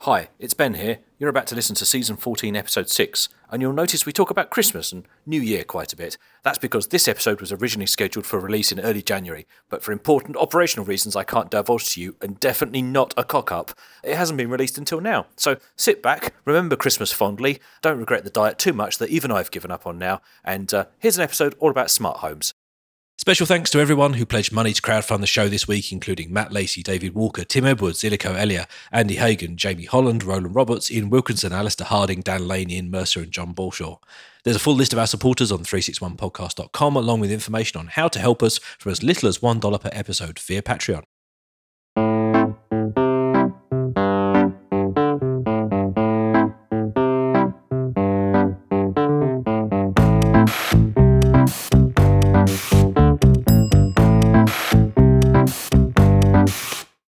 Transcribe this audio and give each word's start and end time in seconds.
Hi, 0.00 0.28
it's 0.38 0.54
Ben 0.54 0.74
here. 0.74 0.98
You're 1.18 1.30
about 1.30 1.46
to 1.48 1.54
listen 1.54 1.74
to 1.76 1.86
season 1.86 2.16
14, 2.16 2.54
episode 2.54 2.90
6, 2.90 3.30
and 3.50 3.62
you'll 3.62 3.72
notice 3.72 4.04
we 4.04 4.12
talk 4.12 4.30
about 4.30 4.50
Christmas 4.50 4.92
and 4.92 5.08
New 5.24 5.40
Year 5.40 5.64
quite 5.64 5.92
a 5.92 5.96
bit. 5.96 6.18
That's 6.44 6.58
because 6.58 6.88
this 6.88 7.08
episode 7.08 7.40
was 7.40 7.50
originally 7.50 7.86
scheduled 7.86 8.26
for 8.26 8.38
release 8.38 8.70
in 8.70 8.78
early 8.78 9.02
January, 9.02 9.46
but 9.70 9.82
for 9.82 9.92
important 9.92 10.36
operational 10.36 10.84
reasons 10.84 11.16
I 11.16 11.24
can't 11.24 11.50
divulge 11.50 11.94
to 11.94 12.00
you, 12.02 12.14
and 12.20 12.38
definitely 12.38 12.82
not 12.82 13.14
a 13.16 13.24
cock 13.24 13.50
up, 13.50 13.72
it 14.04 14.16
hasn't 14.16 14.36
been 14.36 14.50
released 14.50 14.78
until 14.78 15.00
now. 15.00 15.26
So 15.34 15.56
sit 15.76 16.02
back, 16.02 16.34
remember 16.44 16.76
Christmas 16.76 17.10
fondly, 17.10 17.58
don't 17.80 17.98
regret 17.98 18.22
the 18.22 18.30
diet 18.30 18.58
too 18.58 18.74
much 18.74 18.98
that 18.98 19.10
even 19.10 19.32
I've 19.32 19.50
given 19.50 19.70
up 19.70 19.86
on 19.86 19.98
now, 19.98 20.20
and 20.44 20.72
uh, 20.72 20.84
here's 20.98 21.16
an 21.16 21.24
episode 21.24 21.56
all 21.58 21.70
about 21.70 21.90
smart 21.90 22.18
homes. 22.18 22.52
Special 23.18 23.46
thanks 23.46 23.70
to 23.70 23.80
everyone 23.80 24.12
who 24.12 24.26
pledged 24.26 24.52
money 24.52 24.74
to 24.74 24.82
crowdfund 24.82 25.20
the 25.20 25.26
show 25.26 25.48
this 25.48 25.66
week, 25.66 25.90
including 25.90 26.30
Matt 26.32 26.52
Lacey, 26.52 26.82
David 26.82 27.14
Walker, 27.14 27.44
Tim 27.44 27.64
Edwards, 27.64 28.02
Illico 28.02 28.36
Elia, 28.36 28.68
Andy 28.92 29.16
Hagan, 29.16 29.56
Jamie 29.56 29.86
Holland, 29.86 30.22
Roland 30.22 30.54
Roberts, 30.54 30.90
Ian 30.90 31.08
Wilkinson, 31.08 31.52
Alistair 31.52 31.86
Harding, 31.86 32.20
Dan 32.20 32.46
Lane, 32.46 32.70
Ian 32.70 32.90
Mercer, 32.90 33.20
and 33.20 33.32
John 33.32 33.54
Balshaw. 33.54 33.98
There's 34.44 34.56
a 34.56 34.60
full 34.60 34.74
list 34.74 34.92
of 34.92 34.98
our 34.98 35.06
supporters 35.06 35.50
on 35.50 35.60
361podcast.com, 35.60 36.94
along 36.94 37.20
with 37.20 37.32
information 37.32 37.80
on 37.80 37.86
how 37.88 38.06
to 38.06 38.18
help 38.18 38.42
us 38.42 38.58
for 38.58 38.90
as 38.90 39.02
little 39.02 39.30
as 39.30 39.38
$1 39.38 39.80
per 39.80 39.90
episode 39.92 40.38
via 40.38 40.60
Patreon. 40.60 41.04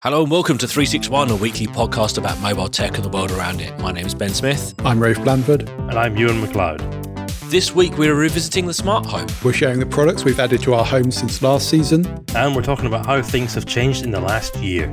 Hello 0.08 0.22
and 0.22 0.30
welcome 0.30 0.56
to 0.56 0.66
361, 0.66 1.28
a 1.28 1.36
weekly 1.36 1.66
podcast 1.66 2.16
about 2.16 2.40
mobile 2.40 2.66
tech 2.66 2.94
and 2.94 3.04
the 3.04 3.10
world 3.10 3.30
around 3.30 3.60
it. 3.60 3.78
My 3.78 3.92
name 3.92 4.06
is 4.06 4.14
Ben 4.14 4.32
Smith. 4.32 4.74
I'm 4.78 5.02
Rafe 5.02 5.18
Blandford. 5.18 5.68
And 5.68 5.98
I'm 5.98 6.16
Ewan 6.16 6.40
McLeod. 6.40 6.80
This 7.50 7.74
week 7.74 7.98
we're 7.98 8.14
revisiting 8.14 8.64
the 8.64 8.72
smart 8.72 9.04
home. 9.04 9.26
We're 9.44 9.52
sharing 9.52 9.80
the 9.80 9.84
products 9.84 10.24
we've 10.24 10.40
added 10.40 10.62
to 10.62 10.72
our 10.72 10.84
home 10.86 11.10
since 11.10 11.42
last 11.42 11.68
season. 11.68 12.24
And 12.34 12.56
we're 12.56 12.62
talking 12.62 12.86
about 12.86 13.04
how 13.04 13.20
things 13.20 13.52
have 13.52 13.66
changed 13.66 14.02
in 14.02 14.10
the 14.10 14.18
last 14.18 14.56
year. 14.56 14.88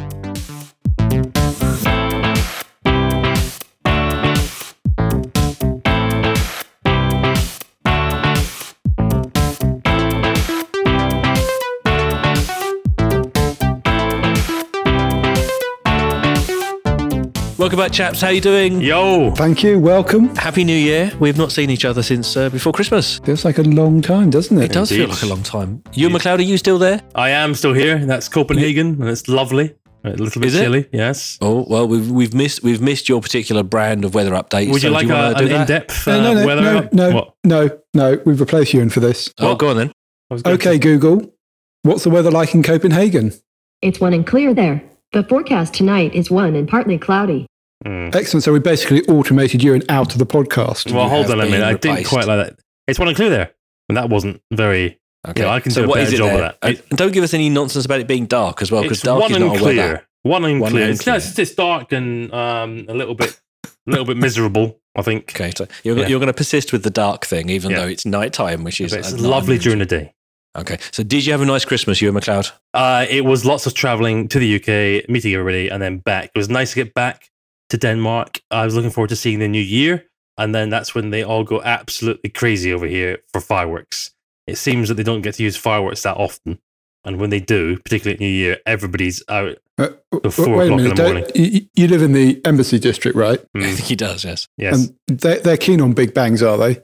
Welcome 17.65 17.79
back, 17.79 17.93
chaps. 17.93 18.21
How 18.21 18.29
you 18.29 18.41
doing? 18.41 18.79
Yo! 18.79 19.31
Thank 19.31 19.63
you. 19.63 19.79
Welcome. 19.79 20.35
Happy 20.35 20.63
New 20.63 20.77
Year. 20.77 21.11
We've 21.19 21.35
not 21.35 21.51
seen 21.51 21.71
each 21.71 21.83
other 21.83 22.03
since 22.03 22.37
uh, 22.37 22.51
before 22.51 22.71
Christmas. 22.71 23.17
Feels 23.21 23.43
like 23.43 23.57
a 23.57 23.63
long 23.63 24.03
time, 24.03 24.29
doesn't 24.29 24.55
it? 24.55 24.65
It 24.65 24.71
does 24.71 24.91
feel 24.91 25.07
like 25.09 25.23
a 25.23 25.25
long 25.25 25.41
time. 25.41 25.81
Ewan 25.93 26.13
McLeod, 26.13 26.37
are 26.37 26.41
you 26.43 26.59
still 26.59 26.77
there? 26.77 27.01
I 27.15 27.31
am 27.31 27.55
still 27.55 27.73
here. 27.73 28.05
That's 28.05 28.29
Copenhagen, 28.29 29.01
and 29.01 29.09
it's 29.09 29.27
lovely. 29.27 29.73
A 30.03 30.09
little 30.11 30.39
bit 30.39 30.49
Is 30.49 30.53
it? 30.57 30.61
chilly, 30.61 30.87
yes. 30.91 31.39
Oh 31.41 31.65
well, 31.67 31.87
we've 31.87 32.11
we've 32.11 32.35
missed 32.35 32.61
we've 32.61 32.81
missed 32.81 33.09
your 33.09 33.19
particular 33.19 33.63
brand 33.63 34.05
of 34.05 34.13
weather 34.13 34.33
update. 34.33 34.71
Would 34.71 34.81
so 34.81 34.89
you 34.89 34.91
do 34.91 34.93
like 34.93 35.07
wanna 35.07 35.35
a, 35.35 35.39
do 35.39 35.45
an 35.45 35.49
that? 35.49 35.61
in-depth 35.61 36.07
uh, 36.07 36.17
No, 36.17 36.21
no, 36.21 36.39
no, 36.41 36.45
weather? 36.45 36.61
no, 36.61 36.89
no, 37.09 37.15
What? 37.15 37.35
no, 37.43 37.69
no. 37.95 38.21
We've 38.27 38.39
replaced 38.39 38.75
you 38.75 38.81
in 38.81 38.91
for 38.91 38.99
this. 38.99 39.33
Oh, 39.39 39.55
go 39.55 39.69
on 39.69 39.77
then. 39.77 39.91
I 40.29 40.35
was 40.35 40.43
going 40.43 40.53
Okay, 40.57 40.73
to- 40.73 40.77
Google. 40.77 41.33
What's 41.81 42.03
the 42.03 42.11
weather 42.11 42.29
like 42.29 42.53
in 42.53 42.61
Copenhagen? 42.61 43.33
It's 43.81 43.99
one 43.99 44.13
and 44.13 44.25
clear 44.27 44.53
there. 44.53 44.83
The 45.13 45.23
forecast 45.23 45.73
tonight 45.73 46.13
is 46.13 46.29
one 46.29 46.55
and 46.55 46.67
partly 46.69 46.99
cloudy. 46.99 47.47
Mm. 47.85 48.15
Excellent. 48.15 48.43
So 48.43 48.51
we 48.51 48.59
basically 48.59 49.03
automated 49.07 49.61
Ewan 49.63 49.83
out 49.89 50.13
of 50.13 50.19
the 50.19 50.25
podcast. 50.25 50.91
Well, 50.91 51.03
You 51.03 51.09
hold 51.09 51.25
on 51.27 51.39
a 51.39 51.43
been 51.43 51.51
minute. 51.51 51.65
I 51.67 51.73
didn't 51.73 52.05
quite 52.07 52.25
like 52.25 52.47
that. 52.47 52.59
It's 52.87 52.97
one 52.99 53.07
and 53.07 53.15
clear 53.15 53.29
there. 53.29 53.51
And 53.89 53.97
that 53.97 54.09
wasn't 54.09 54.41
very. 54.51 54.99
Okay. 55.27 55.43
Yeah, 55.43 55.49
I 55.49 55.59
can 55.59 55.71
so 55.71 55.83
do 55.85 55.91
a 55.91 55.93
better 55.93 56.07
is 56.07 56.13
it 56.13 56.17
job 56.17 56.27
of 56.33 56.39
there? 56.39 56.53
that. 56.61 56.79
And 56.89 56.97
don't 56.97 57.11
give 57.11 57.23
us 57.23 57.33
any 57.33 57.49
nonsense 57.49 57.85
about 57.85 57.99
it 57.99 58.07
being 58.07 58.25
dark 58.27 58.61
as 58.61 58.71
well, 58.71 58.83
because 58.83 59.01
dark 59.01 59.21
one 59.21 59.31
is 59.31 59.37
and 59.37 59.45
not 59.47 59.55
a 59.55 59.59
clear. 59.59 59.75
weather. 59.77 60.07
One 60.23 60.45
and 60.45 60.59
One 60.61 60.71
clear. 60.71 60.83
and 60.85 60.93
It's, 60.93 61.03
clear. 61.03 61.15
it's, 61.15 61.37
it's 61.37 61.53
dark 61.53 61.91
and 61.91 62.33
um, 62.33 62.85
a 62.89 62.93
little 62.93 63.13
bit, 63.15 63.39
a 63.65 63.69
little 63.87 64.05
bit 64.05 64.17
miserable. 64.17 64.79
I 64.95 65.01
think. 65.01 65.31
Okay, 65.35 65.51
so 65.55 65.67
you're, 65.83 65.97
Yeah. 65.97 66.07
you're 66.07 66.19
going 66.19 66.27
to 66.27 66.33
persist 66.33 66.71
with 66.71 66.83
the 66.83 66.89
dark 66.89 67.25
thing, 67.25 67.49
even 67.49 67.71
Yeah. 67.71 67.81
though 67.81 67.87
it's 67.87 68.05
night 68.05 68.33
time, 68.33 68.63
which 68.63 68.79
is 68.81 68.93
it's 68.93 69.13
uh, 69.13 69.17
lovely 69.17 69.57
during 69.57 69.79
the 69.79 69.85
day. 69.85 70.13
Okay, 70.57 70.77
so 70.91 71.03
did 71.03 71.25
you 71.25 71.33
have 71.33 71.41
a 71.41 71.45
nice 71.45 71.65
Christmas, 71.65 72.01
Ewan 72.01 72.15
McLeod? 72.21 72.51
Uh, 72.73 73.05
it 73.09 73.25
was 73.25 73.45
lots 73.45 73.65
of 73.67 73.73
traveling 73.73 74.27
to 74.29 74.39
the 74.39 74.55
UK, 74.55 75.09
meeting 75.09 75.33
everybody, 75.33 75.67
and 75.69 75.81
then 75.81 75.97
back. 75.97 76.31
It 76.33 76.37
was 76.37 76.49
nice 76.49 76.69
to 76.73 76.75
get 76.83 76.93
back 76.93 77.29
to 77.69 77.77
Denmark. 77.77 78.41
I 78.51 78.65
was 78.65 78.75
looking 78.75 78.91
forward 78.91 79.09
to 79.09 79.15
seeing 79.15 79.39
the 79.39 79.47
new 79.47 79.61
year, 79.61 80.05
and 80.37 80.53
then 80.53 80.69
that's 80.69 80.93
when 80.95 81.09
they 81.09 81.23
all 81.23 81.43
go 81.43 81.61
absolutely 81.63 82.29
crazy 82.29 82.73
over 82.73 82.85
here 82.87 83.19
for 83.31 83.41
fireworks. 83.41 84.11
It 84.47 84.57
seems 84.57 84.87
that 84.89 84.95
they 84.95 85.03
don't 85.03 85.21
get 85.21 85.35
to 85.35 85.43
use 85.43 85.55
fireworks 85.57 86.03
that 86.03 86.17
often, 86.17 86.59
and 87.03 87.17
when 87.19 87.29
they 87.29 87.39
do, 87.39 87.77
particularly 87.79 88.13
at 88.15 88.19
New 88.19 88.27
Year, 88.27 88.57
everybody's 88.65 89.23
out. 89.29 89.57
Uh, 89.77 89.89
The 90.23 90.31
four 90.31 90.55
wait 90.57 90.69
a 90.69 90.73
o'clock 90.73 90.79
in 90.79 90.83
minute. 90.83 90.89
the 90.89 90.95
don't- 90.95 91.13
morning. 91.13 91.31
You, 91.35 91.61
you 91.75 91.87
live 91.87 92.01
in 92.01 92.13
the 92.13 92.41
embassy 92.45 92.79
district, 92.79 93.17
right? 93.17 93.39
I 93.55 93.57
Mm, 93.57 93.75
think 93.75 93.87
he 93.89 93.95
does, 93.95 94.23
yes. 94.23 94.47
yes, 94.57 94.73
And 95.07 95.19
they're, 95.19 95.39
they're 95.41 95.57
keen 95.57 95.81
on 95.81 95.93
big 95.93 96.13
bangs, 96.13 96.41
are 96.43 96.57
they? 96.57 96.81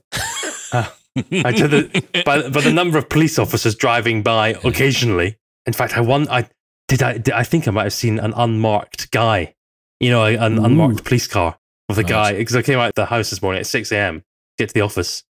I 0.73 1.51
tell 1.51 1.67
the, 1.67 2.03
by, 2.25 2.47
by 2.49 2.61
the 2.61 2.71
number 2.73 2.97
of 2.97 3.09
police 3.09 3.37
officers 3.37 3.75
driving 3.75 4.23
by 4.23 4.55
occasionally. 4.63 5.37
In 5.65 5.73
fact, 5.73 5.97
I 5.97 6.01
won. 6.01 6.27
I 6.29 6.47
did. 6.87 7.03
I 7.03 7.17
did, 7.17 7.33
I 7.33 7.43
think 7.43 7.67
I 7.67 7.71
might 7.71 7.83
have 7.83 7.93
seen 7.93 8.17
an 8.19 8.33
unmarked 8.35 9.11
guy. 9.11 9.53
You 10.01 10.09
know, 10.09 10.25
an 10.25 10.57
Ooh. 10.59 10.65
unmarked 10.65 11.03
police 11.05 11.27
car 11.27 11.57
with 11.87 11.97
a 11.97 12.01
Right. 12.01 12.09
guy. 12.09 12.33
Because 12.33 12.55
I 12.55 12.61
came 12.61 12.79
out 12.79 12.89
of 12.89 12.95
the 12.95 13.05
house 13.05 13.29
this 13.29 13.41
morning 13.41 13.59
at 13.61 13.67
six 13.67 13.91
a.m. 13.91 14.23
get 14.57 14.67
to 14.69 14.73
the 14.73 14.81
office, 14.81 15.23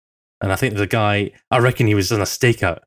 and 0.41 0.53
I 0.53 0.57
think 0.57 0.75
the 0.77 0.87
guy. 0.87 1.31
I 1.51 1.59
reckon 1.59 1.87
he 1.87 1.95
was 1.95 2.13
on 2.13 2.21
a 2.21 2.25
stakeout. 2.25 2.81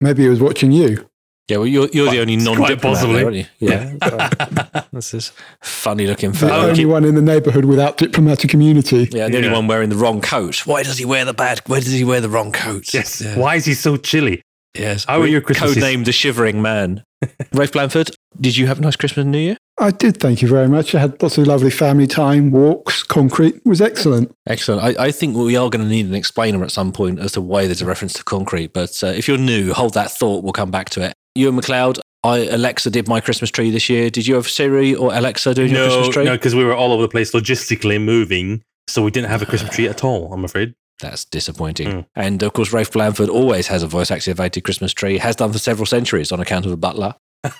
Maybe 0.00 0.22
he 0.24 0.28
was 0.28 0.40
watching 0.40 0.72
you. 0.72 1.08
Yeah, 1.48 1.58
well, 1.58 1.66
you're, 1.66 1.88
you're 1.92 2.10
the 2.10 2.20
only 2.20 2.36
non-diplomat 2.36 2.80
possibly. 2.80 3.14
there, 3.16 3.24
aren't 3.24 3.36
you? 3.36 3.46
Yeah. 3.58 4.84
That's 4.92 5.10
this 5.10 5.32
funny-looking 5.60 6.32
fellow. 6.32 6.52
The 6.52 6.58
fellow. 6.60 6.68
only 6.70 6.84
one 6.86 7.04
in 7.04 7.14
the 7.16 7.20
neighbourhood 7.22 7.64
without 7.64 7.98
diplomatic 7.98 8.54
immunity. 8.54 9.08
Yeah, 9.12 9.28
the 9.28 9.36
only 9.38 9.50
one 9.50 9.66
wearing 9.66 9.88
the 9.90 9.96
wrong 9.96 10.20
coat. 10.20 10.64
Why 10.66 10.82
does 10.84 10.98
he 10.98 11.04
wear 11.04 11.24
the 11.24 11.34
bad? 11.34 11.60
Why 11.66 11.80
does 11.80 11.92
he 11.92 12.04
wear 12.04 12.20
the 12.20 12.28
wrong 12.28 12.52
coat? 12.52 12.94
Yes. 12.94 13.20
Yeah. 13.20 13.36
Why 13.36 13.56
is 13.56 13.64
he 13.64 13.74
so 13.74 13.96
chilly? 13.96 14.40
Yes. 14.74 15.04
How 15.04 15.20
are 15.20 15.26
your 15.26 15.40
Christmases? 15.40 15.76
Codenamed 15.82 16.04
the 16.06 16.12
Shivering 16.12 16.62
Man. 16.62 17.02
Rafe 17.52 17.72
Blandford, 17.72 18.14
did 18.40 18.56
you 18.56 18.66
have 18.66 18.78
a 18.78 18.82
nice 18.82 18.96
Christmas 18.96 19.22
and 19.24 19.32
New 19.32 19.38
Year? 19.38 19.56
I 19.78 19.90
did, 19.90 20.18
thank 20.18 20.42
you 20.42 20.48
very 20.48 20.68
much. 20.68 20.94
I 20.94 21.00
had 21.00 21.22
lots 21.22 21.38
of 21.38 21.46
lovely 21.46 21.70
family 21.70 22.06
time, 22.06 22.50
walks, 22.50 23.02
concrete. 23.02 23.56
It 23.56 23.66
was 23.66 23.80
excellent. 23.80 24.34
Excellent. 24.46 24.82
I, 24.82 25.06
I 25.06 25.10
think 25.12 25.36
we 25.36 25.56
are 25.56 25.70
going 25.70 25.82
to 25.82 25.88
need 25.88 26.06
an 26.06 26.14
explainer 26.14 26.62
at 26.62 26.70
some 26.70 26.92
point 26.92 27.18
as 27.18 27.32
to 27.32 27.40
why 27.40 27.66
there's 27.66 27.82
a 27.82 27.86
reference 27.86 28.12
to 28.14 28.24
concrete. 28.24 28.72
But 28.72 29.02
uh, 29.02 29.08
if 29.08 29.26
you're 29.26 29.38
new, 29.38 29.72
hold 29.72 29.94
that 29.94 30.10
thought. 30.10 30.44
We'll 30.44 30.52
come 30.52 30.70
back 30.70 30.90
to 30.90 31.04
it. 31.04 31.14
Ewan 31.34 31.56
McLeod, 31.56 31.98
I 32.22 32.46
Alexa 32.46 32.90
did 32.90 33.08
my 33.08 33.20
Christmas 33.20 33.50
tree 33.50 33.70
this 33.70 33.88
year. 33.88 34.10
Did 34.10 34.26
you 34.26 34.34
have 34.34 34.48
Siri 34.48 34.94
or 34.94 35.12
Alexa 35.14 35.54
doing 35.54 35.70
your 35.70 35.86
Christmas 35.86 36.08
tree? 36.08 36.24
no, 36.24 36.32
because 36.32 36.54
we 36.54 36.64
were 36.64 36.74
all 36.74 36.92
over 36.92 37.02
the 37.02 37.08
place 37.08 37.32
logistically 37.32 38.00
moving, 38.00 38.62
so 38.88 39.02
we 39.02 39.10
didn't 39.10 39.30
have 39.30 39.42
a 39.42 39.46
Christmas 39.46 39.74
tree 39.74 39.88
at 39.88 40.04
all. 40.04 40.32
I'm 40.32 40.44
afraid. 40.44 40.74
That's 41.02 41.24
disappointing. 41.24 41.88
Mm. 41.88 42.06
And 42.16 42.42
of 42.42 42.54
course, 42.54 42.72
Rafe 42.72 42.90
Blandford 42.90 43.28
always 43.28 43.66
has 43.66 43.82
a 43.82 43.86
voice 43.86 44.10
activated 44.10 44.64
Christmas 44.64 44.92
tree, 44.92 45.18
has 45.18 45.36
done 45.36 45.52
for 45.52 45.58
several 45.58 45.84
centuries 45.84 46.32
on 46.32 46.40
account 46.40 46.64
of 46.64 46.72
a 46.72 46.76
butler. 46.76 47.14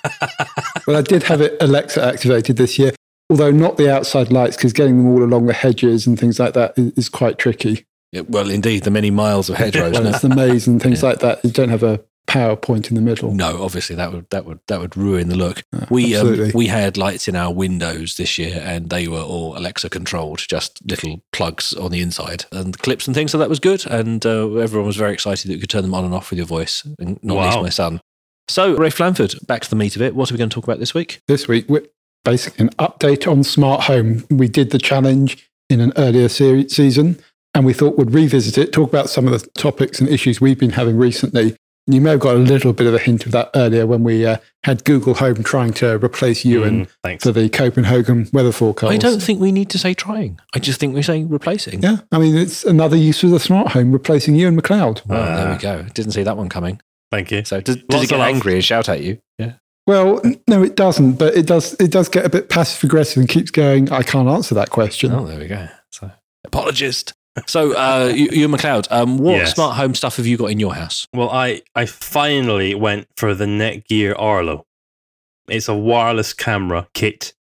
Well, 0.85 0.97
I 0.97 1.01
did 1.01 1.23
have 1.23 1.39
it 1.39 1.55
Alexa 1.61 2.03
activated 2.03 2.57
this 2.57 2.77
year, 2.77 2.91
although 3.29 3.51
not 3.51 3.77
the 3.77 3.89
outside 3.89 4.33
lights, 4.33 4.57
because 4.57 4.73
getting 4.73 4.97
them 4.97 5.07
all 5.07 5.23
along 5.23 5.45
the 5.45 5.53
hedges 5.53 6.05
and 6.05 6.19
things 6.19 6.39
like 6.39 6.55
that 6.55 6.77
is, 6.77 6.91
is 6.97 7.09
quite 7.09 7.37
tricky. 7.37 7.85
Yeah, 8.11 8.23
well, 8.27 8.49
indeed, 8.49 8.83
the 8.83 8.91
many 8.91 9.11
miles 9.11 9.49
of 9.49 9.55
hedgerows. 9.55 9.93
Well, 9.93 10.07
it's 10.07 10.21
the 10.21 10.27
maze 10.27 10.67
and 10.67 10.81
things 10.81 11.01
like 11.01 11.19
that. 11.19 11.43
You 11.45 11.51
don't 11.51 11.69
have 11.69 11.83
a 11.83 12.03
power 12.33 12.55
point 12.55 12.89
in 12.89 12.95
the 12.95 13.01
middle. 13.01 13.31
no, 13.33 13.63
obviously 13.63 13.95
that 13.95 14.11
would 14.11 14.29
that 14.31 14.45
would 14.45 14.59
that 14.67 14.79
would 14.81 14.97
ruin 14.97 15.29
the 15.29 15.35
look. 15.35 15.63
Uh, 15.71 15.85
We 15.89 16.15
um, 16.15 16.27
absolutely. 16.27 16.51
we 16.53 16.67
had 16.67 16.97
lights 16.97 17.27
in 17.27 17.35
our 17.35 17.53
windows 17.53 18.15
this 18.17 18.37
year, 18.37 18.61
and 18.63 18.89
they 18.89 19.07
were 19.07 19.21
all 19.21 19.57
Alexa 19.57 19.89
controlled, 19.89 20.39
just 20.39 20.81
little 20.89 21.21
plugs 21.31 21.73
on 21.73 21.91
the 21.91 22.01
inside 22.01 22.45
and 22.51 22.77
clips 22.79 23.07
and 23.07 23.15
things. 23.15 23.31
So 23.31 23.37
that 23.37 23.49
was 23.49 23.59
good, 23.59 23.85
and 23.87 24.25
uh, 24.25 24.55
everyone 24.55 24.87
was 24.87 24.95
very 24.97 25.13
excited 25.13 25.47
that 25.47 25.53
you 25.53 25.59
could 25.59 25.69
turn 25.69 25.83
them 25.83 25.93
on 25.93 26.05
and 26.05 26.13
off 26.13 26.29
with 26.31 26.37
your 26.37 26.47
voice. 26.47 26.83
And 26.99 27.23
not 27.23 27.45
least 27.45 27.61
my 27.61 27.69
son. 27.69 28.01
So, 28.49 28.75
Rafe 28.75 28.97
Blandford, 28.97 29.35
back 29.47 29.61
to 29.61 29.69
the 29.69 29.75
meat 29.77 29.95
of 29.95 30.01
it. 30.01 30.15
What 30.15 30.29
are 30.29 30.33
we 30.33 30.37
going 30.37 30.49
to 30.49 30.53
talk 30.53 30.65
about 30.65 30.79
this 30.79 30.93
week? 30.93 31.21
this 31.27 31.47
week, 31.47 31.65
we're 31.69 31.85
basically 32.25 32.65
an 32.67 32.73
update 32.79 33.25
on 33.31 33.43
smart 33.43 33.83
home. 33.83 34.25
We 34.29 34.47
did 34.49 34.71
the 34.71 34.79
challenge 34.79 35.49
in 35.69 35.79
an 35.79 35.93
earlier 35.95 36.27
seri- 36.29 36.67
season, 36.67 37.19
and 37.53 37.65
we 37.65 37.73
thought 37.73 37.97
we'd 37.97 38.11
revisit 38.11 38.57
it, 38.57 38.73
talk 38.73 38.89
about 38.89 39.09
some 39.09 39.27
of 39.27 39.33
the 39.39 39.47
topics 39.51 39.99
and 39.99 40.09
issues 40.09 40.41
we've 40.41 40.59
been 40.59 40.71
having 40.71 40.97
recently. 40.97 41.55
And 41.85 41.93
you 41.95 41.99
may 41.99 42.11
have 42.11 42.21
got 42.21 42.35
a 42.35 42.39
little 42.39 42.71
bit 42.71 42.87
of 42.87 42.93
a 42.93 42.99
hint 42.99 43.25
of 43.25 43.33
that 43.33 43.49
earlier 43.55 43.85
when 43.85 44.03
we 44.03 44.25
uh, 44.25 44.37
had 44.63 44.85
Google 44.85 45.15
Home 45.15 45.43
trying 45.43 45.73
to 45.73 45.97
replace 46.03 46.45
Ewan 46.45 46.85
Mm, 46.85 46.89
thanks. 47.03 47.23
for 47.25 47.33
the 47.33 47.49
Copenhagen 47.49 48.29
weather 48.31 48.53
forecast. 48.53 48.93
I 48.93 48.97
don't 48.97 49.21
think 49.21 49.41
we 49.41 49.51
need 49.51 49.69
to 49.71 49.77
say 49.77 49.93
trying. 49.93 50.39
I 50.55 50.59
just 50.59 50.79
think 50.79 50.95
we 50.95 51.01
say 51.01 51.25
replacing. 51.25 51.83
Yeah, 51.83 51.97
I 52.11 52.19
mean, 52.19 52.37
it's 52.37 52.63
another 52.63 52.95
use 52.95 53.21
of 53.23 53.31
the 53.31 53.39
smart 53.39 53.73
home 53.73 53.91
replacing 53.91 54.35
Ewan 54.35 54.55
McLeod. 54.59 55.05
Well, 55.05 55.25
there 55.35 55.47
Ah. 55.49 55.53
we 55.53 55.57
go. 55.61 55.83
Didn't 55.93 56.13
see 56.13 56.23
that 56.23 56.37
one 56.37 56.47
coming. 56.47 56.79
Thank 57.11 57.31
you. 57.31 57.43
So 57.43 57.59
does, 57.59 57.75
does 57.75 57.85
Lots 57.89 58.01
he 58.03 58.07
get 58.07 58.19
angry 58.21 58.53
and 58.55 58.63
shout 58.63 58.87
at 58.87 59.01
you? 59.01 59.19
Yeah. 59.37 59.53
Well, 59.85 60.21
no, 60.47 60.63
it 60.63 60.77
doesn't. 60.77 61.15
But 61.19 61.35
it 61.35 61.45
does. 61.45 61.73
It 61.81 61.91
does 61.91 62.07
get 62.07 62.25
a 62.25 62.29
bit 62.29 62.47
passive 62.47 62.81
aggressive 62.85 63.17
and 63.19 63.27
keeps 63.27 63.51
going. 63.51 63.91
I 63.91 64.03
can't 64.03 64.29
answer 64.29 64.55
that 64.55 64.69
question. 64.69 65.11
Oh, 65.11 65.25
there 65.27 65.37
we 65.37 65.47
go. 65.47 65.67
So, 65.91 66.09
apologist. 66.45 67.11
So, 67.47 67.73
uh, 67.73 68.11
Ewan 68.15 68.57
McLeod, 68.57 68.87
um, 68.91 69.17
what 69.17 69.37
Yes. 69.37 69.55
smart 69.55 69.75
home 69.75 69.95
stuff 69.95 70.17
have 70.17 70.27
you 70.27 70.37
got 70.37 70.51
in 70.51 70.59
your 70.59 70.75
house? 70.75 71.07
Well, 71.13 71.29
I, 71.31 71.61
I 71.75 71.85
finally 71.87 72.75
went 72.75 73.07
for 73.17 73.33
the 73.33 73.45
Netgear 73.45 74.13
Arlo. 74.19 74.65
It's 75.49 75.67
a 75.67 75.73
wireless 75.75 76.33
camera 76.33 76.87
kit. 76.93 77.33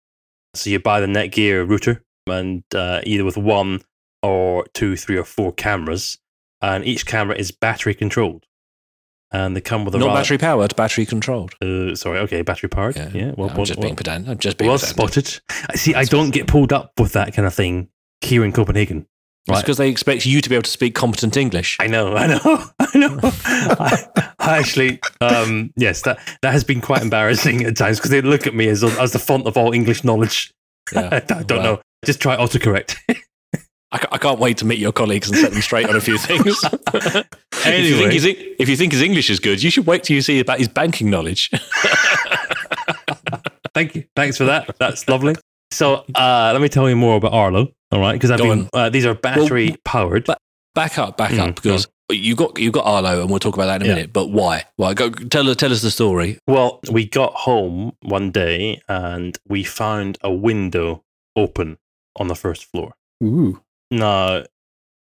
So 0.53 0.69
you 0.69 0.79
buy 0.79 1.01
the 1.01 1.07
Netgear 1.07 1.67
router, 1.69 2.03
and 2.27 2.63
uh, 2.73 3.01
either 3.03 3.25
with 3.25 3.37
one 3.37 3.81
or 4.23 4.65
two, 4.73 4.95
three, 4.95 5.17
or 5.17 5.23
four 5.23 5.51
cameras, 5.51 6.17
and 6.61 6.85
each 6.85 7.05
camera 7.05 7.35
is 7.35 7.51
battery 7.51 7.93
controlled. 7.93 8.45
And 9.33 9.55
they 9.55 9.61
come 9.61 9.85
with 9.85 9.95
a 9.95 9.97
Not 9.97 10.07
ra- 10.07 10.15
battery 10.15 10.37
powered, 10.37 10.75
battery 10.75 11.05
controlled. 11.05 11.53
Uh, 11.61 11.95
sorry, 11.95 12.19
okay, 12.19 12.41
battery 12.41 12.67
powered. 12.69 12.97
Yeah, 12.97 13.31
well, 13.37 13.49
I'm 13.49 13.55
well, 13.55 13.65
just 13.65 13.77
well, 13.77 13.83
being 13.83 13.95
pedant. 13.95 14.27
I'm 14.27 14.37
just 14.37 14.57
being 14.57 14.67
well 14.69 14.77
spotted. 14.77 15.39
I 15.69 15.75
See, 15.75 15.95
I 15.95 16.03
don't 16.03 16.31
get 16.31 16.47
pulled 16.47 16.73
up 16.73 16.93
with 16.99 17.13
that 17.13 17.33
kind 17.33 17.45
of 17.45 17.53
thing 17.53 17.87
here 18.21 18.43
in 18.43 18.51
Copenhagen. 18.51 19.05
It's 19.47 19.61
because 19.61 19.77
they 19.77 19.89
expect 19.89 20.25
you 20.25 20.39
to 20.39 20.49
be 20.49 20.55
able 20.55 20.63
to 20.63 20.69
speak 20.71 20.93
competent 20.95 21.35
English. 21.35 21.77
I 21.79 21.87
know, 21.87 22.15
I 22.15 22.27
know, 22.27 22.39
I 22.79 22.97
know. 22.97 23.19
I, 23.23 24.07
I 24.39 24.57
actually, 24.59 24.99
um, 25.19 25.73
yes, 25.75 26.03
that 26.03 26.19
that 26.41 26.51
has 26.53 26.63
been 26.63 26.79
quite 26.79 27.01
embarrassing 27.01 27.63
at 27.65 27.75
times 27.75 27.97
because 27.97 28.11
they 28.11 28.21
look 28.21 28.45
at 28.47 28.53
me 28.53 28.67
as 28.67 28.83
as 28.83 29.11
the 29.13 29.19
font 29.19 29.47
of 29.47 29.57
all 29.57 29.73
English 29.73 30.03
knowledge. 30.03 30.53
Yeah. 30.93 31.09
I 31.29 31.43
don't 31.43 31.49
Well, 31.49 31.63
know. 31.63 31.81
Just 32.05 32.21
try 32.21 32.37
autocorrect. 32.37 32.97
I, 33.93 33.99
I 34.13 34.17
can't 34.19 34.39
wait 34.39 34.57
to 34.59 34.65
meet 34.65 34.79
your 34.79 34.93
colleagues 34.93 35.27
and 35.29 35.37
set 35.37 35.51
them 35.51 35.61
straight 35.61 35.89
on 35.89 35.95
a 35.97 36.01
few 36.01 36.17
things. 36.17 36.57
if, 36.63 36.71
you 37.03 37.23
Anyway. 37.65 37.97
think 37.99 38.13
his, 38.13 38.25
if 38.25 38.69
you 38.69 38.77
think 38.77 38.93
his 38.93 39.01
English 39.01 39.29
is 39.29 39.39
good, 39.39 39.61
you 39.61 39.69
should 39.69 39.85
wait 39.85 40.03
till 40.03 40.15
you 40.15 40.21
see 40.21 40.39
about 40.39 40.59
his 40.59 40.69
banking 40.69 41.09
knowledge. 41.09 41.49
Thank 43.73 43.95
you. 43.95 44.05
Thanks 44.15 44.37
for 44.37 44.45
that. 44.45 44.75
That's 44.79 45.07
lovely. 45.09 45.35
So 45.71 46.05
uh, 46.15 46.49
let 46.53 46.61
me 46.61 46.69
tell 46.69 46.89
you 46.89 46.95
more 46.95 47.15
about 47.17 47.33
Arlo. 47.33 47.71
All 47.91 47.99
right, 47.99 48.13
because 48.13 48.31
I've 48.31 48.39
Go 48.39 48.49
been 48.55 48.69
uh, 48.73 48.89
these 48.89 49.05
are 49.05 49.13
battery 49.15 49.75
powered. 49.85 50.25
but- 50.25 50.37
back 50.73 50.97
up, 50.97 51.17
back 51.17 51.31
Mm, 51.31 51.49
up, 51.49 51.55
because 51.55 51.87
you 52.09 52.35
got 52.35 52.57
you 52.59 52.71
got 52.71 52.85
Arlo, 52.85 53.21
and 53.21 53.29
we'll 53.29 53.39
talk 53.39 53.55
about 53.55 53.65
that 53.65 53.77
in 53.81 53.83
a 53.83 53.85
Yeah. 53.89 53.95
minute. 53.95 54.13
But 54.13 54.27
why? 54.27 54.63
Why? 54.77 54.93
Go 54.93 55.09
tell 55.09 55.53
tell 55.55 55.71
us 55.71 55.81
the 55.81 55.91
story. 55.91 56.37
Well, 56.47 56.79
we 56.89 57.05
got 57.05 57.33
home 57.33 57.93
one 58.01 58.31
day 58.31 58.81
and 58.87 59.37
we 59.47 59.63
found 59.63 60.17
a 60.21 60.31
window 60.31 61.03
open 61.35 61.77
on 62.15 62.27
the 62.27 62.35
first 62.35 62.65
floor. 62.65 62.93
Ooh. 63.23 63.61
No, 63.89 64.45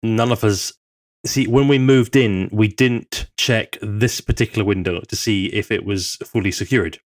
none 0.03 0.33
of 0.33 0.43
us. 0.45 0.73
See, 1.27 1.47
when 1.47 1.69
we 1.69 1.79
moved 1.79 2.17
in, 2.17 2.49
we 2.51 2.67
didn't 2.69 3.29
check 3.37 3.77
this 3.83 4.21
particular 4.23 4.65
window 4.65 5.01
to 5.07 5.15
see 5.17 5.47
if 5.47 5.71
it 5.71 5.85
was 5.85 6.17
fully 6.25 6.51
secured. 6.51 6.99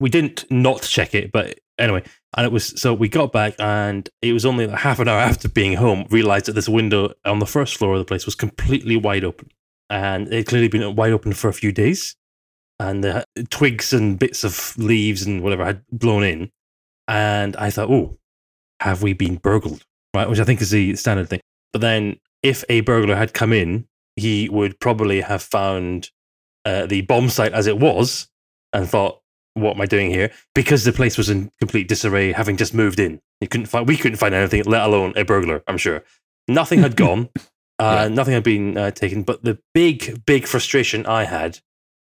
We 0.00 0.10
didn't 0.10 0.44
not 0.50 0.82
check 0.82 1.14
it, 1.14 1.30
but 1.30 1.60
anyway, 1.78 2.02
and 2.36 2.46
it 2.46 2.52
was 2.52 2.80
so 2.80 2.94
we 2.94 3.08
got 3.08 3.32
back, 3.32 3.54
and 3.58 4.08
it 4.20 4.32
was 4.32 4.46
only 4.46 4.68
half 4.68 4.98
an 4.98 5.08
hour 5.08 5.20
after 5.20 5.48
being 5.48 5.74
home, 5.74 6.06
realized 6.10 6.46
that 6.46 6.54
this 6.54 6.68
window 6.68 7.12
on 7.24 7.38
the 7.38 7.46
first 7.46 7.76
floor 7.76 7.94
of 7.94 7.98
the 7.98 8.04
place 8.04 8.26
was 8.26 8.34
completely 8.34 8.96
wide 8.96 9.24
open, 9.24 9.48
and 9.90 10.28
it 10.28 10.36
had 10.36 10.46
clearly 10.46 10.68
been 10.68 10.94
wide 10.96 11.12
open 11.12 11.32
for 11.32 11.48
a 11.48 11.52
few 11.52 11.72
days, 11.72 12.16
and 12.78 13.02
the 13.04 13.24
twigs 13.50 13.92
and 13.92 14.18
bits 14.18 14.44
of 14.44 14.76
leaves 14.78 15.22
and 15.22 15.42
whatever 15.42 15.64
had 15.64 15.82
blown 15.90 16.24
in, 16.24 16.50
and 17.08 17.56
I 17.56 17.70
thought, 17.70 17.90
oh, 17.90 18.18
have 18.80 19.02
we 19.02 19.12
been 19.12 19.36
burgled? 19.36 19.84
Right, 20.14 20.28
which 20.28 20.40
I 20.40 20.44
think 20.44 20.60
is 20.60 20.70
the 20.70 20.94
standard 20.96 21.30
thing. 21.30 21.40
But 21.72 21.80
then, 21.80 22.18
if 22.42 22.64
a 22.68 22.82
burglar 22.82 23.16
had 23.16 23.32
come 23.32 23.52
in, 23.52 23.86
he 24.16 24.48
would 24.50 24.78
probably 24.78 25.22
have 25.22 25.42
found 25.42 26.10
uh, 26.66 26.84
the 26.84 27.00
bomb 27.02 27.30
site 27.30 27.54
as 27.54 27.66
it 27.66 27.78
was 27.78 28.28
and 28.74 28.86
thought, 28.86 29.21
"What 29.54 29.76
am 29.76 29.80
I 29.80 29.86
doing 29.86 30.10
here?" 30.10 30.30
Because 30.54 30.84
the 30.84 30.92
place 30.92 31.16
was 31.18 31.28
in 31.28 31.50
complete 31.58 31.88
disarray, 31.88 32.32
having 32.32 32.56
just 32.56 32.74
moved 32.74 32.98
in. 32.98 33.20
He 33.40 33.46
couldn't 33.46 33.66
find. 33.66 33.86
We 33.86 33.96
couldn't 33.96 34.18
find 34.18 34.34
anything, 34.34 34.62
let 34.64 34.82
alone 34.82 35.12
a 35.16 35.24
burglar. 35.24 35.62
I'm 35.66 35.78
sure 35.78 36.04
nothing 36.48 36.80
had 36.80 36.96
gone. 37.04 37.28
Uh, 37.78 38.08
Nothing 38.08 38.34
had 38.34 38.44
been 38.44 38.76
uh, 38.78 38.90
taken. 38.92 39.24
But 39.24 39.42
the 39.42 39.58
big, 39.74 40.24
big 40.24 40.46
frustration 40.46 41.04
I 41.06 41.24
had 41.24 41.58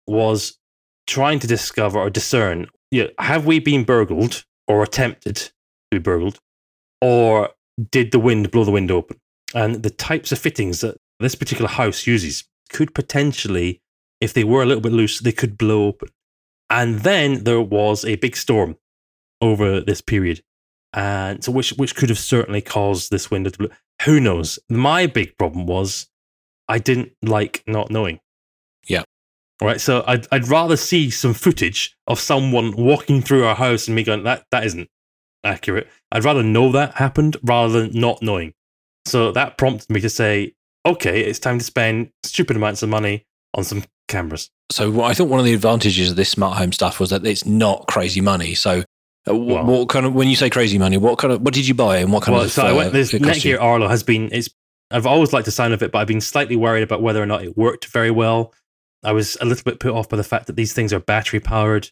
was 0.06 0.58
trying 1.06 1.38
to 1.38 1.46
discover 1.46 1.98
or 1.98 2.10
discern: 2.10 2.66
yeah, 2.90 3.06
have 3.18 3.46
we 3.46 3.58
been 3.60 3.84
burgled 3.84 4.44
or 4.68 4.82
attempted 4.82 5.36
to 5.36 5.52
be 5.90 5.98
burgled, 5.98 6.38
or 7.00 7.50
did 7.90 8.12
the 8.12 8.18
wind 8.18 8.50
blow 8.50 8.64
the 8.64 8.70
window 8.70 8.96
open? 8.96 9.20
And 9.54 9.82
the 9.82 9.90
types 9.90 10.32
of 10.32 10.38
fittings 10.38 10.80
that 10.80 10.98
this 11.20 11.34
particular 11.34 11.70
house 11.70 12.06
uses 12.06 12.44
could 12.70 12.94
potentially, 12.94 13.80
if 14.20 14.34
they 14.34 14.44
were 14.44 14.62
a 14.62 14.66
little 14.66 14.82
bit 14.82 14.92
loose, 14.92 15.20
they 15.20 15.32
could 15.32 15.56
blow 15.56 15.86
open. 15.86 16.08
And 16.74 16.98
then 17.00 17.44
there 17.44 17.60
was 17.60 18.04
a 18.04 18.16
big 18.16 18.36
storm 18.36 18.76
over 19.40 19.80
this 19.80 20.00
period, 20.00 20.42
and 20.92 21.44
so 21.44 21.52
which 21.52 21.70
which 21.74 21.94
could 21.94 22.08
have 22.08 22.18
certainly 22.18 22.60
caused 22.60 23.12
this 23.12 23.30
window 23.30 23.50
to 23.50 23.58
blow. 23.58 23.68
Who 24.02 24.18
knows? 24.18 24.58
My 24.68 25.06
big 25.06 25.38
problem 25.38 25.66
was 25.66 26.08
I 26.68 26.80
didn't 26.80 27.12
like 27.22 27.62
not 27.68 27.92
knowing. 27.92 28.18
Yeah. 28.88 29.04
All 29.62 29.68
right. 29.68 29.80
So 29.80 30.02
I'd 30.04 30.26
I'd 30.32 30.48
rather 30.48 30.76
see 30.76 31.10
some 31.10 31.32
footage 31.32 31.96
of 32.08 32.18
someone 32.18 32.74
walking 32.74 33.22
through 33.22 33.44
our 33.44 33.54
house 33.54 33.86
and 33.86 33.94
me 33.94 34.02
going 34.02 34.24
that 34.24 34.46
that 34.50 34.66
isn't 34.66 34.88
accurate. 35.44 35.88
I'd 36.10 36.24
rather 36.24 36.42
know 36.42 36.72
that 36.72 36.94
happened 36.94 37.36
rather 37.44 37.82
than 37.82 38.00
not 38.00 38.20
knowing. 38.20 38.52
So 39.06 39.30
that 39.30 39.58
prompted 39.58 39.90
me 39.90 40.00
to 40.00 40.10
say, 40.10 40.54
okay, 40.84 41.20
it's 41.20 41.38
time 41.38 41.60
to 41.60 41.64
spend 41.64 42.10
stupid 42.24 42.56
amounts 42.56 42.82
of 42.82 42.88
money 42.88 43.26
on 43.52 43.62
some 43.62 43.84
cameras. 44.08 44.50
So 44.70 45.02
I 45.02 45.14
thought 45.14 45.28
one 45.28 45.40
of 45.40 45.46
the 45.46 45.54
advantages 45.54 46.10
of 46.10 46.16
this 46.16 46.30
smart 46.30 46.58
home 46.58 46.72
stuff 46.72 47.00
was 47.00 47.10
that 47.10 47.26
it's 47.26 47.44
not 47.44 47.86
crazy 47.86 48.20
money. 48.20 48.54
So. 48.54 48.82
Uh, 49.28 49.34
Well- 49.34 49.64
what 49.64 49.88
kind 49.88 50.04
of 50.06 50.14
when 50.14 50.28
you 50.28 50.36
say 50.36 50.50
crazy 50.50 50.78
money? 50.78 50.96
What 50.96 51.18
kind 51.18 51.32
of 51.32 51.40
what 51.40 51.54
did 51.54 51.66
you 51.66 51.74
buy 51.74 51.98
and 51.98 52.12
what 52.12 52.22
kind 52.22 52.34
well, 52.34 52.44
of? 52.44 52.52
so 52.52 52.66
I 52.66 52.70
uh, 52.70 52.76
went. 52.76 52.92
This 52.92 53.14
it 53.14 53.22
cost 53.22 53.44
you? 53.44 53.56
Netgear 53.56 53.62
Arlo 53.62 53.88
has 53.88 54.02
been. 54.02 54.28
It's. 54.32 54.50
I've 54.90 55.06
always 55.06 55.32
liked 55.32 55.46
the 55.46 55.50
sound 55.50 55.72
of 55.72 55.82
it, 55.82 55.90
but 55.90 55.98
I've 55.98 56.06
been 56.06 56.20
slightly 56.20 56.56
worried 56.56 56.82
about 56.82 57.00
whether 57.00 57.22
or 57.22 57.26
not 57.26 57.42
it 57.42 57.56
worked 57.56 57.86
very 57.86 58.10
well. 58.10 58.52
I 59.02 59.12
was 59.12 59.36
a 59.40 59.44
little 59.44 59.64
bit 59.64 59.80
put 59.80 59.92
off 59.92 60.08
by 60.08 60.16
the 60.16 60.24
fact 60.24 60.46
that 60.46 60.56
these 60.56 60.72
things 60.72 60.92
are 60.92 61.00
battery 61.00 61.40
powered, 61.40 61.90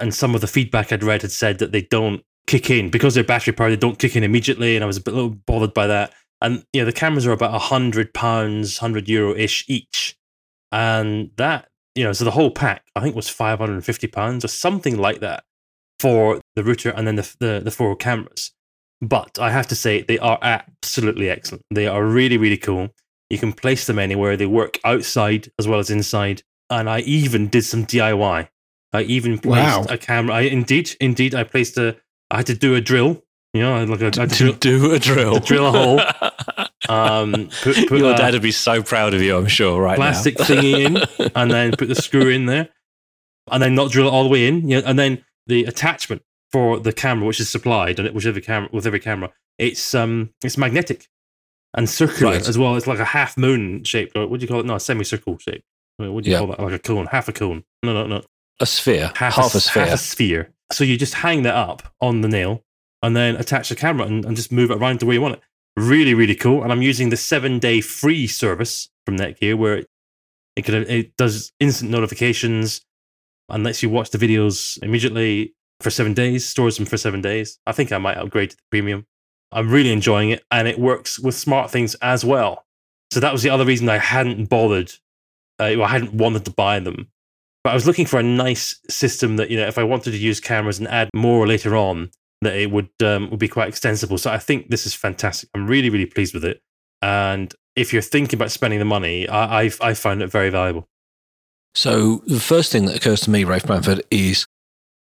and 0.00 0.12
some 0.14 0.34
of 0.34 0.40
the 0.40 0.46
feedback 0.46 0.92
I'd 0.92 1.04
read 1.04 1.22
had 1.22 1.32
said 1.32 1.58
that 1.58 1.72
they 1.72 1.82
don't 1.82 2.24
kick 2.46 2.68
in 2.70 2.90
because 2.90 3.14
they're 3.14 3.24
battery 3.24 3.52
powered. 3.52 3.72
They 3.72 3.76
don't 3.76 3.98
kick 3.98 4.16
in 4.16 4.24
immediately, 4.24 4.76
and 4.76 4.82
I 4.82 4.86
was 4.86 4.96
a 4.96 5.00
bit 5.00 5.14
little 5.14 5.30
bothered 5.30 5.74
by 5.74 5.86
that. 5.86 6.12
And 6.40 6.64
you 6.72 6.80
know, 6.80 6.86
the 6.86 6.92
cameras 6.92 7.26
are 7.26 7.32
about 7.32 7.54
a 7.54 7.58
hundred 7.58 8.12
pounds, 8.12 8.78
hundred 8.78 9.08
euro 9.08 9.34
ish 9.34 9.64
each, 9.68 10.16
and 10.72 11.30
that 11.36 11.68
you 11.94 12.04
know, 12.04 12.12
so 12.14 12.24
the 12.24 12.30
whole 12.30 12.50
pack 12.50 12.84
I 12.96 13.00
think 13.00 13.14
was 13.14 13.28
five 13.28 13.58
hundred 13.58 13.74
and 13.74 13.84
fifty 13.84 14.06
pounds 14.06 14.44
or 14.44 14.48
something 14.48 14.96
like 14.96 15.20
that 15.20 15.44
for 16.00 16.40
the 16.56 16.64
router 16.64 16.90
and 16.90 17.06
then 17.06 17.16
the 17.16 17.36
the, 17.38 17.60
the 17.62 17.70
four 17.70 17.94
cameras. 17.96 18.52
But 19.00 19.38
I 19.40 19.50
have 19.50 19.66
to 19.68 19.74
say, 19.74 20.02
they 20.02 20.18
are 20.18 20.38
absolutely 20.42 21.28
excellent. 21.28 21.64
They 21.72 21.88
are 21.88 22.04
really, 22.04 22.36
really 22.38 22.56
cool. 22.56 22.90
You 23.30 23.38
can 23.38 23.52
place 23.52 23.86
them 23.86 23.98
anywhere. 23.98 24.36
They 24.36 24.46
work 24.46 24.78
outside 24.84 25.50
as 25.58 25.66
well 25.66 25.80
as 25.80 25.90
inside. 25.90 26.42
And 26.70 26.88
I 26.88 27.00
even 27.00 27.48
did 27.48 27.62
some 27.64 27.84
DIY. 27.84 28.48
I 28.92 29.02
even 29.02 29.38
placed 29.38 29.78
Wow. 29.80 29.86
a 29.88 29.98
camera. 29.98 30.36
I 30.36 30.40
indeed, 30.42 30.96
indeed, 31.00 31.34
I 31.34 31.42
placed 31.44 31.76
a. 31.78 31.96
I 32.30 32.36
had 32.38 32.46
to 32.46 32.54
do 32.54 32.74
a 32.76 32.80
drill. 32.80 33.22
You 33.54 33.62
know, 33.62 33.84
like 33.84 34.00
a, 34.02 34.04
I 34.04 34.20
had 34.20 34.30
to 34.30 34.36
to 34.36 34.36
drill, 34.36 34.52
do 34.54 34.92
a 34.92 34.98
drill. 34.98 35.34
To 35.34 35.40
drill 35.40 35.66
a 35.66 35.70
hole. 35.72 36.00
um, 36.88 37.48
put, 37.62 37.76
put 37.88 37.98
Your 37.98 38.14
dad 38.14 38.32
would 38.34 38.42
be 38.42 38.52
so 38.52 38.82
proud 38.82 39.14
of 39.14 39.22
you, 39.22 39.36
I'm 39.36 39.46
sure. 39.46 39.80
Right 39.80 39.96
plastic 39.96 40.38
now. 40.38 40.44
thingy 40.46 40.84
in, 41.20 41.30
and 41.34 41.50
then 41.50 41.72
put 41.72 41.88
the 41.88 41.94
screw 41.94 42.28
in 42.28 42.46
there, 42.46 42.68
and 43.50 43.62
then 43.62 43.74
not 43.74 43.90
drill 43.90 44.06
it 44.08 44.10
all 44.10 44.24
the 44.24 44.28
way 44.30 44.46
in. 44.48 44.68
Yeah, 44.68 44.82
and 44.84 44.98
then 44.98 45.24
the 45.46 45.64
attachment 45.64 46.22
for 46.50 46.78
the 46.78 46.92
camera, 46.92 47.26
which 47.26 47.40
is 47.40 47.48
supplied, 47.50 47.98
and 47.98 48.06
it 48.06 48.14
whichever 48.14 48.40
camera 48.40 48.68
with 48.72 48.86
every 48.86 49.00
camera, 49.00 49.30
it's 49.58 49.94
um 49.94 50.30
it's 50.44 50.58
magnetic 50.58 51.08
and 51.74 51.88
circular 51.88 52.32
Right. 52.32 52.48
as 52.48 52.58
well. 52.58 52.76
It's 52.76 52.86
like 52.86 52.98
a 52.98 53.04
half 53.06 53.36
moon 53.38 53.84
shaped, 53.84 54.16
or 54.16 54.26
what 54.26 54.40
do 54.40 54.44
you 54.44 54.48
call 54.48 54.60
it? 54.60 54.66
No, 54.66 54.74
a 54.76 54.80
semicircle 54.80 55.38
shape. 55.38 55.62
What 55.98 56.24
do 56.24 56.30
you 56.30 56.34
Yeah. 56.34 56.38
call 56.40 56.48
that? 56.48 56.60
Like 56.60 56.72
a 56.74 56.78
cone, 56.78 57.06
half 57.06 57.28
a 57.28 57.32
cone. 57.32 57.64
No, 57.82 57.92
no, 57.94 58.06
no, 58.06 58.22
a 58.60 58.66
sphere, 58.66 59.12
half, 59.14 59.34
half, 59.36 59.54
a, 59.54 59.56
s- 59.58 59.64
sphere. 59.66 59.84
half 59.84 59.94
a 59.94 59.98
sphere. 59.98 60.52
So 60.72 60.84
you 60.84 60.96
just 60.96 61.14
hang 61.14 61.42
that 61.44 61.54
up 61.54 61.92
on 62.00 62.22
the 62.22 62.28
nail, 62.28 62.64
and 63.02 63.14
then 63.16 63.36
attach 63.36 63.68
the 63.68 63.74
camera 63.76 64.06
and, 64.06 64.24
and 64.24 64.36
just 64.36 64.50
move 64.52 64.70
it 64.70 64.78
around 64.78 65.00
the 65.00 65.06
way 65.06 65.14
you 65.14 65.20
want 65.22 65.34
it. 65.34 65.40
Really, 65.76 66.14
really 66.14 66.34
cool. 66.34 66.62
And 66.62 66.72
I'm 66.72 66.82
using 66.82 67.08
the 67.08 67.16
seven 67.16 67.58
day 67.58 67.80
free 67.80 68.26
service 68.26 68.88
from 69.06 69.16
Netgear 69.16 69.56
where 69.56 69.78
it, 69.78 69.86
it, 70.56 70.62
could, 70.62 70.74
it 70.74 71.16
does 71.16 71.52
instant 71.60 71.90
notifications 71.90 72.82
and 73.48 73.64
lets 73.64 73.82
you 73.82 73.88
watch 73.88 74.10
the 74.10 74.18
videos 74.18 74.82
immediately 74.82 75.54
for 75.80 75.90
seven 75.90 76.14
days, 76.14 76.46
stores 76.46 76.76
them 76.76 76.86
for 76.86 76.96
seven 76.96 77.20
days. 77.20 77.58
I 77.66 77.72
think 77.72 77.92
I 77.92 77.98
might 77.98 78.16
upgrade 78.16 78.50
to 78.50 78.56
the 78.56 78.62
premium. 78.70 79.06
I'm 79.50 79.70
really 79.70 79.92
enjoying 79.92 80.30
it, 80.30 80.42
and 80.50 80.66
it 80.66 80.78
works 80.78 81.18
with 81.18 81.34
SmartThings 81.34 81.94
as 82.00 82.24
well. 82.24 82.64
So 83.10 83.20
that 83.20 83.32
was 83.32 83.42
the 83.42 83.50
other 83.50 83.66
reason 83.66 83.88
I 83.88 83.98
hadn't 83.98 84.48
bothered. 84.48 84.92
Uh, 85.60 85.82
I 85.82 85.88
hadn't 85.88 86.14
wanted 86.14 86.46
to 86.46 86.50
buy 86.52 86.80
them, 86.80 87.08
but 87.62 87.70
I 87.70 87.74
was 87.74 87.86
looking 87.86 88.06
for 88.06 88.18
a 88.18 88.22
nice 88.22 88.80
system 88.88 89.36
that 89.36 89.50
you 89.50 89.58
know, 89.58 89.66
if 89.66 89.76
I 89.76 89.84
wanted 89.84 90.12
to 90.12 90.16
use 90.16 90.40
cameras 90.40 90.78
and 90.78 90.88
add 90.88 91.10
more 91.14 91.46
later 91.46 91.76
on, 91.76 92.10
that 92.42 92.56
it 92.56 92.70
would 92.70 92.90
um, 93.02 93.30
would 93.30 93.38
be 93.38 93.48
quite 93.48 93.68
extensible. 93.68 94.18
So 94.18 94.30
I 94.30 94.38
think 94.38 94.68
this 94.68 94.86
is 94.86 94.94
fantastic. 94.94 95.48
I'm 95.54 95.66
really 95.66 95.90
really 95.90 96.06
pleased 96.06 96.34
with 96.34 96.44
it. 96.44 96.60
And 97.00 97.54
if 97.74 97.92
you're 97.92 98.02
thinking 98.02 98.38
about 98.38 98.50
spending 98.50 98.78
the 98.78 98.84
money, 98.84 99.28
I 99.28 99.62
I've, 99.62 99.78
I 99.80 99.94
found 99.94 100.22
it 100.22 100.28
very 100.28 100.50
valuable. 100.50 100.88
So 101.74 102.22
the 102.26 102.40
first 102.40 102.70
thing 102.70 102.84
that 102.86 102.96
occurs 102.96 103.22
to 103.22 103.30
me, 103.30 103.44
Rafe 103.44 103.64
Blandford, 103.64 104.02
is 104.10 104.46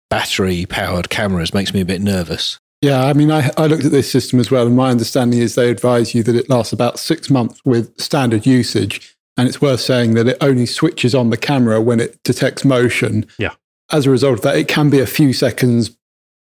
battery 0.09 0.65
powered 0.65 1.09
cameras 1.09 1.53
makes 1.53 1.73
me 1.73 1.81
a 1.81 1.85
bit 1.85 2.01
nervous. 2.01 2.59
Yeah, 2.81 3.05
I 3.05 3.13
mean, 3.13 3.29
I, 3.29 3.49
I 3.57 3.67
looked 3.67 3.83
at 3.83 3.91
this 3.91 4.09
system 4.09 4.39
as 4.39 4.49
well, 4.49 4.65
and 4.65 4.75
my 4.75 4.89
understanding 4.89 5.41
is 5.41 5.55
they 5.55 5.69
advise 5.69 6.15
you 6.15 6.23
that 6.23 6.35
it 6.35 6.49
lasts 6.49 6.71
about 6.71 6.97
six 6.97 7.29
months 7.29 7.59
with 7.65 7.99
standard 7.99 8.45
usage. 8.45 9.17
And 9.35 9.47
it's 9.47 9.61
worth 9.61 9.81
saying 9.81 10.13
that 10.15 10.27
it 10.27 10.37
only 10.41 10.65
switches 10.65 11.15
on 11.15 11.29
the 11.29 11.37
camera 11.37 11.81
when 11.81 11.99
it 11.99 12.21
detects 12.23 12.65
motion. 12.65 13.25
Yeah. 13.37 13.53
As 13.91 14.05
a 14.05 14.09
result 14.09 14.33
of 14.33 14.41
that, 14.41 14.57
it 14.57 14.67
can 14.67 14.89
be 14.89 14.99
a 14.99 15.07
few 15.07 15.33
seconds 15.33 15.97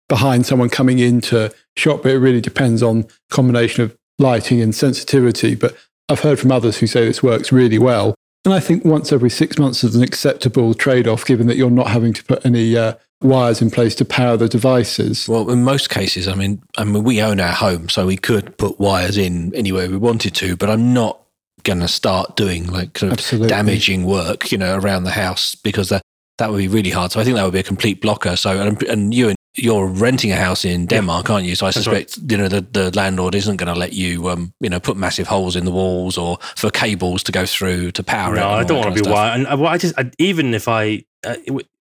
behind 0.10 0.46
someone 0.46 0.70
coming 0.70 1.00
into 1.00 1.54
shot, 1.78 2.04
but 2.04 2.12
it 2.12 2.20
really 2.20 2.42
depends 2.42 2.84
on 2.84 3.06
combination 3.30 3.84
of 3.84 3.98
lighting 4.20 4.62
and 4.62 4.76
sensitivity. 4.76 5.56
But 5.56 5.76
I've 6.10 6.20
heard 6.20 6.40
from 6.40 6.52
others 6.52 6.78
who 6.78 6.88
say 6.88 7.06
this 7.06 7.24
works 7.24 7.52
really 7.52 7.80
well. 7.80 8.16
And 8.44 8.54
I 8.54 8.60
think 8.60 8.84
once 8.84 9.14
every 9.14 9.30
six 9.30 9.60
months 9.60 9.84
is 9.84 9.96
an 9.96 10.02
acceptable 10.02 10.74
trade 10.74 11.08
off, 11.08 11.26
given 11.26 11.48
that 11.48 11.58
you're 11.58 11.70
not 11.70 11.88
having 11.88 12.12
to 12.14 12.24
put 12.24 12.44
any 12.46 12.76
uh, 12.76 12.96
wires 13.22 13.62
in 13.62 13.70
place 13.70 13.94
to 13.96 14.06
power 14.06 14.36
the 14.36 14.50
devices. 14.50 15.30
Well, 15.30 15.50
in 15.52 15.64
most 15.64 15.90
cases, 15.90 16.28
I 16.28 16.34
mean, 16.34 16.62
I 16.78 16.84
mean, 16.84 17.04
we 17.04 17.22
own 17.22 17.40
our 17.40 17.54
home, 17.54 17.88
so 17.88 18.08
we 18.08 18.18
could 18.18 18.58
put 18.58 18.80
wires 18.80 19.18
in 19.18 19.54
anywhere 19.56 19.90
we 19.90 19.98
wanted 19.98 20.34
to. 20.36 20.56
But 20.56 20.72
I'm 20.72 20.94
not 20.94 21.22
going 21.64 21.80
to 21.80 21.88
start 21.88 22.36
doing 22.36 22.66
like 22.68 22.94
kind 22.94 23.14
of 23.14 23.48
damaging 23.48 24.06
work, 24.06 24.52
you 24.52 24.58
know, 24.58 24.76
around 24.76 25.04
the 25.04 25.12
house 25.12 25.54
because 25.56 25.90
that 25.90 26.02
that 26.40 26.50
would 26.50 26.58
be 26.58 26.68
really 26.68 26.90
hard. 26.90 27.12
So 27.12 27.20
I 27.20 27.24
think 27.24 27.36
that 27.36 27.44
would 27.44 27.54
be 27.54 27.60
a 27.60 27.64
complete 27.64 28.02
blocker. 28.02 28.36
So 28.36 28.60
and, 28.60 28.82
and 28.84 29.14
you 29.14 29.30
and 29.30 29.38
you're 29.62 29.86
renting 29.88 30.32
a 30.32 30.36
house 30.36 30.66
in 30.66 30.86
Denmark, 30.88 31.30
aren't 31.30 31.46
you? 31.46 31.56
So 31.56 31.68
I 31.68 31.72
suspect 31.72 32.18
you 32.30 32.38
know 32.38 32.48
the, 32.48 32.62
the 32.62 32.92
landlord 32.96 33.36
isn't 33.36 33.58
going 33.58 33.74
to 33.74 33.80
let 33.80 33.94
you 33.94 34.30
um, 34.30 34.54
you 34.60 34.70
know 34.70 34.80
put 34.80 34.98
massive 34.98 35.28
holes 35.28 35.56
in 35.56 35.66
the 35.66 35.72
walls 35.72 36.18
or 36.18 36.38
for 36.56 36.70
cables 36.72 37.24
to 37.24 37.32
go 37.32 37.46
through 37.46 37.92
to 37.92 38.04
power 38.04 38.36
it. 38.36 38.40
No, 38.40 38.50
I 38.50 38.64
don't 38.64 38.80
want 38.80 38.96
to 38.96 39.04
be 39.04 39.10
wired. 39.10 39.34
And 39.40 39.48
uh, 39.48 39.58
well, 39.58 39.74
I 39.74 39.78
just 39.78 39.98
I, 40.00 40.12
even 40.18 40.54
if 40.54 40.68
I 40.68 41.04
uh, 41.28 41.36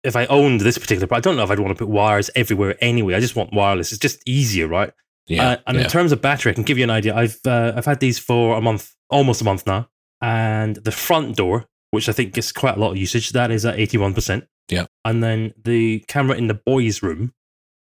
if 0.05 0.17
I 0.17 0.27
owned 0.27 0.61
this 0.61 0.79
particular, 0.79 1.07
but 1.07 1.17
I 1.17 1.21
don't 1.21 1.37
know 1.37 1.45
if 1.45 1.51
I'd 1.51 1.59
want 1.61 1.77
to 1.79 1.85
put 1.85 1.89
wires 1.93 2.31
everywhere 2.35 2.77
anyway. 2.81 3.15
I 3.15 3.21
just 3.21 3.37
want 3.37 3.53
wireless. 3.53 3.93
It's 3.93 3.99
just 3.99 4.23
easier, 4.27 4.69
right? 4.69 4.93
Yeah, 5.29 5.49
Uh, 5.51 5.57
and 5.67 5.77
yeah. 5.77 5.85
in 5.85 5.91
terms 5.91 6.13
of 6.13 6.21
battery, 6.21 6.51
I 6.53 6.55
can 6.55 6.65
give 6.65 6.79
you 6.79 6.85
an 6.85 6.91
idea. 6.91 7.15
I've 7.15 7.39
uh, 7.47 7.73
I've 7.77 7.87
had 7.87 8.01
these 8.01 8.19
for 8.19 8.57
a 8.57 8.61
month, 8.61 8.95
almost 9.09 9.41
a 9.41 9.45
month 9.45 9.67
now, 9.67 9.89
and 10.21 10.77
the 10.85 10.91
front 10.93 11.37
door, 11.37 11.67
which 11.93 12.09
I 12.09 12.13
think 12.13 12.35
gets 12.35 12.53
quite 12.53 12.77
a 12.77 12.81
lot 12.81 12.91
of 12.91 12.97
usage, 12.97 13.31
that 13.31 13.51
is 13.51 13.65
at 13.65 13.79
eighty 13.79 13.99
one 13.99 14.13
percent. 14.15 14.45
Yeah. 14.73 14.87
and 15.05 15.21
then 15.23 15.53
the 15.65 16.05
camera 16.07 16.37
in 16.37 16.47
the 16.47 16.55
boys' 16.55 17.03
room, 17.03 17.33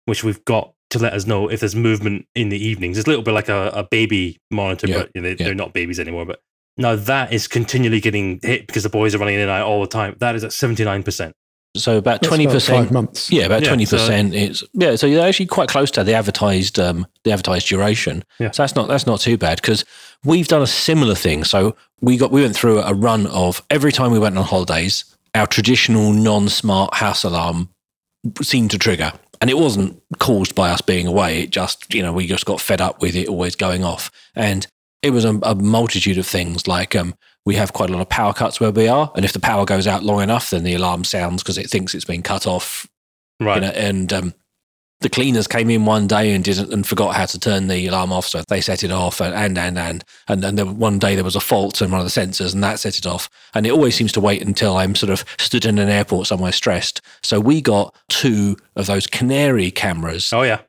which 0.09 0.25
we've 0.25 0.45
got 0.45 0.73
to 0.91 0.99
let 0.99 1.13
us 1.13 1.27
know 1.27 1.49
if 1.51 1.61
there's 1.61 1.77
movement 1.77 2.27
in 2.35 2.49
the 2.49 2.57
evenings. 2.57 2.97
It's 2.97 3.07
a 3.07 3.11
little 3.11 3.23
bit 3.23 3.35
like 3.35 3.49
a, 3.51 3.71
a 3.75 3.85
baby 3.85 4.39
monitor, 4.51 4.89
Yeah, 4.89 4.99
but 4.99 5.11
you 5.15 5.21
know, 5.21 5.29
yeah. 5.29 5.37
they're 5.39 5.55
not 5.55 5.75
babies 5.75 6.01
anymore. 6.01 6.25
But 6.25 6.41
now 6.79 6.97
that 6.97 7.33
is 7.33 7.47
continually 7.47 8.01
getting 8.01 8.41
hit 8.43 8.67
because 8.67 8.85
the 8.85 8.89
boys 8.89 9.15
are 9.15 9.19
running 9.19 9.35
in 9.35 9.43
and 9.43 9.51
out 9.51 9.67
all 9.67 9.83
the 9.83 9.87
time. 9.87 10.17
That 10.21 10.35
is 10.35 10.45
at 10.45 10.53
seventy 10.53 10.85
nine 10.85 11.03
percent. 11.03 11.35
so 11.77 11.99
about 11.99 12.23
twenty 12.23 12.47
percent, 12.47 12.91
months. 12.91 13.31
Yeah, 13.31 13.45
about 13.45 13.63
Yeah, 13.63 13.69
twenty 13.69 13.85
percent. 13.85 14.35
It's 14.35 14.65
yeah, 14.73 14.97
so 14.97 15.07
you're 15.07 15.27
actually 15.27 15.47
quite 15.47 15.69
close 15.69 15.91
to 15.93 16.05
the 16.05 16.15
advertised 16.15 16.79
um, 16.79 17.07
the 17.25 17.33
advertised 17.33 17.69
duration. 17.69 18.25
Yeah. 18.41 18.51
So 18.53 18.63
that's 18.63 18.75
not 18.75 18.89
that's 18.89 19.07
not 19.07 19.21
too 19.21 19.37
bad 19.37 19.61
because 19.61 19.85
we've 20.25 20.49
done 20.49 20.63
a 20.63 20.67
similar 20.67 21.15
thing. 21.15 21.45
So 21.45 21.77
we 22.01 22.17
got 22.17 22.31
we 22.31 22.41
went 22.41 22.57
through 22.57 22.79
a 22.81 22.95
run 22.95 23.27
of 23.27 23.63
every 23.69 23.93
time 23.93 24.11
we 24.11 24.19
went 24.19 24.39
on 24.39 24.45
holidays, 24.45 25.05
our 25.35 25.47
traditional 25.47 26.13
non-smart 26.15 26.95
house 26.95 27.25
alarm 27.25 27.69
seemed 28.41 28.71
to 28.71 28.79
trigger. 28.79 29.13
And 29.41 29.51
it 29.51 29.59
wasn't 29.59 30.03
caused 30.19 30.55
by 30.55 30.71
us 30.71 30.81
being 30.81 31.07
away. 31.07 31.43
It 31.43 31.51
just, 31.51 31.93
you 31.95 32.03
know, 32.03 32.13
we 32.13 32.27
just 32.27 32.47
got 32.47 32.61
fed 32.61 32.81
up 32.81 33.01
with 33.01 33.15
it 33.15 33.29
always 33.29 33.55
going 33.55 33.85
off. 33.85 34.11
And 34.35 34.67
it 35.03 35.11
was 35.11 35.25
a, 35.25 35.39
a 35.43 35.55
multitude 35.55 36.19
of 36.19 36.27
things 36.27 36.67
like 36.67 36.97
um, 36.97 37.15
we 37.47 37.55
have 37.55 37.73
quite 37.73 37.89
a 37.89 37.93
lot 37.93 38.03
of 38.03 38.09
power 38.09 38.33
cuts 38.33 38.59
where 38.59 38.73
we 38.73 38.89
are. 38.89 39.13
And 39.15 39.25
if 39.25 39.33
the 39.33 39.41
power 39.41 39.65
goes 39.65 39.87
out 39.87 40.03
long 40.03 40.23
enough, 40.23 40.51
then 40.51 40.65
the 40.65 40.75
alarm 40.75 41.05
sounds 41.05 41.43
because 41.43 41.57
it 41.57 41.71
thinks 41.71 41.95
it's 41.95 42.05
been 42.05 42.23
cut 42.23 42.47
off 42.47 42.87
Right. 43.41 43.57
you 43.57 43.61
know, 43.61 43.69
and 43.69 44.13
um, 44.13 44.35
the 45.01 45.09
cleaners 45.09 45.47
came 45.47 45.71
in 45.71 45.85
one 45.85 46.07
day 46.07 46.35
and 46.35 46.43
didn't 46.43 46.73
and 46.73 46.87
forgot 46.87 47.15
how 47.15 47.27
to 47.27 47.39
turn 47.39 47.69
the 47.69 47.87
alarm 47.87 48.13
off, 48.13 48.27
so 48.27 48.43
they 48.49 48.61
set 48.61 48.83
it 48.83 48.91
off. 48.91 49.21
And 49.21 49.57
and 49.57 49.79
and 49.79 50.05
and 50.27 50.45
and 50.45 50.59
then 50.59 50.79
one 50.79 50.99
day 50.99 51.15
there 51.15 51.25
was 51.25 51.37
a 51.37 51.41
fault 51.41 51.81
in 51.81 51.91
one 51.91 52.01
of 52.01 52.13
the 52.13 52.21
sensors, 52.21 52.53
and 52.53 52.63
that 52.65 52.81
set 52.81 52.99
it 52.99 53.07
off. 53.07 53.29
And 53.55 53.67
it 53.67 53.71
always 53.71 53.95
seems 53.95 54.13
to 54.13 54.21
wait 54.21 54.43
until 54.43 54.77
I'm 54.77 54.95
sort 54.95 55.11
of 55.11 55.25
stood 55.39 55.65
in 55.65 55.79
an 55.79 55.89
airport 55.89 56.27
somewhere 56.27 56.53
stressed. 56.53 57.01
So 57.23 57.39
we 57.39 57.61
got 57.61 57.95
two 58.09 58.57
of 58.77 58.87
those 58.87 59.07
canary 59.07 59.71
cameras. 59.71 60.33
oh 60.33 60.43
yeah. 60.43 60.61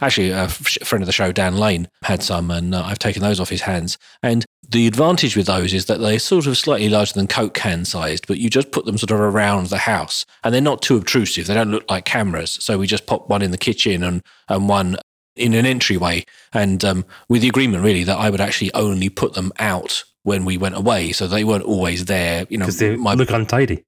Actually, 0.00 0.30
a 0.30 0.48
friend 0.48 1.02
of 1.02 1.06
the 1.06 1.12
show, 1.12 1.30
Dan 1.30 1.56
Lane, 1.56 1.88
had 2.02 2.22
some, 2.22 2.50
and 2.50 2.74
uh, 2.74 2.82
I've 2.82 2.98
taken 2.98 3.22
those 3.22 3.38
off 3.38 3.48
his 3.48 3.62
hands. 3.62 3.96
And 4.24 4.44
the 4.74 4.86
advantage 4.86 5.36
with 5.36 5.46
those 5.46 5.72
is 5.72 5.86
that 5.86 6.00
they're 6.00 6.18
sort 6.18 6.46
of 6.46 6.58
slightly 6.58 6.88
larger 6.90 7.14
than 7.14 7.26
Coke 7.26 7.54
can 7.54 7.84
sized, 7.84 8.26
but 8.26 8.38
you 8.38 8.50
just 8.50 8.70
put 8.72 8.84
them 8.84 8.98
sort 8.98 9.10
of 9.12 9.20
around 9.20 9.68
the 9.68 9.78
house, 9.78 10.26
and 10.42 10.52
they're 10.52 10.60
not 10.60 10.82
too 10.82 10.96
obtrusive. 10.96 11.46
They 11.46 11.54
don't 11.54 11.70
look 11.70 11.90
like 11.90 12.04
cameras. 12.04 12.58
So 12.60 12.76
we 12.78 12.86
just 12.86 13.06
pop 13.06 13.28
one 13.30 13.40
in 13.40 13.50
the 13.52 13.58
kitchen 13.58 14.02
and 14.02 14.22
and 14.48 14.68
one 14.68 14.96
in 15.36 15.54
an 15.54 15.64
entryway, 15.66 16.24
and 16.52 16.84
um, 16.84 17.04
with 17.28 17.42
the 17.42 17.48
agreement 17.48 17.82
really 17.82 18.04
that 18.04 18.18
I 18.18 18.28
would 18.30 18.40
actually 18.40 18.72
only 18.74 19.08
put 19.08 19.34
them 19.34 19.52
out 19.58 20.04
when 20.24 20.44
we 20.44 20.56
went 20.58 20.76
away, 20.76 21.12
so 21.12 21.26
they 21.26 21.44
weren't 21.44 21.64
always 21.64 22.04
there. 22.04 22.46
You 22.50 22.58
know, 22.58 22.66
Because 22.66 22.78
they 22.78 22.96
my 22.96 23.14
look 23.14 23.30
untidy. 23.30 23.84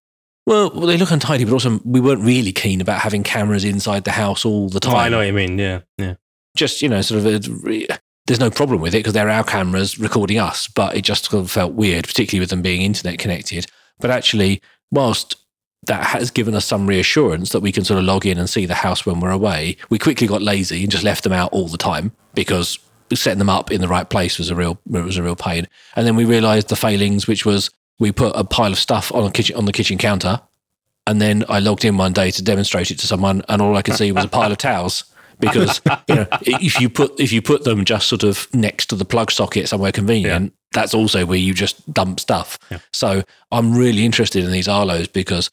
well, 0.46 0.70
well, 0.74 0.86
they 0.86 0.96
look 0.96 1.10
untidy, 1.10 1.44
but 1.44 1.52
also 1.52 1.80
we 1.84 2.00
weren't 2.00 2.22
really 2.22 2.52
keen 2.52 2.80
about 2.80 3.00
having 3.00 3.22
cameras 3.22 3.64
inside 3.64 4.04
the 4.04 4.12
house 4.12 4.44
all 4.44 4.68
the 4.68 4.78
Oh, 4.84 4.90
time 4.90 4.96
I 4.96 5.08
know 5.08 5.18
what 5.18 5.26
you 5.26 5.32
mean. 5.32 5.58
Yeah, 5.58 5.80
yeah. 5.98 6.14
just 6.56 6.80
you 6.82 6.88
know 6.88 7.00
sort 7.02 7.24
of 7.24 7.26
a, 7.26 7.98
there's 8.26 8.40
no 8.40 8.50
problem 8.50 8.80
with 8.80 8.94
it 8.94 8.98
because 8.98 9.12
they're 9.12 9.28
our 9.28 9.44
cameras 9.44 9.98
recording 9.98 10.38
us 10.38 10.68
but 10.68 10.96
it 10.96 11.02
just 11.02 11.26
sort 11.26 11.42
of 11.42 11.50
felt 11.50 11.72
weird 11.72 12.06
particularly 12.06 12.40
with 12.40 12.50
them 12.50 12.62
being 12.62 12.82
internet 12.82 13.18
connected 13.18 13.66
but 13.98 14.10
actually 14.10 14.60
whilst 14.90 15.36
that 15.82 16.04
has 16.04 16.30
given 16.30 16.54
us 16.54 16.64
some 16.64 16.86
reassurance 16.86 17.50
that 17.50 17.60
we 17.60 17.70
can 17.70 17.84
sort 17.84 17.98
of 17.98 18.04
log 18.04 18.26
in 18.26 18.38
and 18.38 18.50
see 18.50 18.66
the 18.66 18.74
house 18.74 19.06
when 19.06 19.20
we're 19.20 19.30
away 19.30 19.76
we 19.90 19.98
quickly 19.98 20.26
got 20.26 20.42
lazy 20.42 20.82
and 20.82 20.90
just 20.90 21.04
left 21.04 21.24
them 21.24 21.32
out 21.32 21.52
all 21.52 21.68
the 21.68 21.78
time 21.78 22.12
because 22.34 22.78
setting 23.14 23.38
them 23.38 23.50
up 23.50 23.70
in 23.70 23.80
the 23.80 23.88
right 23.88 24.10
place 24.10 24.36
was 24.36 24.50
a 24.50 24.54
real 24.56 24.78
was 24.86 25.16
a 25.16 25.22
real 25.22 25.36
pain 25.36 25.66
and 25.94 26.06
then 26.06 26.16
we 26.16 26.24
realized 26.24 26.68
the 26.68 26.76
failings 26.76 27.28
which 27.28 27.46
was 27.46 27.70
we 27.98 28.10
put 28.10 28.32
a 28.34 28.42
pile 28.42 28.72
of 28.72 28.78
stuff 28.78 29.14
on 29.14 29.24
a 29.24 29.30
kitchen 29.30 29.56
on 29.56 29.64
the 29.64 29.72
kitchen 29.72 29.96
counter 29.96 30.40
and 31.06 31.20
then 31.20 31.44
I 31.48 31.60
logged 31.60 31.84
in 31.84 31.96
one 31.96 32.12
day 32.12 32.30
to 32.32 32.42
demonstrate 32.42 32.90
it 32.90 32.98
to 32.98 33.06
someone, 33.06 33.42
and 33.48 33.62
all 33.62 33.76
I 33.76 33.82
could 33.82 33.94
see 33.94 34.10
was 34.12 34.24
a 34.24 34.28
pile 34.28 34.50
of 34.50 34.58
towels. 34.58 35.04
Because 35.38 35.80
you 36.08 36.14
know, 36.14 36.26
if 36.42 36.80
you 36.80 36.88
put 36.88 37.18
if 37.20 37.32
you 37.32 37.42
put 37.42 37.64
them 37.64 37.84
just 37.84 38.08
sort 38.08 38.22
of 38.22 38.48
next 38.54 38.86
to 38.86 38.96
the 38.96 39.04
plug 39.04 39.30
socket 39.30 39.68
somewhere 39.68 39.92
convenient, 39.92 40.54
that's 40.72 40.94
also 40.94 41.26
where 41.26 41.38
you 41.38 41.52
just 41.52 41.92
dump 41.92 42.20
stuff. 42.20 42.58
Yeah. 42.70 42.78
So 42.92 43.22
I'm 43.52 43.76
really 43.76 44.04
interested 44.04 44.44
in 44.44 44.50
these 44.50 44.68
Arlos 44.68 45.12
because 45.12 45.50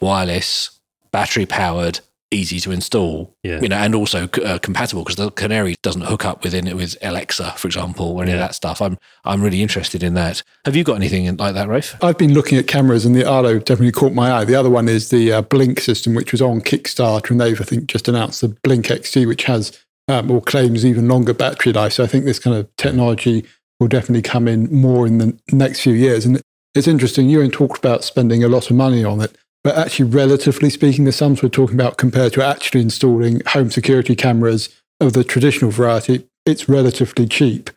wireless, 0.00 0.80
battery 1.12 1.46
powered, 1.46 2.00
easy 2.30 2.60
to 2.60 2.70
install. 2.70 3.34
Yeah. 3.42 3.60
You 3.60 3.68
know, 3.68 3.76
and 3.76 3.94
also 3.94 4.28
uh, 4.44 4.58
compatible 4.58 5.02
because 5.02 5.16
the 5.16 5.30
Canary 5.30 5.76
doesn't 5.82 6.02
hook 6.02 6.24
up 6.24 6.42
within 6.44 6.66
it 6.66 6.76
with 6.76 6.96
Alexa, 7.02 7.52
for 7.52 7.68
example, 7.68 8.06
or 8.06 8.22
any 8.22 8.32
of 8.32 8.38
that 8.38 8.54
stuff. 8.54 8.80
I'm 8.80 8.98
I'm 9.24 9.42
really 9.42 9.62
interested 9.62 10.02
in 10.02 10.14
that. 10.14 10.42
Have 10.64 10.76
you 10.76 10.84
got 10.84 10.94
anything 10.94 11.36
like 11.36 11.54
that, 11.54 11.68
Rafe? 11.68 11.96
I've 12.02 12.18
been 12.18 12.34
looking 12.34 12.58
at 12.58 12.66
cameras, 12.66 13.04
and 13.04 13.14
the 13.14 13.24
Arlo 13.24 13.58
definitely 13.58 13.92
caught 13.92 14.12
my 14.12 14.32
eye. 14.32 14.44
The 14.44 14.54
other 14.54 14.70
one 14.70 14.88
is 14.88 15.10
the 15.10 15.32
uh, 15.32 15.42
Blink 15.42 15.80
system, 15.80 16.14
which 16.14 16.32
was 16.32 16.42
on 16.42 16.60
Kickstarter, 16.60 17.30
and 17.30 17.40
they've, 17.40 17.60
I 17.60 17.64
think, 17.64 17.86
just 17.86 18.08
announced 18.08 18.40
the 18.40 18.48
Blink 18.48 18.86
XT, 18.86 19.26
which 19.26 19.44
has 19.44 19.78
um, 20.08 20.30
or 20.30 20.40
claims 20.40 20.84
even 20.84 21.08
longer 21.08 21.34
battery 21.34 21.72
life. 21.72 21.94
So 21.94 22.04
I 22.04 22.06
think 22.06 22.24
this 22.24 22.38
kind 22.38 22.56
of 22.56 22.68
technology 22.76 23.44
will 23.78 23.88
definitely 23.88 24.22
come 24.22 24.46
in 24.46 24.72
more 24.72 25.06
in 25.06 25.18
the 25.18 25.38
next 25.52 25.80
few 25.80 25.94
years. 25.94 26.26
And 26.26 26.40
it's 26.74 26.88
interesting. 26.88 27.28
You 27.28 27.48
talked 27.48 27.78
about 27.78 28.04
spending 28.04 28.44
a 28.44 28.48
lot 28.48 28.70
of 28.70 28.76
money 28.76 29.04
on 29.04 29.20
it, 29.20 29.36
but 29.62 29.76
actually, 29.76 30.10
relatively 30.10 30.70
speaking, 30.70 31.04
the 31.04 31.12
sums 31.12 31.42
we're 31.42 31.50
talking 31.50 31.76
about 31.76 31.98
compared 31.98 32.32
to 32.34 32.44
actually 32.44 32.80
installing 32.80 33.42
home 33.46 33.70
security 33.70 34.16
cameras 34.16 34.80
of 35.00 35.12
the 35.12 35.24
traditional 35.24 35.70
variety, 35.70 36.26
it's 36.46 36.68
relatively 36.68 37.26
cheap. 37.26 37.70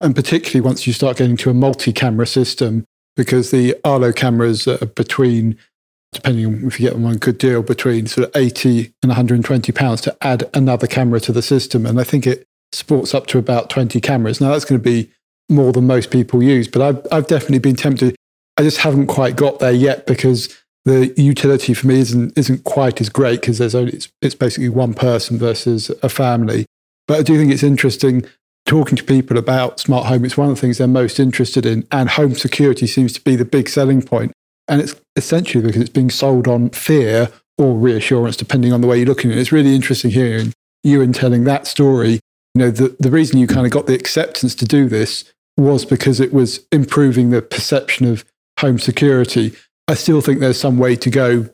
And 0.00 0.14
particularly 0.14 0.60
once 0.66 0.86
you 0.86 0.92
start 0.92 1.18
getting 1.18 1.36
to 1.38 1.50
a 1.50 1.54
multi 1.54 1.92
camera 1.92 2.26
system, 2.26 2.84
because 3.16 3.50
the 3.50 3.76
Arlo 3.84 4.12
cameras 4.12 4.66
are 4.66 4.86
between, 4.86 5.58
depending 6.12 6.46
on 6.46 6.66
if 6.66 6.80
you 6.80 6.86
get 6.86 6.94
them 6.94 7.02
one 7.02 7.18
good 7.18 7.38
deal, 7.38 7.62
between 7.62 8.06
sort 8.06 8.28
of 8.28 8.36
80 8.36 8.92
and 9.02 9.10
120 9.10 9.70
pounds 9.72 10.00
to 10.02 10.16
add 10.22 10.48
another 10.54 10.86
camera 10.86 11.20
to 11.20 11.32
the 11.32 11.42
system. 11.42 11.84
And 11.84 12.00
I 12.00 12.04
think 12.04 12.26
it 12.26 12.46
supports 12.72 13.14
up 13.14 13.26
to 13.28 13.38
about 13.38 13.68
20 13.68 14.00
cameras. 14.00 14.40
Now, 14.40 14.50
that's 14.50 14.64
going 14.64 14.80
to 14.80 14.84
be 14.84 15.10
more 15.50 15.72
than 15.72 15.86
most 15.86 16.10
people 16.10 16.42
use, 16.42 16.68
but 16.68 16.82
I've, 16.82 17.06
I've 17.12 17.26
definitely 17.26 17.58
been 17.58 17.76
tempted. 17.76 18.16
I 18.56 18.62
just 18.62 18.78
haven't 18.78 19.06
quite 19.08 19.36
got 19.36 19.58
there 19.58 19.72
yet 19.72 20.06
because 20.06 20.61
the 20.84 21.14
utility 21.16 21.74
for 21.74 21.86
me 21.86 22.00
isn't, 22.00 22.36
isn't 22.36 22.64
quite 22.64 23.00
as 23.00 23.08
great 23.08 23.40
because 23.40 23.58
there's 23.58 23.74
only, 23.74 23.92
it's, 23.92 24.08
it's 24.20 24.34
basically 24.34 24.68
one 24.68 24.94
person 24.94 25.38
versus 25.38 25.90
a 26.02 26.08
family. 26.08 26.66
But 27.06 27.20
I 27.20 27.22
do 27.22 27.36
think 27.38 27.52
it's 27.52 27.62
interesting 27.62 28.24
talking 28.66 28.96
to 28.96 29.04
people 29.04 29.38
about 29.38 29.80
smart 29.80 30.06
home. 30.06 30.24
It's 30.24 30.36
one 30.36 30.48
of 30.48 30.54
the 30.54 30.60
things 30.60 30.78
they're 30.78 30.86
most 30.86 31.18
interested 31.20 31.66
in, 31.66 31.86
and 31.90 32.08
home 32.08 32.34
security 32.34 32.86
seems 32.86 33.12
to 33.12 33.20
be 33.20 33.36
the 33.36 33.44
big 33.44 33.68
selling 33.68 34.02
point. 34.02 34.32
And 34.68 34.80
it's 34.80 34.94
essentially 35.16 35.64
because 35.64 35.82
it's 35.82 35.90
being 35.90 36.10
sold 36.10 36.46
on 36.48 36.70
fear 36.70 37.30
or 37.58 37.76
reassurance, 37.76 38.36
depending 38.36 38.72
on 38.72 38.80
the 38.80 38.86
way 38.86 38.98
you're 38.98 39.06
looking 39.06 39.30
at 39.30 39.36
it. 39.36 39.40
It's 39.40 39.52
really 39.52 39.74
interesting 39.74 40.10
hearing 40.10 40.52
you 40.82 41.00
and 41.00 41.14
telling 41.14 41.44
that 41.44 41.66
story. 41.66 42.20
You 42.54 42.58
know, 42.58 42.70
the, 42.70 42.96
the 42.98 43.10
reason 43.10 43.38
you 43.38 43.46
kind 43.46 43.66
of 43.66 43.72
got 43.72 43.86
the 43.86 43.94
acceptance 43.94 44.54
to 44.56 44.64
do 44.64 44.88
this 44.88 45.24
was 45.56 45.84
because 45.84 46.20
it 46.20 46.32
was 46.32 46.66
improving 46.70 47.30
the 47.30 47.42
perception 47.42 48.06
of 48.06 48.24
home 48.60 48.78
security. 48.78 49.52
I 49.88 49.94
still 49.94 50.20
think 50.20 50.40
there's 50.40 50.60
some 50.60 50.78
way 50.78 50.96
to 50.96 51.10
go 51.10 51.48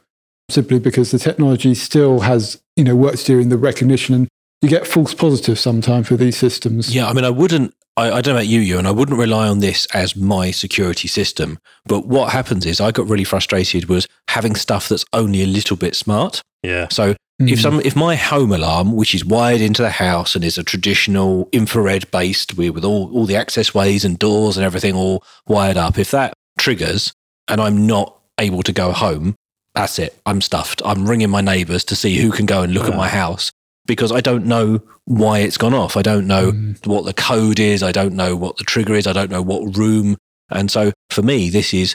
simply 0.50 0.78
because 0.78 1.10
the 1.10 1.18
technology 1.18 1.74
still 1.74 2.20
has, 2.20 2.60
you 2.76 2.84
know, 2.84 2.96
work 2.96 3.16
to 3.16 3.24
do 3.24 3.38
in 3.38 3.48
the 3.48 3.58
recognition 3.58 4.14
and 4.14 4.28
you 4.62 4.68
get 4.68 4.86
false 4.86 5.14
positives 5.14 5.60
sometimes 5.60 6.10
with 6.10 6.20
these 6.20 6.36
systems. 6.36 6.94
Yeah, 6.94 7.08
I 7.08 7.12
mean, 7.12 7.24
I 7.24 7.30
wouldn't. 7.30 7.74
I, 7.96 8.06
I 8.10 8.20
don't 8.20 8.34
know 8.34 8.38
about 8.40 8.46
you, 8.46 8.60
you, 8.60 8.78
and 8.78 8.86
I 8.88 8.90
wouldn't 8.92 9.18
rely 9.18 9.48
on 9.48 9.58
this 9.60 9.86
as 9.94 10.16
my 10.16 10.50
security 10.50 11.08
system. 11.08 11.58
But 11.84 12.06
what 12.06 12.32
happens 12.32 12.66
is, 12.66 12.80
I 12.80 12.90
got 12.90 13.08
really 13.08 13.24
frustrated 13.24 13.88
was 13.88 14.06
having 14.28 14.54
stuff 14.56 14.88
that's 14.88 15.04
only 15.12 15.42
a 15.42 15.46
little 15.46 15.76
bit 15.76 15.94
smart. 15.94 16.42
Yeah. 16.62 16.88
So 16.90 17.14
Mm. 17.40 17.52
if 17.52 17.60
some, 17.60 17.80
if 17.84 17.94
my 17.94 18.16
home 18.16 18.50
alarm, 18.50 18.96
which 18.96 19.14
is 19.14 19.24
wired 19.24 19.60
into 19.60 19.80
the 19.80 19.90
house 19.90 20.34
and 20.34 20.42
is 20.42 20.58
a 20.58 20.64
traditional 20.64 21.48
infrared 21.52 22.10
based, 22.10 22.56
with, 22.56 22.70
with 22.70 22.84
all 22.84 23.12
all 23.14 23.26
the 23.26 23.36
access 23.36 23.72
ways 23.72 24.04
and 24.04 24.18
doors 24.18 24.56
and 24.56 24.66
everything 24.66 24.96
all 24.96 25.22
wired 25.46 25.76
up, 25.76 25.98
if 25.98 26.10
that 26.10 26.34
triggers 26.58 27.12
and 27.46 27.60
I'm 27.60 27.86
not 27.86 28.17
able 28.38 28.62
to 28.62 28.72
go 28.72 28.92
home, 28.92 29.34
that's 29.74 29.98
it. 29.98 30.18
I'm 30.26 30.40
stuffed. 30.40 30.82
I'm 30.84 31.08
ringing 31.08 31.30
my 31.30 31.40
neighbours 31.40 31.84
to 31.84 31.96
see 31.96 32.16
who 32.18 32.30
can 32.30 32.46
go 32.46 32.62
and 32.62 32.72
look 32.74 32.88
at 32.88 32.96
my 32.96 33.08
house 33.08 33.50
because 33.86 34.10
I 34.12 34.20
don't 34.20 34.46
know 34.46 34.80
why 35.04 35.38
it's 35.40 35.56
gone 35.56 35.74
off. 35.74 35.96
I 35.96 36.02
don't 36.02 36.26
know 36.26 36.52
Mm. 36.52 36.86
what 36.86 37.04
the 37.04 37.14
code 37.14 37.58
is. 37.60 37.82
I 37.82 37.92
don't 37.92 38.14
know 38.14 38.34
what 38.36 38.56
the 38.56 38.64
trigger 38.64 38.94
is. 38.94 39.06
I 39.06 39.12
don't 39.12 39.30
know 39.30 39.42
what 39.42 39.76
room. 39.76 40.16
And 40.50 40.70
so 40.70 40.92
for 41.10 41.22
me, 41.22 41.48
this 41.50 41.72
is 41.72 41.94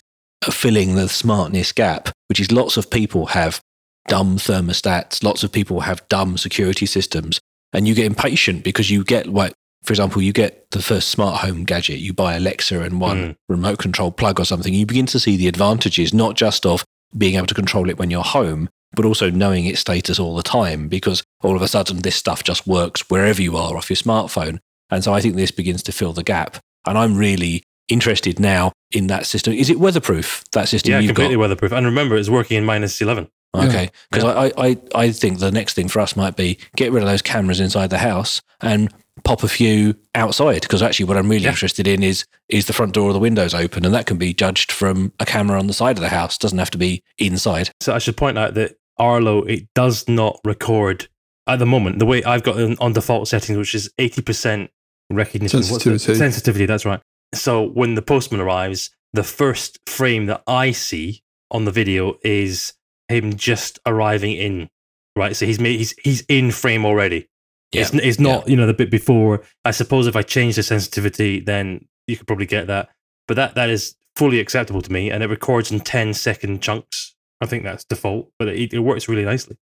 filling 0.49 0.95
the 0.95 1.07
smartness 1.09 1.71
gap, 1.71 2.09
which 2.29 2.39
is 2.39 2.51
lots 2.51 2.77
of 2.77 2.89
people 2.89 3.27
have 3.27 3.59
dumb 4.07 4.37
thermostats, 4.37 5.23
lots 5.23 5.43
of 5.43 5.51
people 5.51 5.81
have 5.81 6.07
dumb 6.09 6.37
security 6.37 6.85
systems, 6.85 7.39
and 7.71 7.87
you 7.87 7.95
get 7.95 8.05
impatient 8.05 8.63
because 8.63 8.89
you 8.91 9.03
get 9.03 9.27
like. 9.27 9.53
For 9.83 9.91
example, 9.93 10.21
you 10.21 10.31
get 10.33 10.69
the 10.71 10.81
first 10.81 11.09
smart 11.09 11.41
home 11.41 11.63
gadget, 11.65 11.99
you 11.99 12.13
buy 12.13 12.35
Alexa 12.35 12.79
and 12.81 13.01
one 13.01 13.17
Mm. 13.17 13.35
remote 13.49 13.79
control 13.79 14.11
plug 14.11 14.39
or 14.39 14.45
something, 14.45 14.73
you 14.73 14.85
begin 14.85 15.05
to 15.07 15.19
see 15.19 15.35
the 15.37 15.47
advantages, 15.47 16.13
not 16.13 16.35
just 16.35 16.65
of 16.65 16.85
being 17.17 17.35
able 17.35 17.47
to 17.47 17.53
control 17.53 17.89
it 17.89 17.97
when 17.99 18.09
you're 18.09 18.23
home, 18.23 18.69
but 18.95 19.05
also 19.05 19.29
knowing 19.29 19.65
its 19.65 19.81
status 19.81 20.19
all 20.19 20.35
the 20.35 20.43
time 20.43 20.87
because 20.87 21.23
all 21.41 21.55
of 21.55 21.61
a 21.61 21.67
sudden 21.67 21.97
this 22.01 22.15
stuff 22.15 22.43
just 22.43 22.65
works 22.65 23.09
wherever 23.09 23.41
you 23.41 23.57
are 23.57 23.75
off 23.75 23.89
your 23.89 23.97
smartphone. 23.97 24.59
And 24.89 25.03
so 25.03 25.13
I 25.13 25.19
think 25.21 25.35
this 25.35 25.51
begins 25.51 25.83
to 25.83 25.91
fill 25.91 26.13
the 26.13 26.23
gap. 26.23 26.57
And 26.85 26.97
I'm 26.97 27.15
really 27.17 27.63
interested 27.89 28.39
now 28.39 28.71
in 28.91 29.07
that 29.07 29.25
system. 29.25 29.53
Is 29.53 29.69
it 29.69 29.79
weatherproof, 29.79 30.43
that 30.53 30.69
system 30.69 30.91
Yeah, 30.91 30.99
you've 30.99 31.09
completely 31.09 31.35
weatherproof. 31.37 31.71
And 31.71 31.85
remember, 31.85 32.15
it's 32.15 32.29
working 32.29 32.57
in 32.57 32.65
minus 32.65 33.01
11. 33.01 33.27
Okay. 33.55 33.89
Because 34.11 34.23
I, 34.23 34.51
I, 34.57 34.77
I 34.95 35.11
think 35.11 35.39
the 35.39 35.51
next 35.51 35.73
thing 35.73 35.87
for 35.87 35.99
us 35.99 36.15
might 36.15 36.35
be 36.35 36.57
get 36.75 36.91
rid 36.91 37.03
of 37.03 37.09
those 37.09 37.21
cameras 37.21 37.59
inside 37.59 37.89
the 37.89 37.99
house 37.99 38.41
and 38.61 38.91
pop 39.23 39.43
a 39.43 39.47
few 39.47 39.95
outside. 40.15 40.61
Because 40.61 40.81
actually 40.81 41.05
what 41.05 41.17
I'm 41.17 41.29
really 41.29 41.43
Yeah. 41.43 41.49
interested 41.51 41.87
in 41.87 42.03
is 42.03 42.25
is 42.49 42.65
the 42.65 42.73
front 42.73 42.93
door 42.93 43.09
or 43.09 43.13
the 43.13 43.19
windows 43.19 43.53
open. 43.53 43.85
And 43.85 43.93
that 43.93 44.05
can 44.05 44.17
be 44.17 44.33
judged 44.33 44.71
from 44.71 45.13
a 45.19 45.25
camera 45.25 45.57
on 45.59 45.67
the 45.67 45.73
side 45.73 45.97
of 45.97 46.01
the 46.01 46.09
house. 46.09 46.37
Doesn't 46.37 46.57
have 46.59 46.71
to 46.71 46.77
be 46.77 47.01
inside. 47.17 47.69
So 47.81 47.93
I 47.93 47.99
should 47.99 48.17
point 48.17 48.37
out 48.37 48.53
that 48.55 48.75
Arlo, 48.97 49.43
it 49.43 49.67
does 49.73 50.07
not 50.07 50.39
record 50.45 51.07
at 51.47 51.59
the 51.59 51.65
moment. 51.65 51.99
The 51.99 52.05
way 52.05 52.23
I've 52.23 52.43
got 52.43 52.57
it 52.59 52.77
on 52.79 52.93
default 52.93 53.27
settings, 53.27 53.57
which 53.57 53.73
is 53.75 53.89
80% 53.99 54.69
recognition. 55.09 55.57
What's 55.59 55.69
the- 55.83 55.91
Sensitivity. 55.99 56.19
sensitivity, 56.19 56.65
that's 56.65 56.85
right. 56.85 56.99
So 57.33 57.63
when 57.63 57.95
the 57.95 58.01
postman 58.01 58.39
arrives, 58.41 58.91
the 59.13 59.23
first 59.23 59.79
frame 59.87 60.27
that 60.27 60.43
I 60.47 60.71
see 60.71 61.21
on 61.51 61.65
the 61.65 61.71
video 61.71 62.17
is 62.23 62.73
him 63.09 63.35
just 63.35 63.79
arriving 63.85 64.31
in, 64.33 64.69
right? 65.15 65.35
So 65.35 65.45
he's 65.45 65.59
made, 65.59 65.77
he's, 65.77 65.93
he's 66.03 66.21
in 66.29 66.51
frame 66.51 66.85
already. 66.85 67.27
It's, 67.81 67.93
it's 67.93 68.19
not, 68.19 68.47
you 68.47 68.55
know, 68.55 68.67
the 68.67 68.73
bit 68.73 68.89
before. 68.89 69.43
I 69.65 69.71
suppose 69.71 70.07
if 70.07 70.15
I 70.15 70.21
change 70.21 70.55
the 70.55 70.63
sensitivity, 70.63 71.39
then 71.39 71.87
you 72.07 72.17
could 72.17 72.27
probably 72.27 72.45
get 72.45 72.67
that. 72.67 72.89
But 73.27 73.35
that, 73.35 73.55
that 73.55 73.69
is 73.69 73.95
fully 74.15 74.39
acceptable 74.39 74.81
to 74.81 74.91
me. 74.91 75.09
And 75.09 75.23
it 75.23 75.29
records 75.29 75.71
in 75.71 75.79
10 75.79 76.13
second 76.13 76.61
chunks. 76.61 77.15
I 77.41 77.45
think 77.45 77.63
that's 77.63 77.83
default, 77.83 78.31
but 78.39 78.47
it, 78.47 78.73
it 78.73 78.79
works 78.79 79.07
really 79.09 79.25
nicely. 79.25 79.57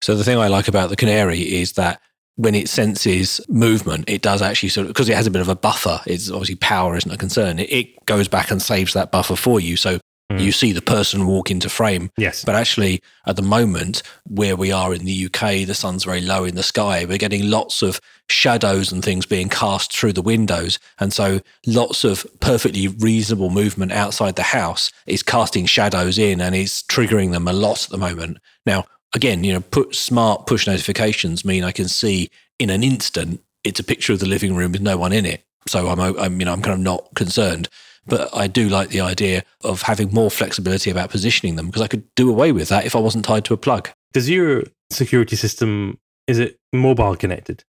So 0.00 0.14
the 0.14 0.24
thing 0.24 0.38
I 0.38 0.48
like 0.48 0.68
about 0.68 0.90
the 0.90 0.96
Canary 0.96 1.40
is 1.40 1.72
that 1.72 2.00
when 2.36 2.54
it 2.54 2.68
senses 2.68 3.40
movement, 3.48 4.08
it 4.08 4.22
does 4.22 4.42
actually 4.42 4.68
sort 4.68 4.86
of 4.86 4.92
because 4.92 5.08
it 5.08 5.16
has 5.16 5.26
a 5.26 5.30
bit 5.30 5.40
of 5.40 5.48
a 5.48 5.56
buffer. 5.56 6.00
It's 6.06 6.30
obviously 6.30 6.56
power 6.56 6.96
isn't 6.96 7.10
a 7.10 7.16
concern. 7.16 7.58
It, 7.58 7.72
it 7.72 8.06
goes 8.06 8.28
back 8.28 8.50
and 8.50 8.60
saves 8.60 8.92
that 8.92 9.10
buffer 9.10 9.36
for 9.36 9.58
you, 9.58 9.76
so 9.76 9.98
Mm. 10.30 10.40
you 10.40 10.50
see 10.50 10.72
the 10.72 10.82
person 10.82 11.26
walk 11.26 11.52
into 11.52 11.68
frame. 11.68 12.10
Yes. 12.16 12.44
But 12.44 12.56
actually, 12.56 13.00
at 13.26 13.36
the 13.36 13.42
moment 13.42 14.02
where 14.28 14.56
we 14.56 14.72
are 14.72 14.92
in 14.92 15.04
the 15.04 15.26
UK, 15.26 15.66
the 15.66 15.74
sun's 15.74 16.02
very 16.02 16.20
low 16.20 16.42
in 16.42 16.56
the 16.56 16.64
sky. 16.64 17.04
We're 17.04 17.16
getting 17.16 17.48
lots 17.48 17.80
of 17.80 18.00
shadows 18.28 18.90
and 18.90 19.04
things 19.04 19.24
being 19.24 19.48
cast 19.48 19.96
through 19.96 20.14
the 20.14 20.22
windows, 20.22 20.80
and 20.98 21.12
so 21.12 21.40
lots 21.64 22.02
of 22.02 22.26
perfectly 22.40 22.88
reasonable 22.88 23.50
movement 23.50 23.92
outside 23.92 24.34
the 24.34 24.42
house 24.42 24.90
is 25.06 25.22
casting 25.22 25.64
shadows 25.64 26.18
in 26.18 26.40
and 26.40 26.56
is 26.56 26.82
triggering 26.88 27.30
them 27.30 27.46
a 27.46 27.52
lot 27.52 27.84
at 27.84 27.90
the 27.90 27.98
moment. 27.98 28.38
Now, 28.64 28.86
again, 29.14 29.44
you 29.44 29.52
know, 29.52 29.60
put 29.60 29.94
smart 29.94 30.46
push 30.46 30.66
notifications 30.66 31.44
mean 31.44 31.62
I 31.62 31.70
can 31.70 31.86
see 31.86 32.30
in 32.58 32.70
an 32.70 32.82
instant 32.82 33.40
it's 33.62 33.80
a 33.80 33.84
picture 33.84 34.12
of 34.12 34.20
the 34.20 34.26
living 34.26 34.54
room 34.54 34.72
with 34.72 34.80
no 34.80 34.96
one 34.96 35.12
in 35.12 35.26
it. 35.26 35.44
So 35.68 35.88
I'm, 35.88 36.00
I'm, 36.00 36.38
you 36.38 36.44
know, 36.44 36.52
I'm 36.52 36.62
kind 36.62 36.74
of 36.74 36.80
not 36.80 37.14
concerned. 37.14 37.68
But 38.06 38.34
I 38.36 38.46
do 38.46 38.68
like 38.68 38.90
the 38.90 39.00
idea 39.00 39.42
of 39.62 39.82
having 39.82 40.12
more 40.12 40.30
flexibility 40.30 40.90
about 40.90 41.10
positioning 41.10 41.56
them 41.56 41.66
because 41.66 41.82
I 41.82 41.88
could 41.88 42.04
do 42.14 42.30
away 42.30 42.52
with 42.52 42.68
that 42.68 42.86
if 42.86 42.94
I 42.94 43.00
wasn't 43.00 43.24
tied 43.24 43.44
to 43.46 43.54
a 43.54 43.56
plug. 43.56 43.90
Does 44.12 44.30
your 44.30 44.62
security 44.90 45.36
system, 45.36 45.98
is 46.26 46.38
it 46.38 46.58
mobile 46.72 47.16
connected? 47.16 47.64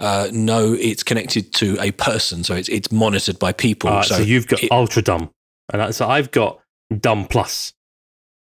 Uh, 0.00 0.28
no, 0.32 0.72
it's 0.72 1.02
connected 1.02 1.52
to 1.54 1.76
a 1.80 1.92
person, 1.92 2.42
so 2.42 2.54
it's 2.54 2.68
it's 2.68 2.90
monitored 2.90 3.38
by 3.38 3.52
people. 3.52 3.88
Uh, 3.88 4.02
so, 4.02 4.18
you've 4.18 4.48
got 4.48 4.62
it- 4.62 4.72
ultra 4.72 5.00
dumb, 5.00 5.30
and 5.72 5.94
so 5.94 6.08
I've 6.08 6.32
got 6.32 6.58
dumb 6.98 7.26
plus, 7.26 7.72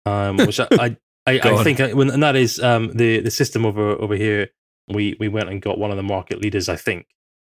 um, 0.05 0.37
which 0.37 0.61
I 0.61 0.67
I, 0.71 0.97
I, 1.27 1.39
I 1.43 1.63
think, 1.63 1.81
I, 1.81 1.91
when, 1.93 2.09
and 2.09 2.23
that 2.23 2.37
is 2.37 2.57
um, 2.61 2.93
the 2.93 3.19
the 3.19 3.31
system 3.31 3.65
over 3.65 3.91
over 4.01 4.15
here. 4.15 4.49
We 4.87 5.17
we 5.19 5.27
went 5.27 5.49
and 5.49 5.61
got 5.61 5.77
one 5.77 5.91
of 5.91 5.97
the 5.97 6.03
market 6.03 6.41
leaders, 6.41 6.69
I 6.69 6.77
think, 6.77 7.05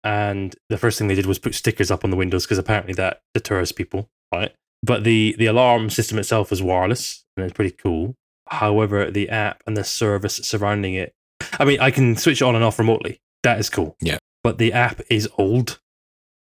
and 0.04 0.56
the 0.70 0.78
first 0.78 0.98
thing 0.98 1.08
they 1.08 1.16
did 1.16 1.26
was 1.26 1.40
put 1.40 1.56
stickers 1.56 1.92
up 1.92 2.04
on 2.04 2.10
the 2.12 2.18
windows 2.18 2.46
because 2.46 2.58
apparently 2.58 2.94
that 2.96 3.22
deters 3.34 3.72
people, 3.72 4.10
right? 4.34 4.54
But 4.84 5.04
the 5.04 5.36
the 5.38 5.46
alarm 5.46 5.90
system 5.90 6.18
itself 6.18 6.52
is 6.52 6.62
wireless 6.62 7.24
and 7.38 7.46
it's 7.46 7.54
pretty 7.54 7.72
cool. 7.76 8.16
However, 8.48 9.10
the 9.12 9.30
app 9.30 9.64
and 9.68 9.78
the 9.78 9.84
service 9.84 10.36
surrounding 10.38 10.94
it, 10.96 11.14
I 11.60 11.66
mean, 11.66 11.80
I 11.80 11.92
can 11.92 12.16
switch 12.18 12.42
it 12.42 12.46
on 12.46 12.56
and 12.56 12.64
off 12.64 12.80
remotely. 12.80 13.22
That 13.44 13.60
is 13.60 13.70
cool. 13.70 13.96
Yeah. 14.02 14.18
But 14.44 14.58
the 14.58 14.74
app 14.74 15.02
is 15.10 15.30
old. 15.38 15.80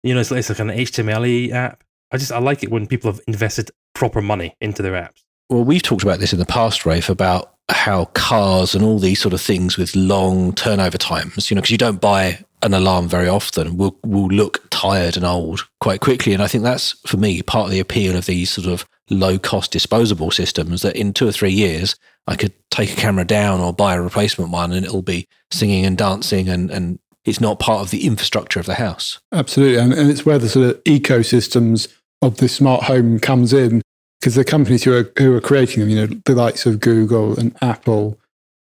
You 0.03 0.15
know, 0.15 0.21
it's, 0.21 0.31
like- 0.31 0.39
it's 0.41 0.49
like 0.51 0.59
an 0.59 0.69
HTML 0.71 1.53
app. 1.53 1.83
I 2.13 2.19
just 2.19 2.33
I 2.33 2.39
like 2.39 2.63
it 2.63 2.71
when 2.71 2.87
people 2.87 3.11
have 3.11 3.21
invested 3.27 3.71
proper 3.95 4.21
money 4.21 4.55
into 4.61 4.83
their 4.83 4.93
apps. 4.93 5.23
Well, 5.49 5.65
we've 5.65 5.83
talked 5.83 6.03
about 6.03 6.19
this 6.19 6.33
in 6.33 6.39
the 6.39 6.47
past, 6.47 6.85
Rafe, 6.85 7.09
about 7.09 7.53
how 7.69 8.07
cars 8.07 8.75
and 8.75 8.85
all 8.85 8.99
these 8.99 9.21
sort 9.21 9.35
of 9.35 9.41
things 9.41 9.77
with 9.77 9.95
long 9.95 10.53
turnover 10.53 10.99
times, 10.99 11.51
you 11.51 11.55
know, 11.55 11.61
because 11.61 11.71
you 11.71 11.79
don't 11.79 12.01
buy 12.01 12.45
an 12.63 12.75
alarm 12.75 13.09
very 13.09 13.29
often, 13.29 13.77
will 13.77 13.97
will 14.05 14.29
look 14.29 14.63
tired 14.71 15.17
and 15.17 15.25
old 15.25 15.67
quite 15.81 16.01
quickly. 16.01 16.33
And 16.33 16.43
I 16.43 16.49
think 16.49 16.65
that's 16.65 16.93
for 17.07 17.17
me 17.17 17.43
part 17.43 17.67
of 17.67 17.71
the 17.71 17.81
appeal 17.81 18.17
of 18.17 18.27
these 18.27 18.51
sort 18.51 18.67
of 18.67 18.87
low 19.11 19.39
cost 19.39 19.71
disposable 19.71 20.31
systems 20.31 20.83
that 20.83 20.97
in 20.97 21.13
two 21.13 21.29
or 21.29 21.33
three 21.33 21.53
years 21.53 21.95
I 22.27 22.35
could 22.35 22.53
take 22.71 22.93
a 22.93 22.97
camera 22.97 23.25
down 23.25 23.61
or 23.61 23.73
buy 23.73 23.95
a 23.95 24.03
replacement 24.03 24.51
one 24.51 24.73
and 24.73 24.85
it'll 24.85 25.03
be 25.03 25.29
singing 25.53 25.85
and 25.87 25.97
dancing 25.97 26.49
and, 26.49 26.71
and 26.71 26.99
it's 27.25 27.41
not 27.41 27.61
part 27.61 27.83
of 27.83 27.91
the 27.91 28.05
infrastructure 28.07 28.59
of 28.59 28.67
the 28.67 28.75
house. 28.75 29.21
Absolutely. 29.33 29.79
And, 29.79 29.93
and 29.93 30.11
it's 30.11 30.27
where 30.27 30.39
the 30.39 30.49
sort 30.49 30.67
of 30.67 30.85
ecosystems 30.85 31.93
of 32.21 32.39
the 32.39 32.49
smart 32.49 32.85
home 32.85 33.21
comes 33.21 33.53
in 33.53 33.83
because 34.27 34.35
the 34.35 34.45
companies 34.45 34.83
who 34.83 34.93
are, 34.93 35.09
who 35.19 35.33
are 35.37 35.41
creating 35.41 35.79
them, 35.79 35.89
you 35.89 36.05
know, 36.05 36.21
the 36.25 36.35
likes 36.35 36.67
of 36.67 36.81
Google 36.81 37.39
and 37.39 37.55
Apple 37.63 38.19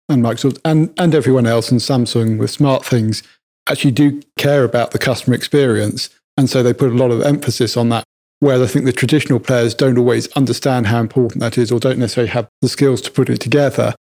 and 0.09 0.21
Microsoft 0.21 0.59
and, 0.65 0.93
and 0.97 1.15
everyone 1.15 1.47
else 1.47 1.71
and 1.71 1.79
Samsung 1.79 2.37
with 2.37 2.57
SmartThings 2.57 3.25
actually 3.69 3.91
do 3.91 4.21
care 4.37 4.65
about 4.65 4.91
the 4.91 4.99
customer 4.99 5.33
experience. 5.33 6.09
And 6.35 6.49
so 6.49 6.63
they 6.63 6.73
put 6.73 6.91
a 6.91 6.95
lot 6.95 7.11
of 7.11 7.21
emphasis 7.21 7.77
on 7.77 7.87
that. 7.89 8.03
Where 8.41 8.61
I 8.61 8.67
think 8.67 8.83
the 8.83 8.91
traditional 8.91 9.39
players 9.39 9.73
don't 9.73 9.97
always 9.97 10.29
understand 10.33 10.87
how 10.87 10.99
important 10.99 11.39
that 11.39 11.57
is 11.57 11.71
or 11.71 11.79
don't 11.79 11.97
necessarily 11.97 12.31
have 12.31 12.49
the 12.61 12.67
skills 12.67 12.99
to 13.03 13.11
put 13.11 13.29
it 13.29 13.39
together. 13.39 13.95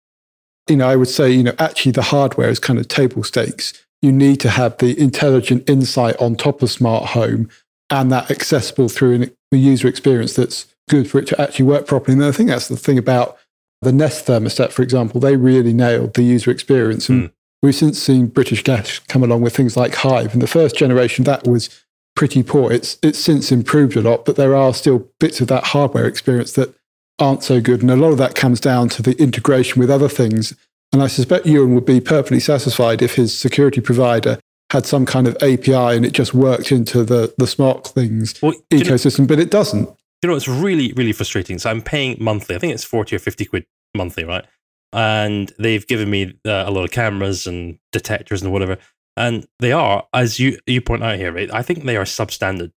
You 0.70 0.78
know, 0.78 0.88
I 0.88 0.96
would 0.96 1.10
say, 1.10 1.30
you 1.30 1.44
know, 1.44 1.56
actually 1.60 1.92
the 1.92 2.04
hardware 2.04 2.48
is 2.48 2.60
kind 2.60 2.80
of 2.80 2.88
table 2.88 3.26
stakes. 3.26 3.74
You 4.02 4.14
need 4.14 4.40
to 4.40 4.50
have 4.50 4.78
the 4.78 4.98
intelligent 4.98 5.70
insight 5.70 6.16
on 6.22 6.38
top 6.38 6.62
of 6.62 6.72
smart 6.72 7.08
home 7.08 7.50
and 7.90 8.10
that 8.14 8.32
accessible 8.32 8.88
through 8.88 9.16
an, 9.16 9.32
user 9.52 9.90
experience 9.90 10.36
that's 10.36 10.68
good 10.90 11.10
for 11.10 11.20
it 11.20 11.28
to 11.28 11.42
actually 11.42 11.66
work 11.66 11.88
properly. 11.88 12.14
And 12.18 12.24
I 12.26 12.32
think 12.32 12.50
that's 12.50 12.68
the 12.68 12.76
thing 12.78 12.98
about 12.98 13.38
the 13.82 13.92
Nest 13.94 14.26
thermostat, 14.28 14.72
for 14.72 14.82
example. 14.82 15.22
They 15.22 15.38
really 15.38 15.72
nailed 15.74 16.16
the 16.16 16.24
user 16.24 16.52
experience. 16.52 17.08
And 17.08 17.30
Mm. 17.30 17.32
we've 17.64 17.76
since 17.76 18.02
seen 18.02 18.28
British 18.28 18.64
Gas 18.64 19.00
come 19.08 19.24
along 19.24 19.42
with 19.42 19.56
things 19.56 19.78
like 19.78 19.96
Hive. 19.96 20.34
And 20.34 20.42
the 20.42 20.48
first 20.48 20.76
generation, 20.76 21.24
that 21.26 21.48
was 21.48 21.70
pretty 22.16 22.44
poor. 22.44 22.72
It's, 22.74 22.98
it's 23.02 23.20
since 23.20 23.52
improved 23.52 23.96
a 23.96 24.02
lot, 24.02 24.26
but 24.26 24.36
there 24.36 24.56
are 24.56 24.74
still 24.74 25.08
bits 25.20 25.40
of 25.40 25.48
that 25.48 25.64
hardware 25.66 26.06
experience 26.06 26.52
that 26.54 26.74
aren't 27.20 27.44
so 27.44 27.62
good. 27.62 27.82
And 27.82 27.90
a 27.92 27.96
lot 27.96 28.12
of 28.12 28.18
that 28.18 28.36
comes 28.36 28.60
down 28.60 28.90
to 28.90 29.02
the 29.02 29.18
integration 29.22 29.80
with 29.80 29.90
other 29.90 30.10
things. 30.10 30.54
And 30.92 31.02
I 31.04 31.08
suspect 31.08 31.46
Ewan 31.46 31.76
would 31.76 31.86
be 31.86 32.02
perfectly 32.02 32.40
satisfied 32.40 33.02
if 33.02 33.16
his 33.16 33.38
security 33.38 33.80
provider 33.80 34.40
had 34.72 34.86
some 34.86 35.06
kind 35.06 35.28
of 35.28 35.36
API 35.42 35.74
and 35.96 36.06
it 36.06 36.12
just 36.12 36.34
worked 36.34 36.72
into 36.72 37.04
the, 37.04 37.34
the 37.38 37.46
SmartThings 37.46 38.42
Well, 38.42 38.54
do 38.70 38.78
you, 38.78 38.84
know, 38.84 38.92
ecosystem, 38.92 39.28
but 39.28 39.40
it 39.40 39.50
doesn't. 39.52 39.90
You 40.22 40.30
know, 40.30 40.36
it's 40.36 40.48
really 40.48 40.94
really 40.94 41.14
frustrating. 41.14 41.60
So 41.60 41.70
I'm 41.70 41.82
paying 41.82 42.18
monthly. 42.20 42.56
I 42.56 42.60
think 42.60 42.74
it's 42.74 42.84
forty 42.84 43.16
or 43.16 43.20
fifty 43.20 43.46
quid 43.46 43.66
monthly, 43.96 44.24
right? 44.24 44.46
And 44.92 45.54
they've 45.60 45.86
given 45.86 46.10
me 46.10 46.34
uh, 46.46 46.64
a 46.66 46.72
lot 46.72 46.84
of 46.84 46.92
cameras 46.92 47.46
and 47.48 47.78
detectors 47.92 48.42
and 48.42 48.52
whatever. 48.52 48.78
And 49.16 49.46
they 49.60 49.72
are, 49.72 50.08
as 50.14 50.40
you 50.40 50.58
you 50.66 50.82
point 50.82 51.04
out 51.04 51.18
here, 51.18 51.32
right? 51.32 51.54
I 51.54 51.62
think 51.62 51.84
they 51.84 51.98
are 51.98 52.06
substandard. 52.06 52.72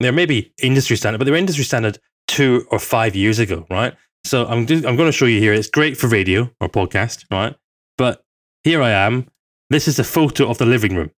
They're 0.00 0.12
maybe 0.12 0.52
industry 0.62 0.96
standard, 0.96 1.18
but 1.18 1.24
they 1.24 1.30
were 1.30 1.36
industry 1.36 1.64
standard 1.64 1.98
two 2.28 2.66
or 2.70 2.78
five 2.78 3.16
years 3.16 3.38
ago, 3.38 3.66
right? 3.70 3.94
So 4.24 4.44
I'm 4.46 4.60
I'm 4.60 4.96
going 4.96 5.06
to 5.06 5.12
show 5.12 5.26
you 5.26 5.40
here. 5.40 5.52
It's 5.52 5.70
great 5.70 5.96
for 5.96 6.08
radio 6.08 6.50
or 6.60 6.68
podcast, 6.68 7.24
right? 7.30 7.54
But 7.96 8.24
here 8.64 8.82
I 8.82 8.90
am. 8.90 9.28
This 9.70 9.88
is 9.88 9.98
a 9.98 10.04
photo 10.04 10.48
of 10.48 10.58
the 10.58 10.66
living 10.66 10.94
room, 10.96 11.10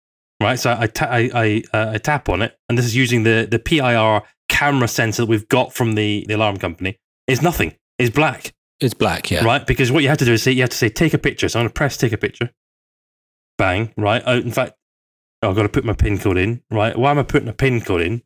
right? 0.42 0.60
So 0.60 0.76
I 0.78 0.88
ta- 0.88 1.10
I 1.10 1.30
I, 1.34 1.64
uh, 1.74 1.92
I 1.94 1.98
tap 1.98 2.30
on 2.30 2.42
it, 2.42 2.58
and 2.70 2.78
this 2.78 2.86
is 2.86 2.96
using 2.96 3.24
the 3.24 3.48
the 3.50 3.60
PIR 3.60 4.24
camera 4.50 4.88
sensor 4.88 5.24
that 5.24 5.30
we've 5.30 5.48
got 5.48 5.74
from 5.74 5.96
the 5.96 6.26
the 6.28 6.34
alarm 6.36 6.58
company. 6.58 6.98
is 7.28 7.42
nothing. 7.42 7.74
It's 8.00 8.10
black, 8.10 8.54
It's 8.80 8.94
black, 8.94 9.32
yeah. 9.32 9.44
right? 9.44 9.66
Because 9.66 9.92
what 9.92 10.04
you 10.04 10.10
have 10.10 10.20
to 10.20 10.26
do 10.26 10.34
is 10.34 10.44
say 10.44 10.52
you 10.52 10.62
have 10.62 10.70
to 10.70 10.78
say 10.78 10.90
take 10.90 11.14
a 11.14 11.18
picture. 11.18 11.50
So 11.50 11.60
I'm 11.60 11.64
going 11.64 11.70
to 11.70 11.74
press 11.74 11.98
take 11.98 12.14
a 12.14 12.18
picture. 12.18 12.52
Bang, 13.58 13.92
right? 13.98 14.22
Oh, 14.26 14.38
in 14.38 14.52
fact, 14.52 14.74
I've 15.42 15.56
got 15.56 15.64
to 15.64 15.70
put 15.70 15.84
my 15.84 15.94
pin 15.94 16.18
code 16.20 16.38
in, 16.38 16.62
right? 16.70 16.96
Why 16.98 17.12
am 17.12 17.20
I 17.20 17.24
putting 17.24 17.48
a 17.50 17.54
pin 17.54 17.82
code 17.82 18.02
in? 18.02 18.22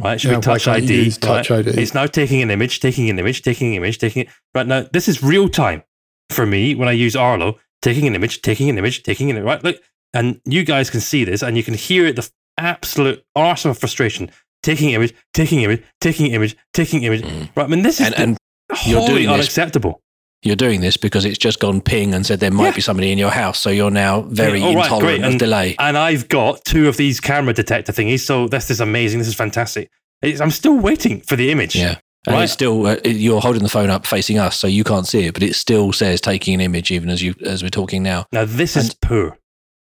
Right, 0.00 0.20
should 0.20 0.30
Yeah, 0.30 0.36
be 0.38 0.42
Touch 0.42 0.68
ID. 0.68 1.04
use 1.04 1.18
Touch? 1.18 1.50
ID? 1.50 1.70
It's 1.80 1.94
now 1.94 2.06
taking 2.06 2.42
an 2.42 2.50
image, 2.50 2.80
taking 2.80 3.08
an 3.10 3.18
image, 3.18 3.42
taking 3.42 3.68
an 3.68 3.74
image, 3.74 3.98
taking 3.98 4.22
it. 4.24 4.28
Right 4.54 4.66
now, 4.66 4.86
this 4.92 5.08
is 5.08 5.22
real 5.22 5.48
time 5.48 5.82
for 6.30 6.44
me 6.46 6.74
when 6.74 6.88
I 6.88 6.92
use 6.92 7.16
Arlo. 7.16 7.58
Taking 7.82 8.06
an 8.06 8.14
image, 8.14 8.40
taking 8.42 8.68
an 8.70 8.78
image, 8.78 9.02
taking 9.02 9.30
an 9.30 9.36
image, 9.36 9.46
right. 9.46 9.62
Look, 9.62 9.76
and 10.14 10.40
you 10.46 10.64
guys 10.64 10.88
can 10.90 11.00
see 11.00 11.24
this, 11.24 11.42
and 11.42 11.56
you 11.56 11.62
can 11.62 11.74
hear 11.74 12.06
it, 12.06 12.16
the 12.16 12.28
absolute 12.58 13.24
arsenal 13.34 13.72
of 13.72 13.78
frustration. 13.78 14.30
Taking 14.66 14.90
image, 14.90 15.14
taking 15.32 15.60
image, 15.62 15.82
taking 16.00 16.26
image, 16.32 16.56
taking 16.74 17.02
image. 17.04 17.22
Mm. 17.22 17.48
Right, 17.54 17.64
I 17.64 17.66
mean, 17.68 17.82
this 17.82 18.00
is 18.00 18.06
And, 18.08 18.14
and 18.18 18.36
you're 18.84 18.98
wholly 19.00 19.12
doing 19.12 19.26
this- 19.26 19.32
unacceptable. 19.34 20.00
you're 20.42 20.56
doing 20.56 20.80
this 20.80 20.96
because 20.96 21.24
it's 21.24 21.38
just 21.38 21.60
gone 21.60 21.80
ping 21.80 22.12
and 22.14 22.26
said 22.26 22.40
there 22.40 22.50
might 22.50 22.70
Yeah. 22.70 22.74
be 22.74 22.80
somebody 22.80 23.12
in 23.12 23.18
your 23.18 23.30
house. 23.30 23.60
So 23.60 23.70
you're 23.70 23.90
now 23.92 24.22
very 24.22 24.58
Yeah, 24.60 24.70
intolerant 24.70 25.00
great. 25.02 25.20
of 25.22 25.30
And- 25.30 25.38
delay. 25.38 25.76
And 25.78 25.96
I've 25.96 26.28
got 26.28 26.64
two 26.64 26.88
of 26.88 26.96
these 26.96 27.20
camera 27.20 27.52
detector 27.54 27.92
thingies, 27.92 28.20
so 28.20 28.48
this 28.48 28.70
is 28.70 28.80
amazing. 28.80 29.20
This 29.20 29.28
is 29.28 29.34
fantastic. 29.34 29.88
It's, 30.22 30.40
I'm 30.40 30.50
still 30.50 30.76
waiting 30.76 31.20
for 31.20 31.36
the 31.36 31.50
image. 31.52 31.76
Yeah. 31.76 31.96
And 32.26 32.34
Right. 32.34 32.42
it's 32.44 32.52
still, 32.52 32.86
uh, 32.86 32.96
you're 33.04 33.40
holding 33.40 33.62
the 33.62 33.68
phone 33.68 33.88
up 33.88 34.04
facing 34.04 34.36
us, 34.38 34.56
so 34.56 34.66
you 34.66 34.82
can't 34.82 35.06
see 35.06 35.26
it, 35.26 35.34
but 35.34 35.44
it 35.44 35.54
still 35.54 35.92
says 35.92 36.20
taking 36.20 36.54
an 36.54 36.60
image 36.60 36.90
even 36.90 37.08
as 37.08 37.22
you 37.22 37.34
as 37.44 37.62
we're 37.62 37.68
talking 37.70 38.02
now. 38.02 38.26
Now 38.32 38.44
this 38.44 38.76
is 38.76 38.94
poor. 38.94 39.38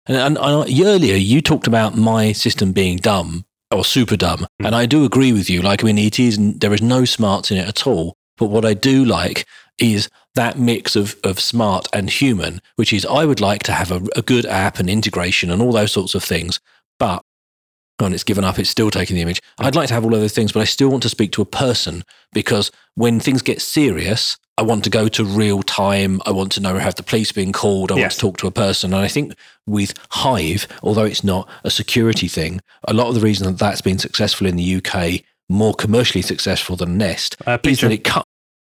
And, 0.07 0.17
and, 0.17 0.39
and 0.39 0.81
earlier 0.81 1.15
you 1.17 1.43
talked 1.43 1.67
about 1.67 1.95
my 1.97 2.33
system 2.33 2.73
being 2.73 2.97
dumb 2.97 3.45
or 3.73 3.85
super 3.85 4.17
dumb, 4.17 4.47
Mm. 4.61 4.67
and 4.67 4.75
I 4.77 4.87
do 4.87 5.05
agree 5.05 5.33
with 5.33 5.49
you. 5.51 5.63
Like, 5.63 5.83
I 5.83 5.87
mean, 5.87 5.99
it 5.99 6.19
is 6.19 6.39
there 6.59 6.73
is 6.75 6.83
no 6.83 7.05
smarts 7.05 7.51
in 7.51 7.57
it 7.59 7.67
at 7.69 7.87
all. 7.87 8.15
But 8.39 8.47
what 8.47 8.65
I 8.65 8.75
do 8.75 9.05
like 9.05 9.47
is 9.79 10.09
that 10.35 10.59
mix 10.59 10.97
of 10.97 11.17
of 11.25 11.39
smart 11.41 11.89
and 11.93 12.09
human, 12.11 12.61
which 12.77 12.93
is 12.93 13.05
I 13.07 13.25
would 13.25 13.41
like 13.41 13.63
to 13.65 13.73
have 13.73 13.91
a, 13.91 14.03
a 14.17 14.23
good 14.23 14.47
app 14.47 14.79
and 14.79 14.89
integration 14.91 15.51
and 15.51 15.61
all 15.63 15.73
those 15.73 15.93
sorts 15.93 16.15
of 16.15 16.25
things. 16.25 16.61
But 16.99 17.23
when 17.99 18.13
it's 18.15 18.25
given 18.25 18.45
up, 18.45 18.59
it's 18.59 18.71
still 18.71 18.91
taking 18.91 19.15
the 19.17 19.23
image. 19.23 19.41
I'd 19.59 19.77
like 19.77 19.89
to 19.89 19.95
have 19.95 20.05
all 20.05 20.15
of 20.15 20.21
those 20.21 20.33
things, 20.35 20.51
but 20.53 20.61
I 20.61 20.65
still 20.65 20.89
want 20.89 21.03
to 21.05 21.09
speak 21.09 21.31
to 21.33 21.43
a 21.43 21.47
person 21.47 22.03
because 22.33 22.71
when 22.95 23.21
things 23.21 23.43
get 23.43 23.61
serious, 23.63 24.37
I 24.59 24.62
want 24.62 24.85
to 24.85 24.91
go 24.91 25.09
to 25.09 25.25
real 25.25 25.62
time. 25.62 26.21
I 26.27 26.31
want 26.31 26.53
to 26.53 26.61
know 26.61 26.77
have 26.79 26.95
the 26.95 27.03
police 27.03 27.33
been 27.33 27.53
called. 27.53 27.91
I 27.91 27.95
want 27.97 28.12
to 28.12 28.19
talk 28.19 28.37
to 28.38 28.47
a 28.47 28.51
person. 28.51 28.93
And 28.93 29.03
I 29.03 29.09
think 29.09 29.35
with 29.67 29.95
Hive, 30.11 30.69
although 30.83 31.05
it's 31.05 31.25
not 31.25 31.49
a 31.65 31.71
security 31.71 32.29
thing, 32.29 32.61
a 32.87 32.93
lot 32.93 33.09
of 33.09 33.15
the 33.15 33.21
reason 33.21 33.47
that 33.47 33.59
that's 33.59 33.81
been 33.81 33.99
successful 33.99 34.47
in 34.47 34.57
the 34.57 34.77
UK, 34.77 35.23
more 35.49 35.75
commercially 35.75 36.23
successful 36.23 36.77
than 36.77 36.99
Nest, 36.99 37.37
Uh, 37.47 37.59
is 37.65 37.81
that 37.81 37.93
it 37.93 38.05
cut. 38.05 38.25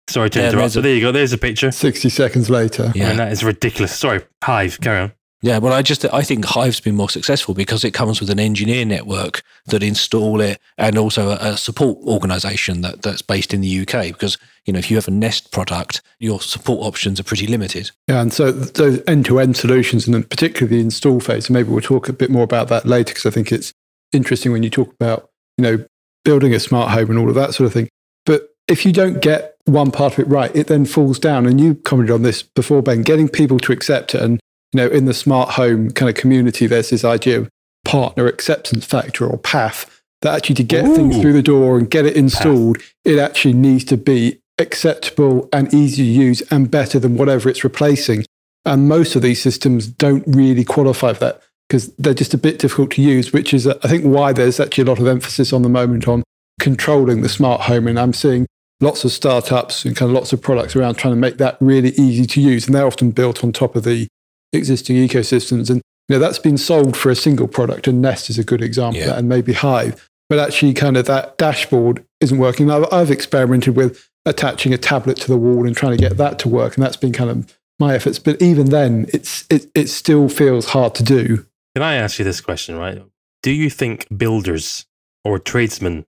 Sorry 0.09 0.29
to 0.31 0.38
Yeah, 0.38 0.49
interrupt. 0.49 0.61
there's 0.62 0.77
a- 0.77 0.79
but 0.81 0.83
there 0.83 0.95
you 0.95 1.01
go. 1.01 1.12
There's 1.12 1.33
a 1.33 1.38
picture. 1.38 1.71
60 1.71 2.09
seconds 2.11 2.51
later. 2.51 2.93
Yeah. 2.95 3.07
I 3.07 3.09
mean, 3.09 3.16
that 3.19 3.33
is 3.33 3.43
ridiculous. 3.43 3.97
Sorry, 3.97 4.21
Hive. 4.45 4.81
Carry 4.81 5.01
on. 5.01 5.12
Yeah, 5.42 5.57
well, 5.57 5.72
I 5.72 5.81
just 5.81 6.05
I 6.12 6.20
think 6.20 6.44
Hive's 6.44 6.81
been 6.81 6.96
more 6.96 7.09
successful 7.09 7.55
because 7.55 7.83
it 7.83 7.92
comes 7.92 8.20
with 8.20 8.29
an 8.29 8.38
engineer 8.38 8.85
network 8.85 9.42
that 9.66 9.83
install 9.83 10.40
it, 10.40 10.61
and 10.76 10.98
also 10.98 11.31
a, 11.31 11.53
a 11.53 11.57
support 11.57 11.98
organisation 12.05 12.83
that 12.83 13.00
that's 13.00 13.22
based 13.22 13.55
in 13.55 13.62
the 13.62 13.81
UK. 13.81 14.09
Because 14.09 14.37
you 14.66 14.72
know, 14.74 14.79
if 14.79 14.90
you 14.90 14.98
have 14.98 15.09
a 15.09 15.12
Nest 15.12 15.50
product, 15.50 16.03
your 16.18 16.42
support 16.42 16.87
options 16.87 17.18
are 17.18 17.24
pretty 17.24 17.46
limited. 17.46 17.90
Yeah, 18.07 18.20
and 18.20 18.33
so 18.33 18.53
those 18.53 19.00
end-to-end 19.07 19.57
solutions, 19.57 20.07
and 20.07 20.14
then 20.14 20.24
particularly 20.24 20.76
the 20.76 20.83
install 20.83 21.20
phase. 21.20 21.48
And 21.48 21.55
maybe 21.55 21.70
we'll 21.70 21.81
talk 21.81 22.11
a 22.11 22.12
bit 22.12 22.31
more 22.31 22.44
about 22.44 22.68
that 22.68 22.85
later 22.85 23.14
because 23.14 23.24
I 23.24 23.31
think 23.31 23.50
it's 23.50 23.72
interesting 24.12 24.53
when 24.53 24.62
you 24.62 24.70
talk 24.70 24.92
about 24.92 25.31
you 25.57 25.62
know 25.62 25.85
building 26.22 26.53
a 26.53 26.61
smart 26.61 26.90
home 26.90 27.09
and 27.09 27.18
all 27.18 27.31
of 27.31 27.35
that 27.37 27.55
sort 27.55 27.66
of 27.66 27.72
thing. 27.72 27.88
But 28.26 28.50
if 28.68 28.85
you 28.85 28.92
don't 28.92 29.22
get 29.22 29.57
one 29.64 29.90
part 29.90 30.12
of 30.12 30.18
it 30.18 30.29
right, 30.29 30.55
it 30.55 30.66
then 30.66 30.85
falls 30.85 31.18
down. 31.18 31.46
And 31.46 31.59
you 31.59 31.76
commented 31.76 32.12
on 32.12 32.22
this 32.22 32.42
before, 32.42 32.83
Ben. 32.83 33.00
Getting 33.00 33.31
people 33.31 33.59
to 33.61 33.72
accept 33.72 34.14
it, 34.14 34.20
and 34.20 34.38
you 34.73 34.79
know, 34.79 34.89
in 34.89 35.05
the 35.05 35.15
smart 35.15 35.51
home 35.51 35.91
kind 35.91 36.09
of 36.09 36.15
community, 36.15 36.67
there's 36.67 36.91
this 36.91 37.05
idea 37.05 37.41
of 37.41 37.49
partner 37.85 38.27
acceptance 38.27 38.85
factor 38.85 39.27
or 39.27 39.39
PATH 39.39 40.03
That 40.23 40.35
actually 40.35 40.57
to 40.57 40.65
get 40.65 40.85
things 40.95 41.19
through 41.19 41.33
the 41.33 41.43
door 41.43 41.79
and 41.79 41.91
get 41.91 42.07
it 42.07 42.17
installed, 42.17 42.79
it 43.05 43.19
actually 43.19 43.55
needs 43.55 43.85
to 43.85 43.97
be 43.97 44.41
acceptable 44.59 45.49
and 45.53 45.73
easy 45.73 46.05
to 46.05 46.09
use 46.09 46.43
and 46.51 46.71
better 46.71 46.99
than 46.99 47.17
whatever 47.17 47.49
it's 47.49 47.65
replacing. 47.65 48.25
And 48.65 48.89
most 48.89 49.17
of 49.17 49.23
these 49.23 49.41
systems 49.41 49.87
don't 49.87 50.23
really 50.27 50.65
qualify 50.65 51.15
for 51.15 51.21
that 51.21 51.43
because 51.69 51.89
they're 51.97 52.15
just 52.15 52.35
a 52.35 52.39
bit 52.39 52.59
difficult 52.59 52.91
to 52.93 53.03
use, 53.03 53.33
which 53.33 53.55
is, 53.55 53.67
uh, 53.67 53.79
I 53.83 53.89
think, 53.89 54.05
why 54.05 54.33
there's 54.33 54.61
actually 54.61 54.83
a 54.83 54.87
lot 54.87 54.99
of 54.99 55.07
emphasis 55.07 55.53
on 55.53 55.63
the 55.63 55.69
moment 55.69 56.07
on 56.07 56.23
controlling 56.61 57.23
the 57.23 57.29
smart 57.29 57.63
home. 57.63 57.87
And 57.87 57.99
I'm 57.99 58.13
seeing 58.13 58.47
lots 58.81 59.05
of 59.05 59.13
startups 59.13 59.85
and 59.85 59.97
kind 59.97 60.11
of 60.11 60.15
lots 60.15 60.33
of 60.33 60.43
products 60.43 60.77
around 60.77 60.97
trying 60.97 61.15
to 61.15 61.21
make 61.21 61.39
that 61.39 61.57
really 61.61 61.91
easy 61.91 62.27
to 62.27 62.41
use. 62.41 62.67
And 62.67 62.75
they're 62.75 62.87
often 62.87 63.13
built 63.13 63.43
on 63.43 63.53
top 63.53 63.77
of 63.77 63.85
the 63.85 64.09
existing 64.53 64.97
ecosystems. 64.97 65.71
And 65.71 65.81
you 66.09 66.17
know, 66.17 66.19
that's 66.19 66.39
been 66.39 66.59
sold 66.59 66.97
for 66.97 67.11
a 67.11 67.15
single 67.17 67.47
product. 67.49 67.87
And 67.87 68.03
Nest 68.03 68.31
is 68.31 68.39
a 68.39 68.45
good 68.45 68.63
example 68.63 69.01
Yeah. 69.01 69.17
and 69.17 69.29
maybe 69.29 69.53
Hive. 69.53 70.09
But 70.29 70.39
actually, 70.39 70.75
kind 70.75 70.97
of 70.97 71.07
that 71.07 71.39
dashboard 71.39 72.05
isn't 72.21 72.39
working. 72.39 72.71
I've, 72.71 72.87
I've 72.93 73.11
experimented 73.11 73.75
with 73.77 74.09
attaching 74.27 74.73
a 74.73 74.79
tablet 74.79 75.17
to 75.19 75.29
the 75.29 75.37
wall 75.37 75.67
and 75.67 75.77
trying 75.77 75.97
to 75.97 76.03
get 76.03 76.17
that 76.19 76.39
to 76.41 76.49
work. 76.49 76.77
And 76.77 76.85
that's 76.85 76.97
been 76.97 77.13
kind 77.13 77.31
of 77.31 77.57
my 77.81 77.95
efforts. 77.95 78.19
But 78.21 78.41
even 78.41 78.67
then, 78.71 79.07
it's, 79.13 79.45
it, 79.51 79.67
it 79.75 79.89
still 79.89 80.29
feels 80.29 80.67
hard 80.67 80.95
to 80.97 81.03
do. 81.03 81.47
Can 81.75 81.83
I 81.83 81.95
ask 81.95 82.19
you 82.19 82.25
this 82.25 82.41
question, 82.41 82.77
right? 82.77 83.03
Do 83.43 83.51
you 83.51 83.71
think 83.71 84.07
builders 84.17 84.85
or 85.25 85.39
tradesmen 85.39 86.05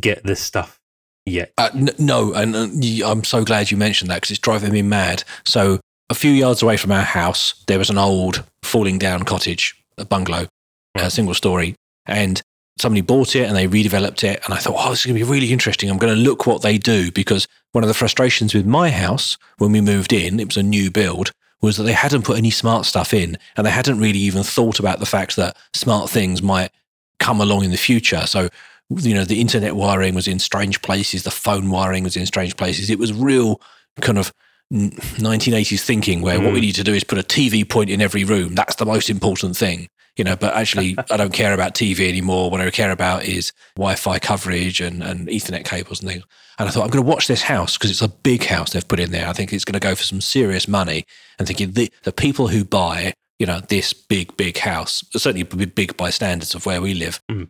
get 0.00 0.24
this 0.24 0.40
stuff 0.40 0.80
yet? 1.26 1.52
Uh, 1.58 1.68
n- 1.74 1.90
no, 1.98 2.32
and 2.32 2.56
uh, 2.56 2.68
y- 2.72 3.02
I'm 3.04 3.22
so 3.24 3.44
glad 3.44 3.70
you 3.70 3.76
mentioned 3.76 4.10
that 4.10 4.16
because 4.16 4.30
it's 4.30 4.40
driving 4.40 4.72
me 4.72 4.82
mad. 4.82 5.22
So 5.44 5.78
a 6.10 6.14
few 6.14 6.32
yards 6.32 6.60
away 6.60 6.76
from 6.76 6.92
our 6.92 7.04
house, 7.04 7.54
there 7.68 7.78
was 7.78 7.88
an 7.88 7.96
old 7.96 8.44
falling 8.62 8.98
down 8.98 9.22
cottage, 9.22 9.80
a 9.96 10.04
bungalow, 10.04 10.48
a 10.96 11.10
single 11.10 11.34
story, 11.34 11.76
and 12.04 12.42
somebody 12.78 13.00
bought 13.00 13.36
it 13.36 13.46
and 13.46 13.56
they 13.56 13.68
redeveloped 13.68 14.24
it. 14.24 14.40
And 14.44 14.52
I 14.52 14.58
thought, 14.58 14.74
oh, 14.76 14.90
this 14.90 15.00
is 15.00 15.06
going 15.06 15.18
to 15.18 15.24
be 15.24 15.30
really 15.30 15.52
interesting. 15.52 15.88
I'm 15.88 15.98
going 15.98 16.14
to 16.14 16.20
look 16.20 16.46
what 16.46 16.62
they 16.62 16.78
do 16.78 17.12
because 17.12 17.46
one 17.72 17.84
of 17.84 17.88
the 17.88 17.94
frustrations 17.94 18.52
with 18.52 18.66
my 18.66 18.90
house 18.90 19.38
when 19.58 19.70
we 19.70 19.80
moved 19.80 20.12
in, 20.12 20.40
it 20.40 20.48
was 20.48 20.56
a 20.56 20.62
new 20.62 20.90
build, 20.90 21.30
was 21.62 21.76
that 21.76 21.84
they 21.84 21.92
hadn't 21.92 22.24
put 22.24 22.38
any 22.38 22.50
smart 22.50 22.86
stuff 22.86 23.14
in 23.14 23.38
and 23.56 23.66
they 23.66 23.70
hadn't 23.70 24.00
really 24.00 24.18
even 24.18 24.42
thought 24.42 24.80
about 24.80 24.98
the 24.98 25.06
fact 25.06 25.36
that 25.36 25.56
smart 25.74 26.10
things 26.10 26.42
might 26.42 26.70
come 27.18 27.40
along 27.40 27.64
in 27.64 27.70
the 27.70 27.76
future. 27.76 28.26
So, 28.26 28.48
you 28.88 29.14
know, 29.14 29.24
the 29.24 29.40
internet 29.40 29.76
wiring 29.76 30.14
was 30.14 30.26
in 30.26 30.40
strange 30.40 30.82
places, 30.82 31.22
the 31.22 31.30
phone 31.30 31.70
wiring 31.70 32.02
was 32.02 32.16
in 32.16 32.26
strange 32.26 32.56
places. 32.56 32.90
It 32.90 32.98
was 32.98 33.12
real 33.12 33.60
kind 34.00 34.18
of 34.18 34.32
1980s 34.72 35.82
thinking 35.82 36.20
where 36.22 36.40
what 36.40 36.52
we 36.52 36.58
Mm. 36.58 36.62
need 36.62 36.74
to 36.76 36.84
do 36.84 36.94
is 36.94 37.04
put 37.04 37.18
a 37.18 37.22
TV 37.22 37.64
point 37.68 37.90
in 37.90 38.00
every 38.00 38.24
room. 38.24 38.54
That's 38.54 38.76
the 38.76 38.86
most 38.86 39.10
important 39.10 39.56
thing. 39.56 39.88
You 40.16 40.24
know, 40.24 40.36
but 40.36 40.54
actually, 40.54 40.96
I 41.10 41.16
don't 41.16 41.32
care 41.32 41.54
about 41.54 41.74
TV 41.74 42.08
anymore. 42.08 42.50
What 42.50 42.60
I 42.60 42.70
care 42.70 42.90
about 42.90 43.24
is 43.24 43.52
Wi-Fi 43.76 44.18
coverage 44.18 44.80
and, 44.80 45.02
and 45.02 45.28
Ethernet 45.28 45.64
cables 45.64 46.00
and 46.00 46.10
things. 46.10 46.24
And 46.58 46.68
I 46.68 46.72
thought, 46.72 46.84
I'm 46.84 46.90
going 46.90 47.04
to 47.04 47.08
watch 47.10 47.26
this 47.26 47.42
house 47.42 47.78
because 47.78 47.90
it's 47.90 48.02
a 48.02 48.08
big 48.08 48.44
house 48.44 48.72
they've 48.72 48.86
put 48.86 49.00
in 49.00 49.12
there. 49.12 49.28
I 49.28 49.32
think 49.32 49.52
it's 49.52 49.64
going 49.64 49.80
to 49.80 49.88
go 49.88 49.94
for 49.94 50.02
some 50.02 50.20
serious 50.20 50.68
money. 50.68 51.04
And 51.38 51.46
thinking 51.48 51.72
the, 51.72 51.90
the 52.02 52.12
people 52.12 52.48
who 52.48 52.64
buy, 52.64 53.14
you 53.38 53.46
know, 53.46 53.60
this 53.60 53.92
big, 53.94 54.36
big 54.36 54.58
house, 54.58 55.02
certainly 55.16 55.44
big 55.44 55.96
by 55.96 56.10
standards 56.10 56.54
of 56.54 56.66
where 56.66 56.82
we 56.82 56.92
live, 56.92 57.20
Mm. 57.30 57.48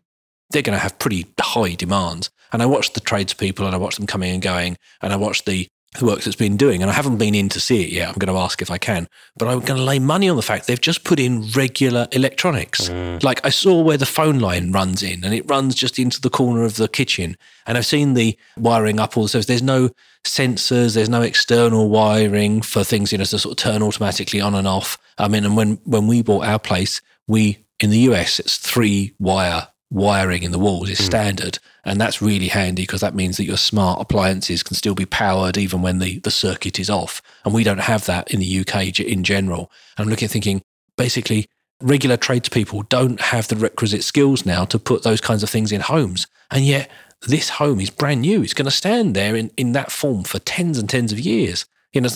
they're 0.51 0.63
going 0.63 0.77
to 0.77 0.83
have 0.83 0.99
pretty 0.99 1.27
high 1.41 1.75
demands. 1.75 2.31
And 2.53 2.63
I 2.63 2.67
watched 2.67 2.95
the 2.95 3.01
tradespeople 3.01 3.67
and 3.67 3.75
I 3.75 3.79
watched 3.79 3.97
them 3.99 4.07
coming 4.07 4.33
and 4.33 4.43
going 4.43 4.77
and 5.01 5.13
I 5.13 5.17
watched 5.17 5.47
the 5.47 5.67
the 5.99 6.05
work 6.05 6.23
that's 6.23 6.37
been 6.37 6.57
doing. 6.57 6.83
And 6.83 6.91
I 6.91 6.95
haven't 6.95 7.19
been 7.19 7.35
in 7.35 7.49
to 7.49 7.61
see 7.61 7.83
it 7.83 7.91
yet. 7.91 8.09
I'm 8.09 8.15
going 8.15 8.33
to 8.33 8.41
ask 8.41 8.63
if 8.63 8.71
I 8.71 8.79
can. 8.79 9.09
But 9.37 9.49
I'm 9.49 9.61
going 9.61 9.79
to 9.79 9.85
lay 9.85 9.99
money 9.99 10.29
on 10.29 10.37
the 10.37 10.43
fact 10.43 10.67
they've 10.67 10.81
just 10.81 11.03
put 11.03 11.19
in 11.19 11.49
regular 11.51 12.07
electronics. 12.13 12.89
Mm. 12.89 13.23
Like 13.25 13.45
I 13.45 13.51
saw 13.51 13.83
where 13.83 13.97
the 13.97 14.07
phone 14.07 14.39
line 14.39 14.71
runs 14.71 15.03
in 15.03 15.25
and 15.25 15.35
it 15.35 15.49
runs 15.51 15.75
just 15.75 15.99
into 15.99 16.21
the 16.21 16.31
corner 16.31 16.63
of 16.63 16.77
the 16.77 16.87
kitchen. 16.87 17.37
And 17.67 17.77
I've 17.77 17.87
seen 17.87 18.15
the 18.15 18.39
wiring 18.57 19.01
up 19.01 19.17
all 19.17 19.25
the 19.25 19.31
stuff. 19.31 19.47
There's 19.47 19.63
no 19.63 19.91
sensors, 20.25 20.95
there's 20.95 21.09
no 21.09 21.23
external 21.23 21.89
wiring 21.89 22.63
for 22.63 22.85
things, 22.85 23.11
you 23.11 23.19
know, 23.19 23.25
to 23.25 23.39
sort 23.39 23.53
of 23.53 23.57
turn 23.57 23.83
automatically 23.83 24.41
on 24.41 24.55
and 24.55 24.69
off. 24.69 24.97
I 25.19 25.27
mean, 25.27 25.45
and 25.45 25.57
when, 25.57 25.81
when 25.85 26.07
we 26.07 26.23
bought 26.23 26.45
our 26.45 26.61
place, 26.61 27.01
we, 27.27 27.65
in 27.81 27.91
the 27.91 27.99
US, 28.11 28.39
it's 28.39 28.59
three 28.59 29.15
wire 29.19 29.67
wiring 29.91 30.43
in 30.43 30.53
the 30.53 30.59
walls 30.59 30.89
is 30.89 31.01
Mm. 31.01 31.05
standard. 31.05 31.59
And 31.85 32.01
that's 32.01 32.23
really 32.23 32.49
handy 32.49 32.83
because 32.83 33.01
that 33.01 33.15
means 33.15 33.37
that 33.39 33.45
your 33.45 33.57
smart 33.57 34.01
appliances 34.01 34.63
can 34.63 34.77
still 34.77 34.95
be 34.95 35.07
powered 35.07 35.57
even 35.57 35.83
when 35.83 35.99
the, 35.99 36.19
the 36.21 36.31
circuit 36.31 36.79
is 36.79 36.91
off. 36.91 37.23
And 37.45 37.55
we 37.55 37.65
don't 37.65 37.81
have 37.81 38.05
that 38.07 38.31
in 38.31 38.41
the 38.41 38.61
UK 38.61 39.01
in 39.01 39.25
general. 39.25 39.71
And 39.97 40.05
I'm 40.05 40.11
looking 40.11 40.27
at 40.27 40.31
thinking, 40.31 40.63
basically, 40.97 41.47
regular 41.81 42.17
tradespeople 42.19 42.83
don't 42.83 43.21
have 43.21 43.49
the 43.49 43.57
requisite 43.57 44.05
skills 44.05 44.45
now 44.45 44.65
to 44.67 44.79
put 44.79 45.03
those 45.03 45.21
kinds 45.21 45.43
of 45.43 45.51
things 45.51 45.73
in 45.73 45.81
homes. 45.81 46.27
And 46.51 46.67
yet, 46.67 46.91
this 47.27 47.49
home 47.51 47.81
is 47.81 47.91
brand 47.91 48.21
new. 48.23 48.43
It's 48.43 48.55
going 48.55 48.67
to 48.67 48.71
stand 48.71 49.17
there 49.17 49.35
in, 49.35 49.51
in 49.57 49.73
that 49.73 49.91
form 49.91 50.25
for 50.25 50.39
tens 50.39 50.79
and 50.79 50.89
tens 50.89 51.13
of 51.13 51.19
years. 51.19 51.65
You 51.93 52.03
know, 52.03 52.09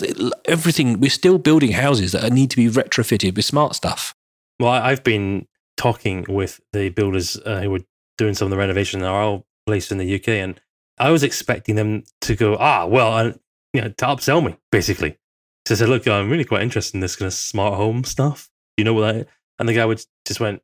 everything, 0.45 0.99
we're 0.99 1.09
still 1.09 1.37
building 1.37 1.71
houses 1.73 2.13
that 2.13 2.31
need 2.31 2.49
to 2.51 2.55
be 2.55 2.69
retrofitted 2.69 3.35
with 3.35 3.45
smart 3.45 3.75
stuff. 3.75 4.15
Well, 4.59 4.71
I've 4.71 5.03
been 5.03 5.47
talking 5.77 6.25
with 6.27 6.61
the 6.73 6.89
builders 6.89 7.37
uh, 7.45 7.61
who 7.61 7.69
were 7.71 7.81
doing 8.17 8.33
some 8.33 8.47
of 8.47 8.49
the 8.51 8.57
renovation 8.57 9.01
in 9.01 9.05
our 9.05 9.43
place 9.65 9.91
in 9.91 9.97
the 9.97 10.15
UK, 10.15 10.29
and 10.29 10.61
I 10.97 11.11
was 11.11 11.23
expecting 11.23 11.75
them 11.75 12.03
to 12.21 12.35
go, 12.35 12.55
ah, 12.57 12.85
well, 12.85 13.17
and 13.17 13.39
you 13.73 13.81
know, 13.81 13.89
to 13.89 14.05
upsell 14.05 14.45
me 14.45 14.55
basically. 14.71 15.17
So 15.65 15.73
I 15.73 15.77
said, 15.77 15.89
look, 15.89 16.07
I'm 16.07 16.29
really 16.29 16.45
quite 16.45 16.61
interested 16.61 16.95
in 16.95 17.01
this 17.01 17.15
kind 17.15 17.27
of 17.27 17.33
smart 17.33 17.73
home 17.73 18.03
stuff. 18.03 18.49
You 18.77 18.83
know 18.83 18.93
what 18.93 19.13
that? 19.13 19.27
And 19.59 19.67
the 19.67 19.73
guy 19.73 19.85
would 19.85 20.01
just 20.25 20.39
went, 20.39 20.61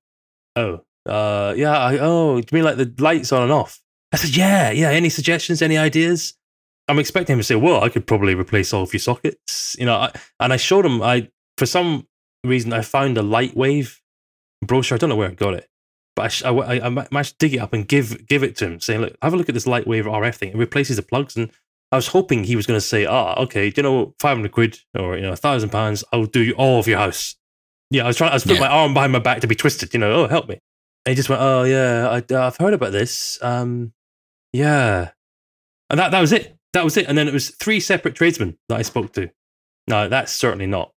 oh, 0.56 0.82
uh, 1.08 1.54
yeah, 1.58 1.78
I, 1.78 1.98
oh, 2.00 2.40
do 2.40 2.48
you 2.52 2.56
mean 2.56 2.64
like 2.64 2.78
the 2.78 2.94
lights 3.00 3.32
on 3.32 3.44
and 3.44 3.52
off? 3.52 3.82
I 4.12 4.18
said, 4.18 4.36
yeah, 4.36 4.72
yeah. 4.72 4.90
Any 4.90 5.10
suggestions? 5.10 5.62
Any 5.62 5.78
ideas? 5.78 6.36
I'm 6.88 7.00
expecting 7.00 7.34
him 7.34 7.40
to 7.40 7.44
say, 7.44 7.56
well, 7.56 7.84
I 7.84 7.90
could 7.90 8.06
probably 8.06 8.36
replace 8.36 8.74
all 8.74 8.84
of 8.84 8.94
your 8.94 9.00
sockets, 9.00 9.76
you 9.80 9.86
know. 9.86 9.96
I, 9.96 10.12
and 10.40 10.54
I 10.54 10.58
showed 10.58 10.86
him, 10.86 11.02
I 11.02 11.30
for 11.58 11.66
some 11.66 12.08
reason, 12.44 12.74
I 12.74 12.82
found 12.82 13.18
a 13.18 13.22
Lightwave 13.22 13.98
brochure. 14.62 14.96
I 14.96 15.00
don't 15.00 15.10
know 15.10 15.16
where 15.16 15.30
I 15.30 15.34
got 15.34 15.54
it, 15.54 15.68
but 16.16 16.24
I, 16.24 16.28
sh- 16.30 16.44
I, 16.44 16.50
I, 16.52 16.86
I 16.86 16.90
managed 16.90 17.32
to 17.32 17.38
dig 17.40 17.56
it 17.56 17.60
up 17.60 17.74
and 17.74 17.88
give 17.88 18.28
give 18.28 18.44
it 18.44 18.56
to 18.58 18.66
him, 18.66 18.80
saying, 18.80 19.02
"Look, 19.02 19.16
have 19.22 19.34
a 19.34 19.38
look 19.38 19.50
at 19.50 19.56
this 19.56 19.66
Lightwave 19.66 20.06
RF 20.06 20.36
thing. 20.36 20.50
It 20.50 20.56
replaces 20.58 20.96
the 20.98 21.02
plugs." 21.04 21.36
And 21.38 21.52
I 21.92 21.96
was 21.98 22.08
hoping 22.08 22.44
he 22.44 22.56
was 22.56 22.66
going 22.68 22.78
to 22.78 22.86
say, 22.86 23.06
"Ah, 23.06 23.36
okay, 23.42 23.72
you 23.76 23.84
know, 23.84 24.14
five 24.20 24.38
hundred 24.38 24.52
quid 24.52 24.80
or 24.98 25.16
you 25.16 25.24
know, 25.24 25.34
a 25.34 25.38
thousand 25.38 25.70
pounds, 25.72 26.04
I'll 26.14 26.26
do 26.26 26.54
all 26.58 26.80
of 26.80 26.88
your 26.88 27.00
house." 27.00 27.36
Yeah, 27.90 28.04
I 28.04 28.08
was 28.08 28.18
trying. 28.18 28.32
I 28.32 28.36
was 28.36 28.44
putting 28.44 28.62
Yeah. 28.62 28.70
my 28.70 28.74
arm 28.74 28.94
behind 28.94 29.12
my 29.12 29.20
back 29.20 29.42
to 29.42 29.48
be 29.48 29.56
twisted. 29.56 29.94
You 29.94 30.00
know, 30.00 30.12
oh, 30.24 30.28
help 30.28 30.48
me. 30.48 30.60
And 31.06 31.12
he 31.12 31.16
just 31.16 31.30
went, 31.30 31.42
"Oh 31.42 31.64
yeah, 31.64 32.08
I, 32.10 32.36
I've 32.36 32.58
heard 32.58 32.74
about 32.74 32.92
this. 32.94 33.38
Um, 33.42 33.94
yeah," 34.54 35.12
and 35.90 36.00
that 36.00 36.12
that 36.12 36.22
was 36.22 36.32
it. 36.32 36.56
That 36.74 36.86
was 36.86 36.96
it. 36.96 37.08
And 37.08 37.18
then 37.18 37.28
it 37.28 37.34
was 37.34 37.50
three 37.50 37.80
separate 37.82 38.16
tradesmen 38.16 38.58
that 38.70 38.78
I 38.78 38.82
spoke 38.84 39.12
to. 39.14 39.30
Now 39.88 40.08
that's 40.08 40.32
certainly 40.32 40.68
not 40.68 40.94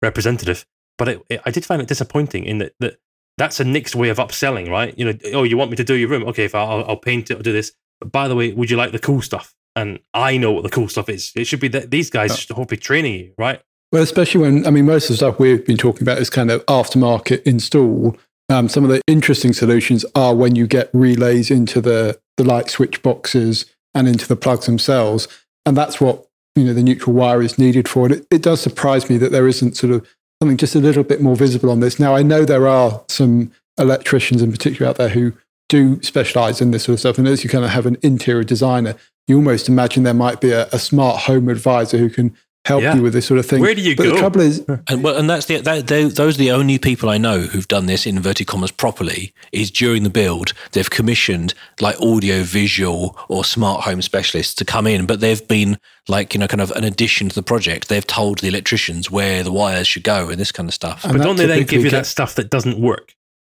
representative. 0.00 0.64
But 0.96 1.08
it, 1.08 1.22
it, 1.28 1.40
I 1.44 1.50
did 1.50 1.66
find 1.66 1.82
it 1.82 1.86
disappointing 1.88 2.44
in 2.44 2.58
that, 2.58 2.72
that 2.80 2.96
that's 3.38 3.60
a 3.60 3.64
Nick's 3.64 3.94
way 3.94 4.08
of 4.08 4.18
upselling, 4.18 4.68
right? 4.68 4.96
You 4.98 5.06
know, 5.06 5.18
oh, 5.32 5.44
you 5.44 5.56
want 5.56 5.70
me 5.70 5.76
to 5.76 5.84
do 5.84 5.94
your 5.94 6.08
room? 6.08 6.24
Okay, 6.24 6.44
if 6.44 6.54
I'll, 6.54 6.84
I'll 6.84 6.96
paint 6.96 7.30
it, 7.30 7.36
I'll 7.36 7.42
do 7.42 7.52
this. 7.52 7.72
But 8.00 8.12
by 8.12 8.28
the 8.28 8.34
way, 8.34 8.52
would 8.52 8.70
you 8.70 8.76
like 8.76 8.92
the 8.92 8.98
cool 8.98 9.22
stuff? 9.22 9.54
And 9.76 10.00
I 10.12 10.36
know 10.36 10.52
what 10.52 10.64
the 10.64 10.70
cool 10.70 10.88
stuff 10.88 11.08
is. 11.08 11.32
It 11.36 11.46
should 11.46 11.60
be 11.60 11.68
that 11.68 11.90
these 11.90 12.10
guys 12.10 12.36
should 12.38 12.50
hopefully 12.50 12.76
be 12.76 12.82
training 12.82 13.14
you, 13.14 13.32
right? 13.38 13.62
Well, 13.92 14.02
especially 14.02 14.40
when, 14.42 14.66
I 14.66 14.70
mean, 14.70 14.86
most 14.86 15.04
of 15.04 15.10
the 15.10 15.16
stuff 15.16 15.38
we've 15.38 15.64
been 15.64 15.76
talking 15.76 16.02
about 16.02 16.18
is 16.18 16.28
kind 16.28 16.50
of 16.50 16.66
aftermarket 16.66 17.42
install. 17.44 18.16
Um, 18.48 18.68
some 18.68 18.84
of 18.84 18.90
the 18.90 19.00
interesting 19.06 19.52
solutions 19.52 20.04
are 20.14 20.34
when 20.34 20.56
you 20.56 20.66
get 20.66 20.90
relays 20.92 21.50
into 21.50 21.80
the, 21.80 22.20
the 22.36 22.44
light 22.44 22.70
switch 22.70 23.02
boxes 23.02 23.66
and 23.94 24.08
into 24.08 24.26
the 24.26 24.36
plugs 24.36 24.66
themselves. 24.66 25.28
And 25.64 25.76
that's 25.76 26.00
what, 26.00 26.26
you 26.56 26.64
know, 26.64 26.74
the 26.74 26.82
neutral 26.82 27.14
wire 27.14 27.40
is 27.40 27.58
needed 27.58 27.88
for. 27.88 28.06
And 28.06 28.16
it, 28.16 28.26
it 28.30 28.42
does 28.42 28.60
surprise 28.60 29.08
me 29.08 29.16
that 29.18 29.32
there 29.32 29.48
isn't 29.48 29.76
sort 29.76 29.92
of 29.92 30.06
something 30.40 30.56
just 30.56 30.74
a 30.74 30.80
little 30.80 31.02
bit 31.02 31.20
more 31.20 31.36
visible 31.36 31.70
on 31.70 31.80
this. 31.80 31.98
Now, 31.98 32.14
I 32.14 32.22
know 32.22 32.44
there 32.44 32.68
are 32.68 33.02
some 33.08 33.50
electricians 33.78 34.42
in 34.42 34.52
particular 34.52 34.88
out 34.88 34.96
there 34.96 35.08
who 35.08 35.32
do 35.68 36.00
specialize 36.02 36.60
in 36.60 36.70
this 36.70 36.84
sort 36.84 36.94
of 36.94 37.00
stuff. 37.00 37.18
And 37.18 37.28
as 37.28 37.44
you 37.44 37.50
kind 37.50 37.64
of 37.64 37.70
have 37.70 37.86
an 37.86 37.98
interior 38.02 38.44
designer, 38.44 38.94
you 39.26 39.36
almost 39.36 39.68
imagine 39.68 40.04
there 40.04 40.14
might 40.14 40.40
be 40.40 40.50
a, 40.50 40.66
a 40.68 40.78
smart 40.78 41.22
home 41.22 41.48
advisor 41.48 41.98
who 41.98 42.08
can 42.08 42.34
help 42.64 42.82
Yeah. 42.82 42.96
you 42.96 43.02
with 43.02 43.12
this 43.14 43.26
sort 43.26 43.38
of 43.40 43.46
thing. 43.46 43.60
Where 43.60 43.74
do 43.74 43.80
you 43.80 43.96
but 43.96 44.02
go? 44.04 44.10
the 44.12 44.18
trouble 44.18 44.40
is, 44.42 44.64
And 44.88 45.02
well, 45.02 45.16
and 45.16 45.28
that's 45.28 45.46
the 45.46 45.58
that, 45.60 45.86
they, 45.86 46.04
those 46.04 46.34
are 46.36 46.38
the 46.38 46.50
only 46.50 46.78
people 46.78 47.08
I 47.08 47.16
know 47.18 47.40
who've 47.40 47.66
done 47.68 47.86
this 47.86 48.06
in 48.06 48.16
inverted 48.16 48.46
commas 48.46 48.70
properly. 48.70 49.32
Is 49.52 49.70
during 49.70 50.02
the 50.02 50.10
build 50.10 50.52
they've 50.72 50.88
commissioned 50.90 51.54
like 51.80 51.98
audio, 52.00 52.42
visual, 52.42 53.18
or 53.28 53.44
smart 53.44 53.82
home 53.84 54.02
specialists 54.02 54.54
to 54.56 54.64
come 54.64 54.86
in, 54.86 55.06
but 55.06 55.20
they've 55.20 55.46
been 55.48 55.78
like 56.08 56.34
you 56.34 56.40
know 56.40 56.46
kind 56.48 56.60
of 56.60 56.70
an 56.72 56.84
addition 56.84 57.28
to 57.28 57.34
the 57.34 57.42
project. 57.42 57.88
They've 57.88 58.06
told 58.06 58.38
the 58.40 58.48
electricians 58.48 59.10
where 59.10 59.42
the 59.42 59.52
wires 59.52 59.88
should 59.88 60.04
go 60.04 60.28
and 60.28 60.38
this 60.38 60.52
kind 60.52 60.68
of 60.68 60.74
stuff. 60.74 61.04
And 61.04 61.16
But 61.18 61.24
don't 61.24 61.36
they 61.36 61.46
then 61.46 61.60
give 61.64 61.82
you 61.84 61.90
get- 61.90 61.92
that 61.92 62.06
stuff 62.06 62.34
that 62.34 62.50
doesn't 62.50 62.78
work? 62.78 63.14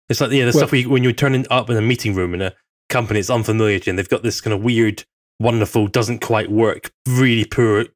It's 0.08 0.20
like, 0.20 0.30
yeah, 0.32 0.40
the 0.40 0.46
Well- 0.46 0.52
stuff 0.52 0.72
where 0.72 0.80
you, 0.80 0.90
when 0.90 1.02
you're 1.04 1.12
turning 1.12 1.46
up 1.50 1.70
in 1.70 1.76
a 1.76 1.80
meeting 1.82 2.14
room 2.14 2.34
in 2.34 2.42
a 2.42 2.52
company 2.88 3.18
that's 3.20 3.30
unfamiliar 3.30 3.78
to 3.78 3.86
you 3.86 3.90
and 3.90 3.98
they've 3.98 4.08
got 4.08 4.22
this 4.22 4.40
kind 4.40 4.52
of 4.52 4.62
weird, 4.62 5.04
wonderful, 5.40 5.86
doesn't 5.86 6.20
quite 6.20 6.50
work, 6.50 6.90
really 7.08 7.44
poor, 7.46 7.86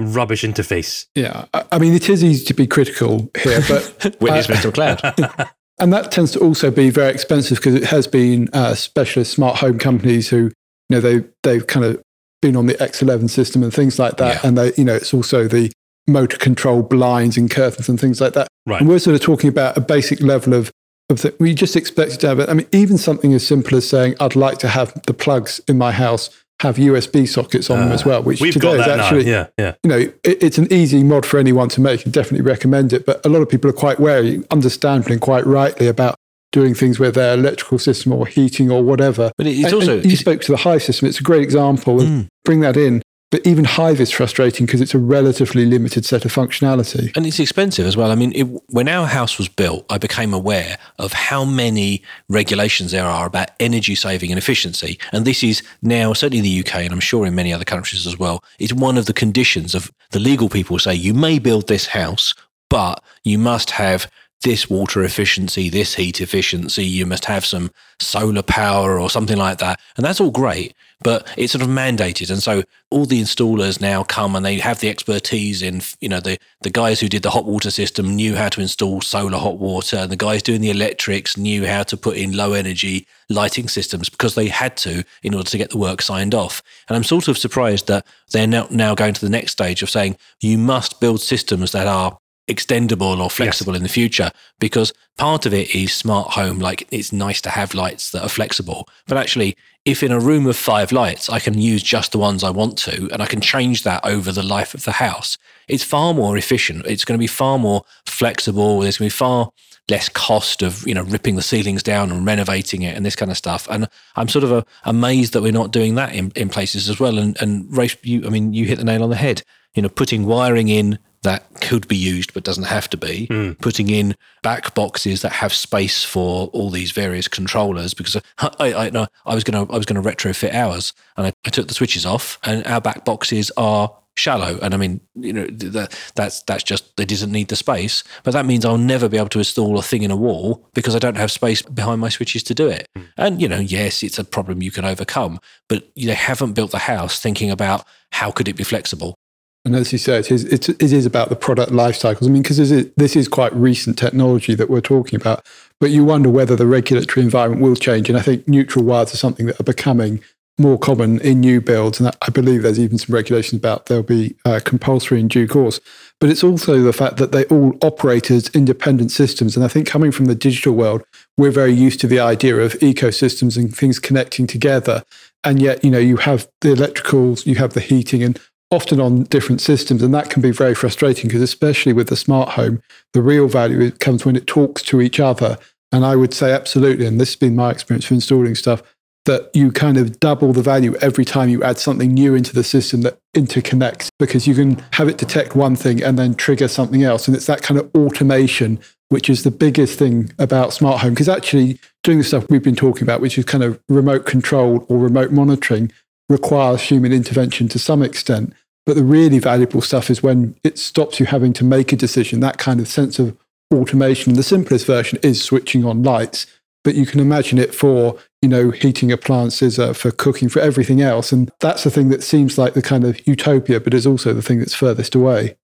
rubbish 0.00 0.42
interface. 0.42 1.06
yeah, 1.14 1.46
I, 1.54 1.64
I 1.72 1.78
mean, 1.78 1.94
it 1.94 2.08
is 2.08 2.24
easy 2.24 2.44
to 2.46 2.54
be 2.54 2.66
critical 2.66 3.30
here, 3.42 3.60
but 3.68 4.16
Witness 4.20 4.48
uh, 4.48 4.52
Mental 4.54 4.72
Cloud. 4.72 5.00
and 5.78 5.92
that 5.92 6.10
tends 6.10 6.32
to 6.32 6.40
also 6.40 6.70
be 6.70 6.90
very 6.90 7.10
expensive 7.12 7.58
because 7.58 7.74
it 7.74 7.84
has 7.84 8.06
been 8.06 8.48
uh, 8.52 8.74
specialist 8.74 9.32
smart 9.32 9.56
home 9.58 9.78
companies 9.78 10.28
who, 10.28 10.36
you 10.38 10.50
know, 10.90 11.00
they 11.00 11.24
they've 11.42 11.66
kind 11.66 11.84
of 11.86 12.00
been 12.42 12.56
on 12.56 12.66
the 12.66 12.74
X11 12.74 13.28
system 13.30 13.62
and 13.62 13.72
things 13.72 13.98
like 13.98 14.16
that, 14.16 14.36
Yeah. 14.42 14.48
and 14.48 14.56
they, 14.58 14.72
you 14.76 14.84
know, 14.84 14.94
it's 14.94 15.12
also 15.12 15.46
the 15.46 15.70
motor 16.08 16.38
control 16.38 16.82
blinds 16.82 17.36
and 17.36 17.50
curtains 17.50 17.88
and 17.88 18.00
things 18.00 18.20
like 18.20 18.32
that. 18.32 18.48
Right. 18.66 18.80
And 18.80 18.88
we're 18.88 18.98
sort 18.98 19.14
of 19.14 19.20
talking 19.20 19.48
about 19.48 19.76
a 19.76 19.80
basic 19.80 20.20
level 20.22 20.54
of 20.54 20.70
of 21.10 21.22
the, 21.22 21.34
we 21.40 21.54
just 21.54 21.74
expect 21.76 22.12
it 22.12 22.20
to 22.20 22.28
have 22.28 22.38
it. 22.38 22.48
I 22.48 22.54
mean, 22.54 22.66
even 22.72 22.96
something 22.96 23.34
as 23.34 23.46
simple 23.46 23.76
as 23.76 23.88
saying, 23.88 24.14
"I'd 24.20 24.36
like 24.36 24.58
to 24.58 24.68
have 24.68 24.94
the 25.06 25.12
plugs 25.14 25.60
in 25.68 25.76
my 25.76 25.90
house 25.92 26.30
have 26.60 26.76
USB 26.76 27.26
sockets 27.26 27.70
on 27.70 27.80
them 27.80 27.90
Uh, 27.90 27.94
as 27.94 28.04
well," 28.04 28.22
which 28.22 28.40
We've 28.40 28.52
today 28.52 28.76
got 28.76 28.80
is 28.80 29.00
actually 29.00 29.24
now. 29.24 29.30
Yeah, 29.30 29.46
yeah. 29.58 29.74
you 29.82 29.88
know, 29.90 29.98
it, 29.98 30.42
it's 30.42 30.58
an 30.58 30.72
easy 30.72 31.02
mod 31.02 31.24
for 31.26 31.38
anyone 31.38 31.68
to 31.70 31.80
make 31.80 32.04
and 32.04 32.12
definitely 32.12 32.44
recommend 32.48 32.92
it. 32.92 33.04
But 33.06 33.24
a 33.24 33.28
lot 33.28 33.40
of 33.42 33.48
people 33.48 33.68
are 33.70 33.74
quite 33.74 33.98
wary, 33.98 34.42
understandably 34.50 35.14
and 35.14 35.20
quite 35.22 35.46
rightly, 35.46 35.86
about 35.88 36.16
doing 36.52 36.74
things 36.74 36.98
with 36.98 37.14
their 37.14 37.34
electrical 37.34 37.78
system 37.78 38.12
or 38.12 38.26
heating 38.26 38.70
or 38.70 38.82
whatever. 38.82 39.30
But 39.38 39.46
it's 39.46 39.64
And- 39.64 39.74
also 39.74 39.92
and 39.94 40.04
you 40.04 40.08
it's- 40.12 40.20
spoke 40.20 40.40
to 40.42 40.52
the 40.52 40.58
Hive 40.58 40.82
system. 40.82 41.08
It's 41.08 41.20
a 41.20 41.22
great 41.22 41.42
example. 41.42 42.00
And 42.00 42.24
Mm. 42.24 42.26
bring 42.44 42.60
that 42.60 42.76
in. 42.76 43.02
But 43.30 43.46
even 43.46 43.64
Hive 43.64 44.00
is 44.00 44.10
frustrating 44.10 44.66
because 44.66 44.80
it's 44.80 44.94
a 44.94 44.98
relatively 44.98 45.64
limited 45.64 46.04
set 46.04 46.24
of 46.24 46.34
functionality. 46.34 47.16
And 47.16 47.24
it's 47.24 47.38
expensive 47.38 47.86
as 47.86 47.96
well. 47.96 48.10
I 48.10 48.16
mean, 48.16 48.32
it, 48.34 48.42
when 48.70 48.88
our 48.88 49.06
house 49.06 49.38
was 49.38 49.48
built, 49.48 49.86
I 49.88 49.98
became 49.98 50.34
aware 50.34 50.78
of 50.98 51.12
how 51.12 51.44
many 51.44 52.02
regulations 52.28 52.90
there 52.90 53.06
are 53.06 53.26
about 53.26 53.50
energy 53.60 53.94
saving 53.94 54.32
and 54.32 54.38
efficiency. 54.38 54.98
And 55.12 55.24
this 55.24 55.44
is 55.44 55.62
now, 55.80 56.12
certainly 56.12 56.38
in 56.38 56.44
the 56.44 56.60
UK, 56.60 56.82
and 56.82 56.92
I'm 56.92 57.00
sure 57.00 57.24
in 57.24 57.36
many 57.36 57.52
other 57.52 57.64
countries 57.64 58.04
as 58.04 58.18
well, 58.18 58.42
it's 58.58 58.72
one 58.72 58.98
of 58.98 59.06
the 59.06 59.12
conditions 59.12 59.76
of 59.76 59.92
the 60.10 60.18
legal 60.18 60.48
people 60.48 60.80
say 60.80 60.94
you 60.94 61.14
may 61.14 61.38
build 61.38 61.68
this 61.68 61.86
house, 61.86 62.34
but 62.68 63.02
you 63.22 63.38
must 63.38 63.70
have 63.70 64.10
this 64.42 64.70
water 64.70 65.04
efficiency, 65.04 65.68
this 65.68 65.94
heat 65.94 66.20
efficiency, 66.20 66.84
you 66.84 67.04
must 67.04 67.26
have 67.26 67.44
some 67.44 67.70
solar 67.98 68.42
power 68.42 68.98
or 68.98 69.10
something 69.10 69.36
like 69.36 69.58
that. 69.58 69.78
And 69.96 70.06
that's 70.06 70.20
all 70.20 70.30
great, 70.30 70.74
but 71.02 71.30
it's 71.36 71.52
sort 71.52 71.62
of 71.62 71.68
mandated. 71.68 72.30
And 72.30 72.42
so 72.42 72.62
all 72.88 73.04
the 73.04 73.20
installers 73.20 73.82
now 73.82 74.02
come 74.02 74.34
and 74.34 74.44
they 74.44 74.58
have 74.58 74.80
the 74.80 74.88
expertise 74.88 75.60
in, 75.60 75.82
you 76.00 76.08
know, 76.08 76.20
the, 76.20 76.38
the 76.62 76.70
guys 76.70 77.00
who 77.00 77.08
did 77.08 77.22
the 77.22 77.30
hot 77.30 77.44
water 77.44 77.70
system 77.70 78.16
knew 78.16 78.34
how 78.34 78.48
to 78.48 78.62
install 78.62 79.02
solar 79.02 79.36
hot 79.36 79.58
water. 79.58 79.98
And 79.98 80.10
the 80.10 80.16
guys 80.16 80.42
doing 80.42 80.62
the 80.62 80.70
electrics 80.70 81.36
knew 81.36 81.66
how 81.66 81.82
to 81.82 81.96
put 81.96 82.16
in 82.16 82.34
low 82.34 82.54
energy 82.54 83.06
lighting 83.28 83.68
systems 83.68 84.08
because 84.08 84.34
they 84.34 84.48
had 84.48 84.76
to 84.78 85.04
in 85.22 85.34
order 85.34 85.50
to 85.50 85.58
get 85.58 85.70
the 85.70 85.78
work 85.78 86.00
signed 86.00 86.34
off. 86.34 86.62
And 86.88 86.96
I'm 86.96 87.04
sort 87.04 87.28
of 87.28 87.36
surprised 87.36 87.88
that 87.88 88.06
they're 88.30 88.46
now, 88.46 88.68
now 88.70 88.94
going 88.94 89.14
to 89.14 89.20
the 89.20 89.30
next 89.30 89.52
stage 89.52 89.82
of 89.82 89.90
saying 89.90 90.16
you 90.40 90.56
must 90.56 90.98
build 91.00 91.20
systems 91.20 91.72
that 91.72 91.86
are 91.86 92.18
extendable 92.50 93.20
or 93.20 93.30
flexible 93.30 93.74
in 93.74 93.82
the 93.82 93.88
future 93.88 94.30
because 94.58 94.92
part 95.16 95.46
of 95.46 95.54
it 95.54 95.74
is 95.74 95.92
smart 95.92 96.30
home 96.32 96.58
like 96.58 96.86
it's 96.90 97.12
nice 97.12 97.40
to 97.40 97.50
have 97.50 97.74
lights 97.74 98.10
that 98.10 98.22
are 98.22 98.28
flexible. 98.28 98.88
But 99.06 99.18
actually 99.18 99.56
if 99.86 100.02
in 100.02 100.12
a 100.12 100.20
room 100.20 100.46
of 100.46 100.58
five 100.58 100.92
lights 100.92 101.30
i 101.30 101.38
can 101.38 101.58
use 101.58 101.82
just 101.82 102.12
the 102.12 102.18
ones 102.18 102.44
i 102.44 102.50
want 102.50 102.76
to 102.76 103.08
and 103.14 103.22
i 103.22 103.26
can 103.26 103.40
change 103.40 103.82
that 103.82 104.04
over 104.04 104.30
the 104.30 104.42
life 104.42 104.74
of 104.74 104.84
the 104.84 104.92
house 104.92 105.38
it's 105.70 105.84
far 105.84 106.12
more 106.12 106.36
efficient. 106.36 106.84
It's 106.86 107.04
going 107.04 107.16
to 107.16 107.22
be 107.22 107.28
far 107.28 107.58
more 107.58 107.84
flexible. 108.04 108.80
There's 108.80 108.98
going 108.98 109.08
to 109.08 109.14
be 109.14 109.18
far 109.18 109.50
less 109.88 110.08
cost 110.08 110.62
of 110.62 110.86
you 110.86 110.94
know 110.94 111.02
ripping 111.02 111.34
the 111.34 111.42
ceilings 111.42 111.82
down 111.82 112.12
and 112.12 112.24
renovating 112.24 112.82
it 112.82 112.96
and 112.96 113.04
this 113.06 113.16
kind 113.16 113.30
of 113.30 113.36
stuff. 113.36 113.66
And 113.70 113.88
i'm 114.14 114.28
sort 114.28 114.44
of 114.44 114.52
uh, 114.52 114.62
amazed 114.84 115.32
that 115.32 115.42
we're 115.42 115.50
not 115.50 115.72
doing 115.72 115.96
that 115.96 116.14
in, 116.14 116.30
in 116.36 116.48
places 116.48 116.88
as 116.88 117.00
well. 117.00 117.18
And 117.18 117.40
and 117.40 117.66
Rafe, 117.76 118.04
you 118.04 118.26
i 118.26 118.30
mean 118.30 118.52
you 118.52 118.66
hit 118.66 118.78
the 118.78 118.84
nail 118.84 119.02
on 119.02 119.10
the 119.10 119.16
head. 119.16 119.42
You 119.74 119.82
know 119.82 119.88
putting 119.88 120.26
wiring 120.26 120.68
in 120.68 120.98
that 121.22 121.60
could 121.60 121.86
be 121.88 121.96
used 121.96 122.32
but 122.34 122.44
doesn't 122.44 122.64
have 122.64 122.88
to 122.90 122.96
be 122.96 123.26
Hmm. 123.26 123.52
putting 123.60 123.90
in 123.90 124.14
back 124.42 124.74
boxes 124.74 125.22
that 125.22 125.32
have 125.32 125.52
space 125.52 126.02
for 126.04 126.46
all 126.48 126.70
these 126.70 126.92
various 126.92 127.28
controllers 127.28 127.94
because 127.94 128.16
I, 128.16 128.22
I, 128.58 128.74
I, 128.86 128.90
no, 128.90 129.06
I 129.26 129.34
was 129.34 129.44
going 129.44 129.66
to 129.66 129.72
I 129.72 129.76
was 129.76 129.86
to 129.86 129.94
retrofit 129.94 130.54
ours 130.54 130.92
and 131.16 131.26
I, 131.26 131.32
I 131.44 131.50
took 131.50 131.68
the 131.68 131.74
switches 131.74 132.06
off 132.06 132.38
and 132.44 132.66
our 132.66 132.80
back 132.80 133.04
boxes 133.04 133.50
are 133.56 133.94
shallow. 134.16 134.58
And 134.60 134.74
I 134.74 134.76
mean, 134.76 135.00
you 135.14 135.32
know, 135.32 135.46
that, 135.46 135.96
that's 136.14 136.42
that's 136.42 136.62
just 136.62 136.96
they 136.96 137.04
didn't 137.04 137.32
need 137.32 137.48
the 137.48 137.56
space. 137.56 138.02
But 138.24 138.32
that 138.32 138.44
means 138.46 138.64
I'll 138.64 138.76
never 138.78 139.08
be 139.08 139.16
able 139.16 139.28
to 139.30 139.38
install 139.38 139.78
a 139.78 139.82
thing 139.82 140.02
in 140.02 140.10
a 140.10 140.16
wall 140.16 140.68
because 140.74 140.94
I 140.96 140.98
don't 140.98 141.16
have 141.16 141.30
space 141.30 141.62
behind 141.62 142.00
my 142.00 142.08
switches 142.08 142.42
to 142.44 142.54
do 142.54 142.68
it. 142.68 142.86
And 143.16 143.40
you 143.40 143.48
know, 143.48 143.60
yes, 143.60 144.02
it's 144.02 144.18
a 144.18 144.24
problem 144.24 144.62
you 144.62 144.70
can 144.70 144.84
overcome, 144.84 145.38
but 145.68 145.88
they 145.96 146.14
haven't 146.14 146.52
built 146.54 146.70
the 146.72 146.78
house 146.78 147.20
thinking 147.20 147.50
about 147.50 147.84
how 148.12 148.30
could 148.30 148.48
it 148.48 148.56
be 148.56 148.64
flexible. 148.64 149.14
And 149.64 149.76
as 149.76 149.92
you 149.92 149.98
say, 149.98 150.18
it 150.18 150.30
is, 150.30 150.44
it 150.44 150.80
is 150.80 151.04
about 151.04 151.28
the 151.28 151.36
product 151.36 151.70
life 151.70 151.96
cycles. 151.96 152.28
I 152.28 152.32
mean, 152.32 152.42
because 152.42 152.56
this 152.56 152.70
is, 152.70 152.90
this 152.96 153.14
is 153.14 153.28
quite 153.28 153.52
recent 153.54 153.98
technology 153.98 154.54
that 154.54 154.70
we're 154.70 154.80
talking 154.80 155.20
about, 155.20 155.44
but 155.80 155.90
you 155.90 156.02
wonder 156.02 156.30
whether 156.30 156.56
the 156.56 156.66
regulatory 156.66 157.22
environment 157.22 157.62
will 157.62 157.76
change. 157.76 158.08
And 158.08 158.16
I 158.16 158.22
think 158.22 158.48
neutral 158.48 158.84
wires 158.84 159.12
are 159.12 159.18
something 159.18 159.46
that 159.46 159.60
are 159.60 159.64
becoming 159.64 160.20
more 160.58 160.78
common 160.78 161.20
in 161.20 161.40
new 161.40 161.60
builds. 161.60 162.00
And 162.00 162.14
I 162.22 162.30
believe 162.30 162.62
there's 162.62 162.78
even 162.78 162.98
some 162.98 163.14
regulations 163.14 163.58
about 163.58 163.86
they'll 163.86 164.02
be 164.02 164.36
uh, 164.44 164.60
compulsory 164.64 165.20
in 165.20 165.28
due 165.28 165.48
course. 165.48 165.80
But 166.20 166.28
it's 166.28 166.44
also 166.44 166.82
the 166.82 166.92
fact 166.92 167.16
that 167.16 167.32
they 167.32 167.44
all 167.46 167.76
operate 167.80 168.30
as 168.30 168.48
independent 168.50 169.10
systems. 169.10 169.56
And 169.56 169.64
I 169.64 169.68
think 169.68 169.86
coming 169.86 170.12
from 170.12 170.26
the 170.26 170.34
digital 170.34 170.74
world, 170.74 171.02
we're 171.38 171.50
very 171.50 171.72
used 171.72 172.00
to 172.00 172.06
the 172.06 172.20
idea 172.20 172.56
of 172.56 172.74
ecosystems 172.74 173.56
and 173.56 173.74
things 173.74 173.98
connecting 173.98 174.46
together. 174.46 175.02
And 175.44 175.62
yet, 175.62 175.82
you 175.82 175.90
know, 175.90 175.98
you 175.98 176.18
have 176.18 176.46
the 176.60 176.74
electricals, 176.74 177.46
you 177.46 177.54
have 177.54 177.72
the 177.72 177.80
heating, 177.80 178.22
and 178.22 178.38
often 178.70 179.00
on 179.00 179.24
different 179.24 179.60
systems. 179.60 180.02
And 180.02 180.14
that 180.14 180.30
can 180.30 180.42
be 180.42 180.52
very 180.52 180.74
frustrating 180.74 181.28
because, 181.28 181.42
especially 181.42 181.92
with 181.92 182.08
the 182.08 182.16
smart 182.16 182.50
home, 182.50 182.82
the 183.12 183.22
real 183.22 183.48
value 183.48 183.90
comes 183.90 184.24
when 184.24 184.36
it 184.36 184.46
talks 184.46 184.82
to 184.82 185.00
each 185.00 185.18
other. 185.18 185.58
And 185.92 186.04
I 186.04 186.16
would 186.16 186.32
say, 186.32 186.52
absolutely, 186.52 187.06
and 187.06 187.20
this 187.20 187.30
has 187.30 187.36
been 187.36 187.56
my 187.56 187.70
experience 187.70 188.04
for 188.04 188.14
installing 188.14 188.54
stuff, 188.54 188.82
that 189.26 189.50
you 189.54 189.70
kind 189.70 189.98
of 189.98 190.18
double 190.20 190.52
the 190.52 190.62
value 190.62 190.96
every 190.96 191.24
time 191.24 191.48
you 191.48 191.62
add 191.62 191.78
something 191.78 192.14
new 192.14 192.34
into 192.34 192.54
the 192.54 192.64
system 192.64 193.02
that 193.02 193.18
interconnects 193.36 194.08
because 194.18 194.46
you 194.46 194.54
can 194.54 194.82
have 194.92 195.08
it 195.08 195.18
detect 195.18 195.54
one 195.54 195.76
thing 195.76 196.02
and 196.02 196.18
then 196.18 196.34
trigger 196.34 196.68
something 196.68 197.02
else. 197.02 197.28
And 197.28 197.36
it's 197.36 197.46
that 197.46 197.62
kind 197.62 197.78
of 197.78 197.90
automation, 197.94 198.80
which 199.08 199.28
is 199.28 199.42
the 199.42 199.50
biggest 199.50 199.98
thing 199.98 200.32
about 200.38 200.72
smart 200.72 201.00
home. 201.00 201.10
Because 201.10 201.28
actually, 201.28 201.78
doing 202.02 202.18
the 202.18 202.24
stuff 202.24 202.46
we've 202.48 202.62
been 202.62 202.76
talking 202.76 203.02
about, 203.02 203.20
which 203.20 203.36
is 203.36 203.44
kind 203.44 203.62
of 203.62 203.78
remote 203.88 204.24
control 204.24 204.86
or 204.88 204.98
remote 204.98 205.32
monitoring, 205.32 205.92
requires 206.30 206.80
human 206.80 207.12
intervention 207.12 207.68
to 207.68 207.78
some 207.78 208.02
extent. 208.02 208.54
But 208.86 208.96
the 208.96 209.04
really 209.04 209.38
valuable 209.38 209.82
stuff 209.82 210.08
is 210.08 210.22
when 210.22 210.56
it 210.64 210.78
stops 210.78 211.20
you 211.20 211.26
having 211.26 211.52
to 211.54 211.64
make 211.64 211.92
a 211.92 211.96
decision, 211.96 212.40
that 212.40 212.56
kind 212.56 212.80
of 212.80 212.88
sense 212.88 213.18
of 213.18 213.36
automation. 213.74 214.34
The 214.34 214.42
simplest 214.42 214.86
version 214.86 215.18
is 215.22 215.44
switching 215.44 215.84
on 215.84 216.02
lights, 216.02 216.46
but 216.82 216.94
you 216.94 217.04
can 217.04 217.20
imagine 217.20 217.58
it 217.58 217.74
for, 217.74 218.18
you 218.40 218.48
know, 218.48 218.70
heating 218.70 219.12
appliances, 219.12 219.78
uh, 219.78 219.92
for 219.92 220.10
cooking, 220.10 220.48
for 220.48 220.60
everything 220.60 221.02
else. 221.02 221.30
And 221.30 221.50
that's 221.60 221.84
the 221.84 221.90
thing 221.90 222.08
that 222.08 222.22
seems 222.22 222.56
like 222.56 222.72
the 222.72 222.82
kind 222.82 223.04
of 223.04 223.26
utopia, 223.26 223.80
but 223.80 223.92
is 223.92 224.06
also 224.06 224.32
the 224.32 224.42
thing 224.42 224.60
that's 224.60 224.74
furthest 224.74 225.14
away. 225.14 225.56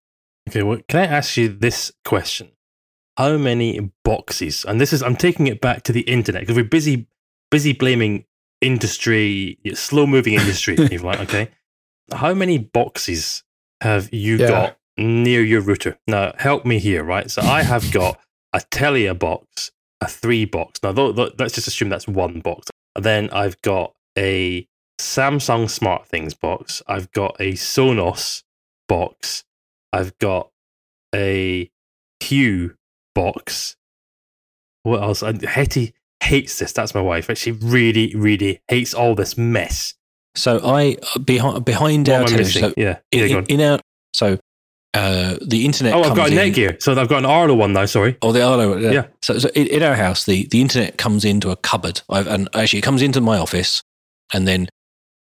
Okay, 0.49 0.63
well, 0.63 0.79
can 0.89 1.01
I 1.01 1.07
ask 1.07 1.37
you 1.37 1.49
this 1.49 1.93
question? 2.05 2.51
How 3.17 3.39
many 3.39 3.93
boxes? 4.05 4.65
And 4.65 4.81
this 4.81 4.93
is 4.93 5.03
I'm 5.03 5.17
taking 5.17 5.47
it 5.47 5.61
back 5.61 5.85
to 5.85 5.93
the 5.93 6.03
internet 6.03 6.43
because 6.43 6.57
we're 6.57 6.65
busy 6.65 7.09
busy 7.51 7.73
blaming 7.73 8.25
industry, 8.61 9.59
slow 9.75 10.07
moving 10.07 10.35
industry, 10.35 10.75
if 10.79 10.93
you 10.93 10.99
like, 10.99 11.21
okay? 11.21 11.49
How 12.13 12.35
many 12.35 12.59
boxes 12.59 13.43
have 13.83 14.13
you 14.13 14.37
Yeah. 14.37 14.49
got 14.49 14.79
near 14.97 15.43
your 15.43 15.61
router? 15.61 15.99
Now, 16.07 16.33
help 16.39 16.65
me 16.65 16.79
here, 16.79 17.03
right? 17.05 17.31
So 17.31 17.43
I 17.43 17.63
have 17.63 17.91
got 17.93 18.19
a 18.53 18.61
Telia 18.61 19.19
box, 19.19 19.71
a 20.01 20.09
three 20.09 20.45
box. 20.45 20.81
Now, 20.83 20.93
tho- 20.93 21.13
tho- 21.13 21.33
let's 21.39 21.55
just 21.55 21.67
assume 21.69 21.89
that's 21.89 22.07
one 22.09 22.41
box. 22.41 22.69
And 22.95 23.05
then 23.05 23.29
I've 23.31 23.61
got 23.63 23.95
a 24.17 24.67
Samsung 25.01 25.65
SmartThings 25.67 26.39
box. 26.41 26.83
I've 26.87 27.11
got 27.13 27.37
a 27.41 27.53
Sonos 27.53 28.43
box. 28.89 29.45
I've 29.93 30.17
got 30.19 30.51
a 31.15 31.71
Hue 32.21 32.75
box. 33.15 33.77
What 34.85 35.03
else? 35.03 35.23
And 35.23 35.43
Hetty 35.43 35.93
hates 36.23 36.59
this. 36.59 36.73
That's 36.73 36.95
my 36.95 37.01
wife. 37.01 37.31
She 37.37 37.53
really, 37.53 38.13
really 38.15 38.61
hates 38.69 38.95
all 38.95 39.15
this 39.15 39.37
mess. 39.37 39.95
So 40.35 40.61
I 40.63 40.97
behind 41.25 41.65
behind 41.65 42.09
What 42.09 42.23
our 42.23 42.27
television. 42.27 42.63
So 42.63 42.75
yeah. 42.77 42.99
in, 43.11 43.45
in 43.47 43.61
our 43.61 43.81
so 44.13 44.39
uh, 44.97 45.37
the 45.47 45.65
internet. 45.65 45.95
Oh, 45.95 46.03
I've 46.03 46.17
got 46.17 46.31
a 46.31 46.33
Netgear. 46.33 46.83
So 46.83 46.93
I've 46.93 47.09
got 47.09 47.19
an 47.19 47.27
Arlo 47.27 47.55
one 47.55 47.73
now. 47.73 47.85
Sorry. 47.85 48.17
Oh, 48.23 48.33
the 48.33 48.43
Arlo. 48.43 48.77
Yeah. 48.79 48.91
Yeah. 48.91 49.07
So, 49.23 49.39
so 49.39 49.49
in, 49.55 49.67
in 49.67 49.83
our 49.83 49.95
house, 49.95 50.25
the, 50.25 50.47
the 50.47 50.61
internet 50.61 50.97
comes 50.97 51.25
into 51.25 51.51
a 51.51 51.57
cupboard. 51.57 52.01
I've, 52.09 52.27
and 52.27 52.49
actually, 52.55 52.79
it 52.79 52.83
comes 52.83 53.03
into 53.03 53.21
my 53.21 53.37
office, 53.37 53.83
and 54.33 54.49
then 54.49 54.69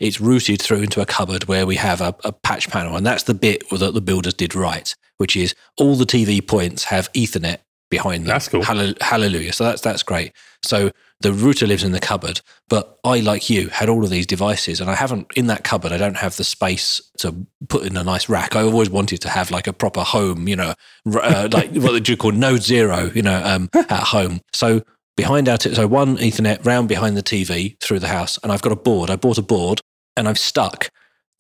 it's 0.01 0.20
routed 0.20 0.62
through 0.62 0.83
into 0.83 1.03
a 1.03 1.07
cupboard 1.07 1.44
where 1.44 1.66
we 1.66 1.77
have 1.77 2.01
a, 2.01 2.14
a 2.24 2.33
patch 2.33 2.70
panel, 2.70 2.96
and 2.96 3.05
that's 3.05 3.24
the 3.24 3.35
bit 3.35 3.68
that 3.70 3.92
the 3.92 4.01
builders 4.01 4.35
did 4.35 4.55
right, 4.55 4.94
which 5.18 5.37
is 5.37 5.55
all 5.77 5.96
the 5.96 6.07
TV 6.07 6.46
points 6.46 6.85
have 6.85 7.12
Ethernet 7.12 7.59
behind 7.90 8.24
them. 8.24 8.29
That's 8.29 8.48
cool. 8.48 8.64
Hall- 8.64 8.94
Hallelujah. 9.01 9.53
So 9.53 9.64
that's 9.64 9.81
that's 9.83 10.03
great. 10.03 10.33
So 10.62 10.90
the 11.20 11.33
router 11.33 11.66
lives 11.66 11.83
in 11.83 11.92
the 11.92 12.01
cupboard, 12.01 12.40
but 12.68 12.98
I, 13.05 13.20
like 13.20 13.51
you, 13.51 13.68
had 13.68 13.88
all 13.88 14.05
of 14.05 14.11
these 14.11 14.27
devices, 14.27 14.81
and 14.81 14.88
I 14.90 14.94
haven't 14.94 15.27
in 15.37 15.46
that 15.48 15.64
cupboard. 15.64 15.90
I 15.92 15.98
don't 15.98 16.16
have 16.16 16.37
the 16.37 16.44
space 16.44 17.01
to 17.18 17.46
put 17.68 17.85
in 17.85 17.96
a 17.96 18.05
nice 18.05 18.29
rack. 18.29 18.55
I 18.55 18.62
always 18.62 18.90
wanted 18.90 19.20
to 19.22 19.29
have 19.29 19.51
like 19.51 19.66
a 19.66 19.72
proper 19.72 20.03
home, 20.03 20.46
you 20.46 20.57
know, 20.57 20.74
uh, 21.07 21.48
like 21.53 21.72
what 21.74 22.05
they 22.05 22.16
call 22.16 22.33
Node 22.33 22.62
Zero, 22.62 23.11
you 23.14 23.22
know, 23.22 23.42
um, 23.44 23.68
at 23.74 23.90
home. 23.90 24.40
So 24.53 24.83
behind 25.16 25.48
our 25.48 25.59
t- 25.59 25.74
so 25.74 25.87
one 25.88 26.16
Ethernet 26.18 26.64
round 26.64 26.88
behind 26.88 27.16
the 27.16 27.22
TV 27.22 27.81
through 27.81 27.98
the 27.98 28.09
house, 28.09 28.38
and 28.42 28.53
I've 28.53 28.62
got 28.62 28.72
a 28.72 28.77
board. 28.77 29.11
I 29.11 29.16
bought 29.16 29.38
a 29.38 29.42
board, 29.42 29.81
and 30.16 30.29
I've 30.29 30.38
stuck 30.38 30.90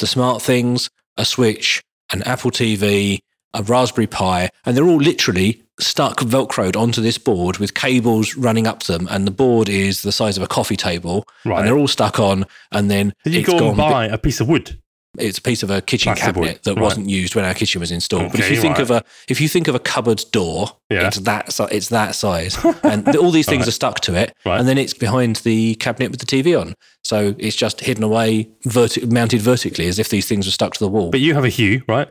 the 0.00 0.06
SmartThings, 0.06 0.90
a 1.16 1.24
switch, 1.24 1.82
an 2.12 2.22
Apple 2.22 2.50
TV, 2.50 3.18
a 3.54 3.62
Raspberry 3.62 4.06
Pi, 4.06 4.50
and 4.66 4.76
they're 4.76 4.84
all 4.86 4.98
literally 4.98 5.62
stuck 5.80 6.18
velcroed 6.20 6.76
onto 6.76 7.00
this 7.00 7.18
board 7.18 7.58
with 7.58 7.74
cables 7.74 8.34
running 8.36 8.66
up 8.66 8.80
to 8.80 8.92
them, 8.92 9.06
and 9.10 9.26
the 9.26 9.30
board 9.30 9.68
is 9.68 10.02
the 10.02 10.12
size 10.12 10.36
of 10.36 10.42
a 10.42 10.46
coffee 10.48 10.76
table, 10.76 11.24
Right. 11.44 11.58
and 11.60 11.66
they're 11.68 11.78
all 11.78 11.88
stuck 11.88 12.18
on. 12.18 12.46
And 12.72 12.90
then 12.90 13.14
you 13.24 13.40
it's 13.40 13.48
go 13.48 13.58
gone 13.58 13.68
and 13.68 13.76
buy 13.76 14.06
a 14.06 14.18
piece 14.18 14.40
of 14.40 14.48
wood? 14.48 14.78
it's 15.18 15.38
a 15.38 15.42
piece 15.42 15.62
of 15.64 15.70
a 15.70 15.80
kitchen 15.80 16.14
cabinet 16.14 16.62
that 16.64 16.74
right. 16.74 16.82
wasn't 16.82 17.08
used 17.08 17.34
when 17.34 17.44
our 17.44 17.54
kitchen 17.54 17.80
was 17.80 17.90
installed. 17.90 18.30
but 18.30 18.40
if 18.40 18.50
you 18.50 18.56
think 18.60 18.74
right. 18.74 18.82
of 18.82 18.90
a 18.90 19.04
if 19.28 19.40
you 19.40 19.48
think 19.48 19.66
of 19.66 19.74
a 19.74 19.78
cupboard 19.80 20.22
door, 20.32 20.68
Yeah. 20.90 21.06
it's 21.08 21.18
that 21.20 21.48
it's 21.72 21.88
that 21.88 22.14
size, 22.14 22.62
and 22.84 23.08
all 23.16 23.30
these 23.30 23.46
things 23.48 23.66
are 23.66 23.72
stuck 23.72 24.00
to 24.00 24.14
it, 24.14 24.34
Right. 24.44 24.60
and 24.60 24.68
then 24.68 24.78
it's 24.78 24.94
behind 24.94 25.36
the 25.36 25.74
cabinet 25.76 26.10
with 26.10 26.20
the 26.20 26.26
TV 26.26 26.60
on. 26.60 26.74
So 27.04 27.34
it's 27.38 27.56
just 27.56 27.80
hidden 27.80 28.04
away, 28.04 28.48
verti- 28.66 29.10
mounted 29.10 29.40
vertically, 29.40 29.86
as 29.88 29.98
if 29.98 30.08
these 30.10 30.26
things 30.26 30.46
were 30.46 30.52
stuck 30.52 30.74
to 30.74 30.80
the 30.80 30.88
wall. 30.88 31.10
But 31.10 31.20
you 31.20 31.34
have 31.34 31.44
a 31.44 31.48
Hue, 31.48 31.82
right? 31.88 32.08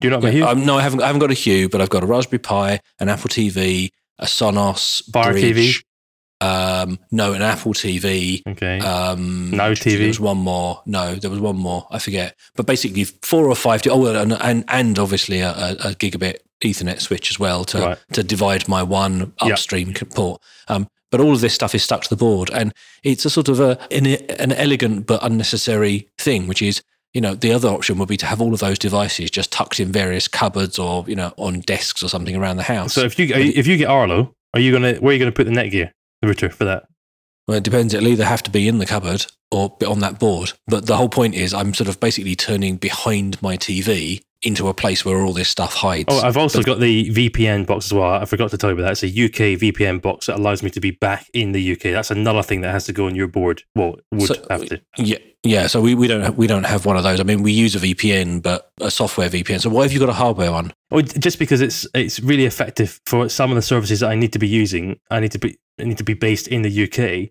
Do 0.00 0.08
you 0.08 0.10
not 0.10 0.22
have 0.22 0.30
a 0.32 0.36
Hue? 0.36 0.44
um, 0.46 0.64
no, 0.66 0.76
I 0.78 0.82
haven't. 0.82 1.02
I 1.02 1.06
haven't 1.06 1.20
got 1.20 1.30
a 1.30 1.34
Hue, 1.34 1.68
but 1.68 1.80
I've 1.80 1.90
got 1.90 2.02
a 2.02 2.06
Raspberry 2.06 2.38
Pi, 2.38 2.80
an 3.00 3.08
Apple 3.08 3.30
TV, 3.30 3.90
a 4.18 4.26
Sonos 4.26 5.02
Fire 5.12 5.32
Bridge, 5.32 5.84
Um, 6.40 6.98
no, 7.10 7.32
an 7.32 7.40
Apple 7.42 7.72
TV. 7.72 8.42
okay. 8.46 8.78
Um, 8.80 9.50
No 9.50 9.72
TV? 9.72 9.98
There 9.98 10.06
was 10.08 10.20
one 10.20 10.36
more. 10.38 10.82
No, 10.84 11.14
there 11.14 11.30
was 11.30 11.40
one 11.40 11.56
more. 11.56 11.86
I 11.90 11.98
forget. 11.98 12.36
But 12.56 12.66
basically, 12.66 13.04
four 13.04 13.46
or 13.48 13.54
five. 13.56 13.80
Oh, 13.88 14.06
and 14.06 14.32
and, 14.34 14.64
and 14.68 14.98
obviously 14.98 15.40
a, 15.40 15.50
a, 15.52 15.70
a 15.72 15.94
gigabit 15.94 16.38
Ethernet 16.62 17.00
switch 17.00 17.30
as 17.30 17.38
well 17.38 17.64
to 17.66 17.78
Right. 17.80 17.98
to 18.12 18.22
divide 18.22 18.68
my 18.68 18.82
one 18.82 19.32
Yeah. 19.42 19.52
upstream 19.54 19.94
port. 19.94 20.42
Um, 20.68 20.88
but 21.10 21.20
all 21.20 21.32
of 21.32 21.40
this 21.40 21.54
stuff 21.54 21.74
is 21.74 21.82
stuck 21.84 22.02
to 22.02 22.08
the 22.10 22.16
board, 22.16 22.50
and 22.52 22.74
it's 23.02 23.24
a 23.24 23.30
sort 23.30 23.48
of 23.48 23.60
a 23.60 23.78
an, 23.90 24.06
an 24.06 24.52
elegant 24.52 25.06
but 25.06 25.22
unnecessary 25.22 26.08
thing, 26.18 26.46
which 26.48 26.60
is. 26.60 26.82
You 27.16 27.22
know, 27.22 27.34
the 27.34 27.50
other 27.50 27.68
option 27.68 27.96
would 27.96 28.10
be 28.10 28.18
to 28.18 28.26
have 28.26 28.42
all 28.42 28.52
of 28.52 28.60
those 28.60 28.78
devices 28.78 29.30
just 29.30 29.50
tucked 29.50 29.80
in 29.80 29.90
various 29.90 30.28
cupboards 30.28 30.78
or, 30.78 31.02
you 31.08 31.16
know, 31.16 31.32
on 31.38 31.60
desks 31.60 32.02
or 32.02 32.10
something 32.10 32.36
around 32.36 32.58
the 32.58 32.62
house. 32.62 32.92
so 32.92 33.04
if 33.06 33.18
you 33.18 33.34
if 33.34 33.66
you 33.66 33.78
get 33.78 33.88
Arlo, 33.88 34.34
are 34.52 34.60
you 34.60 34.70
gonna 34.70 34.96
where 34.96 35.12
are 35.12 35.12
you 35.14 35.18
gonna 35.18 35.32
put 35.32 35.46
the 35.46 35.50
Netgear, 35.50 35.92
the 36.20 36.28
router 36.28 36.50
for 36.50 36.66
that? 36.66 36.84
Well, 37.48 37.56
it 37.56 37.64
depends. 37.64 37.94
It'll 37.94 38.08
either 38.08 38.26
have 38.26 38.42
to 38.42 38.50
be 38.50 38.68
in 38.68 38.76
the 38.76 38.84
cupboard 38.84 39.24
or 39.50 39.74
on 39.86 40.00
that 40.00 40.18
board. 40.18 40.52
But 40.66 40.84
the 40.84 40.98
whole 40.98 41.08
point 41.08 41.34
is, 41.34 41.54
I'm 41.54 41.72
sort 41.72 41.88
of 41.88 42.00
basically 42.00 42.36
turning 42.36 42.76
behind 42.76 43.40
my 43.40 43.56
TV 43.56 44.20
into 44.42 44.68
a 44.68 44.74
place 44.74 45.04
where 45.04 45.18
all 45.22 45.32
this 45.32 45.48
stuff 45.48 45.74
hides. 45.74 46.06
Oh, 46.08 46.20
I've 46.20 46.36
also 46.36 46.58
But- 46.58 46.66
got 46.66 46.80
the 46.80 47.10
VPN 47.10 47.64
box 47.66 47.86
as 47.86 47.92
well. 47.92 48.10
I 48.10 48.24
forgot 48.26 48.50
to 48.50 48.58
tell 48.58 48.70
you 48.70 48.74
about 48.76 48.84
that. 48.94 49.02
It's 49.02 49.02
a 49.02 49.08
UK 49.08 49.56
VPN 49.56 50.00
box 50.02 50.26
that 50.26 50.36
allows 50.36 50.62
me 50.62 50.70
to 50.70 50.80
be 50.80 50.90
back 50.90 51.26
in 51.32 51.52
the 51.52 51.72
UK. 51.72 51.92
That's 51.92 52.10
another 52.10 52.42
thing 52.42 52.60
that 52.60 52.70
has 52.72 52.84
to 52.86 52.92
go 52.92 53.06
on 53.06 53.14
your 53.14 53.28
board. 53.28 53.62
Well, 53.74 53.96
would 54.12 54.28
So- 54.28 54.46
have 54.50 54.66
to. 54.66 54.80
yeah, 54.98 55.16
yeah. 55.42 55.66
So 55.68 55.80
we, 55.80 55.94
we 55.94 56.06
don't 56.06 56.20
have, 56.20 56.36
we 56.36 56.46
don't 56.46 56.64
have 56.66 56.84
one 56.84 56.96
of 56.96 57.02
those. 57.02 57.18
I 57.18 57.22
mean, 57.22 57.42
we 57.42 57.52
use 57.52 57.74
a 57.74 57.78
VPN, 57.78 58.40
but 58.42 58.70
a 58.80 58.90
software 58.90 59.28
VPN. 59.30 59.60
So 59.60 59.70
why 59.70 59.82
have 59.84 59.92
you 59.92 59.98
got 59.98 60.10
a 60.10 60.14
hardware 60.14 60.52
one? 60.52 60.72
Oh, 60.90 60.96
well, 60.96 61.02
just 61.02 61.38
because 61.38 61.60
it's 61.62 61.86
it's 61.94 62.20
really 62.20 62.44
effective 62.44 63.00
for 63.06 63.28
some 63.28 63.50
of 63.50 63.56
the 63.56 63.62
services 63.62 64.00
that 64.00 64.10
I 64.10 64.14
need 64.14 64.32
to 64.34 64.38
be 64.38 64.48
using. 64.48 64.98
I 65.10 65.20
need 65.20 65.32
to 65.32 65.38
be 65.38 65.56
I 65.80 65.84
need 65.84 65.98
to 65.98 66.04
be 66.04 66.14
based 66.14 66.46
in 66.46 66.62
the 66.62 66.70
UK. 66.84 67.30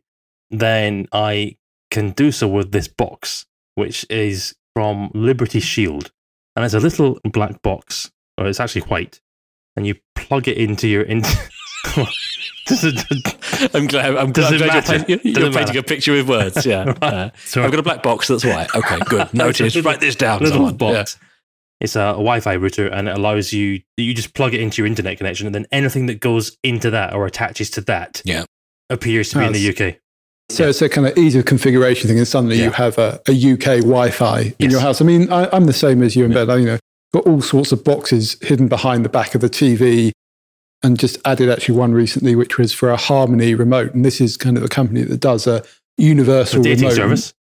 Then 0.52 1.08
I 1.12 1.56
can 1.92 2.12
do 2.12 2.32
so 2.32 2.48
with 2.48 2.72
this 2.72 2.88
box, 2.88 3.46
which 3.76 4.06
is 4.10 4.56
from 4.76 5.10
Liberty 5.14 5.60
Shield, 5.60 6.12
and 6.56 6.66
it's 6.66 6.74
a 6.74 6.80
little 6.80 7.20
black 7.24 7.62
box, 7.62 8.12
or 8.38 8.48
it's 8.48 8.60
actually 8.60 8.82
white, 8.84 9.20
and 9.76 9.86
you 9.88 9.96
plug 10.16 10.48
it 10.48 10.58
into 10.58 10.88
your 10.88 11.04
in. 11.04 11.22
Does 12.68 12.84
it- 12.84 13.76
I'm 13.76 13.86
glad. 13.88 14.16
I'm 14.16 14.32
Does 14.32 14.50
glad 14.58 14.74
you're, 14.74 14.82
painting, 14.82 15.20
you're 15.24 15.34
Doesn't 15.36 15.54
painting 15.54 15.78
a 15.78 15.84
picture 15.84 16.14
with 16.14 16.28
words. 16.28 16.66
Yeah. 16.66 16.86
Right. 17.02 17.04
Uh, 17.04 17.30
so 17.46 17.64
I've 17.64 17.70
got 17.72 17.80
a 17.80 17.84
black 17.84 18.02
box 18.04 18.28
that's 18.28 18.44
white. 18.44 18.74
Okay, 18.76 18.98
good. 19.08 19.32
Noted. 19.34 19.64
little- 19.66 19.82
Write 19.84 20.00
this 20.00 20.16
down. 20.16 20.40
little 20.40 20.56
someone. 20.58 20.78
box. 20.78 21.18
It's 21.82 21.96
a, 21.96 22.00
a 22.02 22.12
Wi-Fi 22.14 22.54
router, 22.56 22.88
and 22.88 23.08
it 23.08 23.16
allows 23.18 23.54
you 23.54 23.82
you 23.98 24.14
just 24.14 24.34
plug 24.34 24.54
it 24.54 24.62
into 24.62 24.82
your 24.82 24.88
internet 24.88 25.18
connection, 25.18 25.46
and 25.46 25.54
then 25.54 25.68
anything 25.72 26.06
that 26.08 26.20
goes 26.22 26.58
into 26.64 26.90
that 26.92 27.14
or 27.14 27.26
attaches 27.26 27.70
to 27.72 27.82
that, 27.82 28.22
Yeah. 28.26 28.46
appears 28.90 29.30
to 29.32 29.40
be 29.40 29.46
in 29.46 29.54
the 29.54 29.70
UK. 29.70 29.98
So 30.50 30.70
it's 30.70 30.82
a 30.82 30.90
kind 30.90 31.08
of 31.08 31.18
easier 31.18 31.42
configuration 31.44 32.08
thing, 32.08 32.18
and 32.20 32.28
suddenly 32.28 32.58
Yeah. 32.58 32.66
you 32.66 32.72
have 32.72 32.98
a, 32.98 33.20
a 33.28 33.54
UK 33.54 33.82
Wi-Fi 33.82 34.54
in 34.60 34.70
your 34.70 34.80
house. 34.80 35.02
I 35.02 35.06
mean, 35.06 35.32
I, 35.32 35.50
I'm 35.52 35.66
the 35.66 35.74
same 35.74 36.04
as 36.04 36.16
you 36.16 36.24
in 36.26 36.34
bed. 36.34 36.50
I, 36.50 36.58
you 36.58 36.66
know, 36.66 36.80
got 37.14 37.26
all 37.26 37.42
sorts 37.42 37.72
of 37.72 37.84
boxes 37.84 38.38
hidden 38.42 38.68
behind 38.68 39.04
the 39.04 39.10
back 39.10 39.34
of 39.34 39.42
the 39.42 39.50
TV, 39.50 40.12
and 40.84 41.00
just 41.00 41.18
added 41.26 41.50
actually 41.50 41.76
one 41.78 41.94
recently, 41.94 42.36
which 42.36 42.58
was 42.60 42.74
for 42.74 42.92
a 42.92 42.98
Harmony 42.98 43.56
remote, 43.56 43.94
and 43.96 44.06
this 44.06 44.22
is 44.22 44.38
kind 44.38 44.56
of 44.58 44.64
a 44.64 44.68
company 44.68 45.02
that 45.02 45.20
does 45.20 45.48
a 45.48 45.64
universal 45.98 46.60
A 46.62 46.64
dating 46.64 46.84
remote. 46.84 46.96
service. 46.96 47.34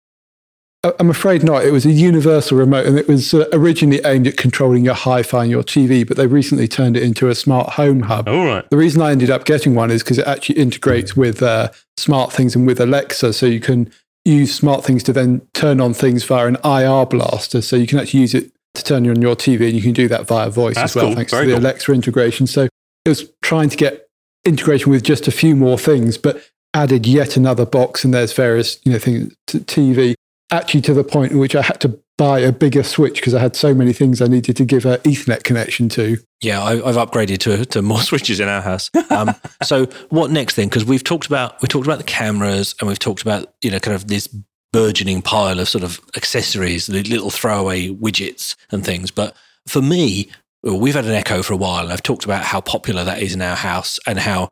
I'm 0.84 1.10
afraid 1.10 1.44
not. 1.44 1.64
It 1.64 1.72
was 1.72 1.86
a 1.86 1.92
universal 1.92 2.58
remote, 2.58 2.86
and 2.86 2.98
it 2.98 3.08
was 3.08 3.34
uh, 3.34 3.48
originally 3.54 4.02
aimed 4.04 4.28
at 4.28 4.36
controlling 4.36 4.84
your 4.84 4.96
hi-fi 4.96 5.44
and 5.44 5.52
your 5.52 5.64
TV, 5.64 6.06
but 6.06 6.18
they 6.18 6.28
recently 6.28 6.68
turned 6.68 6.98
it 6.98 7.04
into 7.04 7.30
a 7.30 7.36
smart 7.36 7.70
home 7.72 8.02
hub. 8.02 8.28
All 8.28 8.46
right. 8.46 8.70
The 8.70 8.76
reason 8.76 9.02
I 9.02 9.12
ended 9.12 9.30
up 9.30 9.46
getting 9.46 9.76
one 9.76 9.92
is 9.92 10.04
because 10.04 10.18
it 10.18 10.28
actually 10.28 10.60
integrates 10.60 11.16
with 11.16 11.42
uh, 11.42 11.70
SmartThings 11.98 12.56
and 12.58 12.68
with 12.68 12.82
Alexa, 12.82 13.32
so 13.32 13.46
you 13.46 13.62
can 13.62 13.90
use 14.26 14.60
SmartThings 14.60 15.04
to 15.04 15.14
then 15.14 15.42
turn 15.54 15.80
on 15.80 15.94
things 15.94 16.26
via 16.26 16.48
an 16.48 16.58
IR 16.66 17.06
blaster. 17.06 17.62
So 17.62 17.78
you 17.78 17.88
can 17.88 18.00
actually 18.00 18.20
use 18.20 18.34
it 18.34 18.52
to 18.74 18.84
turn 18.84 19.10
on 19.10 19.22
your 19.22 19.38
TV, 19.38 19.68
and 19.68 19.74
you 19.74 19.82
can 19.82 19.94
do 19.94 20.10
that 20.10 20.28
via 20.28 20.50
voice 20.50 20.76
That's 20.76 20.92
as 20.92 20.96
well, 20.98 21.06
cool. 21.06 21.16
thanks 21.16 21.32
Very 21.32 21.46
to 21.46 21.52
the 21.52 21.58
cool. 21.60 21.66
Alexa 21.66 21.94
integration. 21.94 22.46
So 22.46 22.68
it 23.06 23.10
was 23.10 23.30
trying 23.42 23.70
to 23.70 23.78
get 23.78 24.10
integration 24.44 24.92
with 24.92 25.04
just 25.04 25.30
a 25.30 25.32
few 25.32 25.56
more 25.56 25.78
things, 25.78 26.18
but 26.18 26.44
added 26.74 27.06
yet 27.06 27.38
another 27.38 27.66
box, 27.66 28.04
and 28.04 28.14
there's 28.14 28.34
various 28.34 28.80
you 28.84 28.92
know 28.92 29.00
things 29.00 29.34
to 29.48 29.60
TV. 29.60 30.16
Actually, 30.54 30.82
to 30.82 30.94
the 30.94 31.04
point 31.04 31.32
in 31.32 31.40
which 31.40 31.56
I 31.56 31.64
had 31.64 31.82
to 31.82 32.00
buy 32.16 32.38
a 32.40 32.52
bigger 32.52 32.84
switch 32.84 33.16
because 33.16 33.34
I 33.34 33.40
had 33.40 33.56
so 33.56 33.74
many 33.74 33.92
things 33.92 34.22
I 34.22 34.28
needed 34.28 34.56
to 34.58 34.66
give 34.66 34.86
a 34.86 35.00
Ethernet 35.00 35.44
connection 35.44 35.90
to. 35.90 36.18
Yeah, 36.42 36.62
I, 36.62 36.74
I've 36.74 36.96
upgraded 36.96 37.40
to 37.40 37.66
to 37.66 37.82
more 37.82 38.02
switches 38.12 38.40
in 38.40 38.48
our 38.48 38.62
house. 38.62 38.92
Um, 39.10 39.32
so 39.64 39.86
what 40.10 40.30
next 40.30 40.56
then? 40.56 40.70
Because 40.70 40.86
we've 40.86 41.04
talked 41.04 41.26
about 41.26 41.60
we 41.64 41.68
talked 41.68 41.88
about 41.88 41.98
the 41.98 42.04
cameras 42.04 42.76
and 42.80 42.88
we've 42.88 43.00
talked 43.00 43.24
about 43.24 43.52
you 43.62 43.72
know 43.72 43.80
kind 43.80 43.96
of 43.96 44.08
this 44.08 44.28
burgeoning 44.72 45.24
pile 45.24 45.60
of 45.60 45.68
sort 45.68 45.84
of 45.84 46.00
accessories, 46.16 46.86
the 46.86 47.02
little 47.04 47.32
throwaway 47.32 47.90
widgets 47.90 48.56
and 48.72 48.86
things. 48.86 49.10
But 49.10 49.36
for 49.68 49.82
me, 49.82 50.30
we've 50.62 50.96
had 50.96 51.06
an 51.06 51.14
Echo 51.14 51.42
for 51.42 51.54
a 51.54 51.58
while, 51.58 51.84
and 51.84 51.92
I've 51.92 52.04
talked 52.04 52.26
about 52.26 52.44
how 52.44 52.62
popular 52.62 53.04
that 53.04 53.24
is 53.24 53.34
in 53.34 53.42
our 53.42 53.56
house 53.56 54.00
and 54.06 54.20
how 54.20 54.52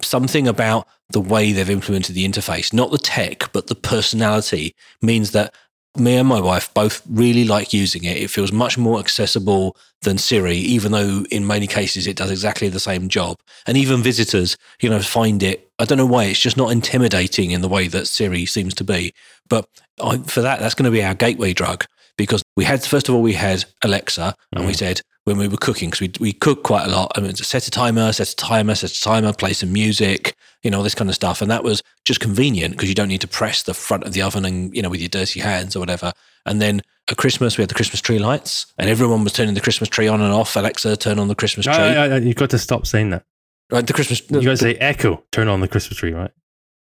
something 0.00 0.46
about 0.46 0.86
the 1.10 1.20
way 1.20 1.52
they've 1.52 1.70
implemented 1.70 2.14
the 2.14 2.26
interface, 2.26 2.72
not 2.72 2.90
the 2.90 2.98
tech, 2.98 3.50
but 3.52 3.66
the 3.66 3.74
personality, 3.74 4.74
means 5.02 5.32
that 5.32 5.54
me 5.96 6.16
and 6.16 6.28
my 6.28 6.40
wife 6.40 6.72
both 6.74 7.02
really 7.08 7.44
like 7.44 7.72
using 7.72 8.04
it. 8.04 8.18
It 8.18 8.30
feels 8.30 8.52
much 8.52 8.78
more 8.78 9.00
accessible 9.00 9.76
than 10.02 10.18
Siri, 10.18 10.56
even 10.56 10.92
though 10.92 11.24
in 11.30 11.46
many 11.46 11.66
cases 11.66 12.06
it 12.06 12.16
does 12.16 12.30
exactly 12.30 12.68
the 12.68 12.78
same 12.78 13.08
job. 13.08 13.38
And 13.66 13.76
even 13.76 14.02
visitors, 14.02 14.56
you 14.80 14.88
know, 14.88 15.00
find 15.00 15.42
it, 15.42 15.70
I 15.78 15.84
don't 15.84 15.98
know 15.98 16.06
why, 16.06 16.24
it's 16.24 16.38
just 16.38 16.56
not 16.56 16.70
intimidating 16.70 17.50
in 17.50 17.62
the 17.62 17.68
way 17.68 17.88
that 17.88 18.06
Siri 18.06 18.46
seems 18.46 18.74
to 18.74 18.84
be. 18.84 19.12
But 19.48 19.68
I, 20.02 20.18
for 20.18 20.42
that, 20.42 20.60
that's 20.60 20.74
going 20.74 20.84
to 20.84 20.96
be 20.96 21.02
our 21.02 21.14
gateway 21.14 21.52
drug 21.52 21.84
because 22.18 22.42
we 22.56 22.64
had, 22.64 22.84
first 22.84 23.08
of 23.08 23.14
all, 23.14 23.22
we 23.22 23.32
had 23.32 23.64
Alexa 23.82 24.34
and 24.52 24.66
we 24.66 24.72
mm-hmm. 24.72 24.76
said, 24.76 25.00
when 25.24 25.38
we 25.38 25.48
were 25.48 25.56
cooking, 25.56 25.88
because 25.88 26.00
we, 26.00 26.12
we 26.20 26.32
cook 26.32 26.64
quite 26.64 26.86
a 26.86 26.90
lot. 26.90 27.12
I 27.14 27.20
mean, 27.20 27.34
set 27.36 27.66
a 27.66 27.70
timer, 27.70 28.12
set 28.12 28.28
a 28.28 28.36
timer, 28.36 28.74
set 28.74 28.90
a 28.90 29.00
timer, 29.00 29.32
play 29.32 29.52
some 29.52 29.72
music, 29.72 30.34
you 30.62 30.70
know, 30.70 30.78
all 30.78 30.82
this 30.82 30.94
kind 30.94 31.08
of 31.08 31.14
stuff. 31.14 31.40
And 31.40 31.50
that 31.50 31.64
was 31.64 31.82
just 32.04 32.20
convenient 32.20 32.74
because 32.74 32.88
you 32.88 32.94
don't 32.94 33.08
need 33.08 33.20
to 33.20 33.28
press 33.28 33.62
the 33.62 33.74
front 33.74 34.04
of 34.04 34.12
the 34.12 34.22
oven 34.22 34.44
and, 34.44 34.74
you 34.74 34.82
know, 34.82 34.90
with 34.90 35.00
your 35.00 35.08
dirty 35.08 35.40
hands 35.40 35.76
or 35.76 35.80
whatever. 35.80 36.12
And 36.44 36.60
then 36.60 36.80
at 37.10 37.16
Christmas, 37.18 37.56
we 37.56 37.62
had 37.62 37.68
the 37.68 37.74
Christmas 37.74 38.00
tree 38.00 38.18
lights 38.18 38.66
and 38.78 38.90
everyone 38.90 39.22
was 39.22 39.32
turning 39.32 39.54
the 39.54 39.60
Christmas 39.60 39.88
tree 39.88 40.08
on 40.08 40.20
and 40.20 40.32
off. 40.32 40.56
Alexa, 40.56 40.96
turn 40.96 41.18
on 41.18 41.28
the 41.28 41.34
Christmas 41.34 41.66
tree. 41.66 42.26
You've 42.26 42.36
got 42.36 42.50
to 42.50 42.58
stop 42.58 42.86
saying 42.86 43.10
that. 43.10 43.24
Right, 43.70 43.86
the 43.86 43.92
Christmas. 43.92 44.22
You 44.30 44.42
got 44.42 44.50
to 44.50 44.56
say 44.56 44.74
Echo, 44.76 45.22
turn 45.30 45.46
on 45.46 45.60
the 45.60 45.68
Christmas 45.68 45.98
tree, 45.98 46.14
right? 46.14 46.30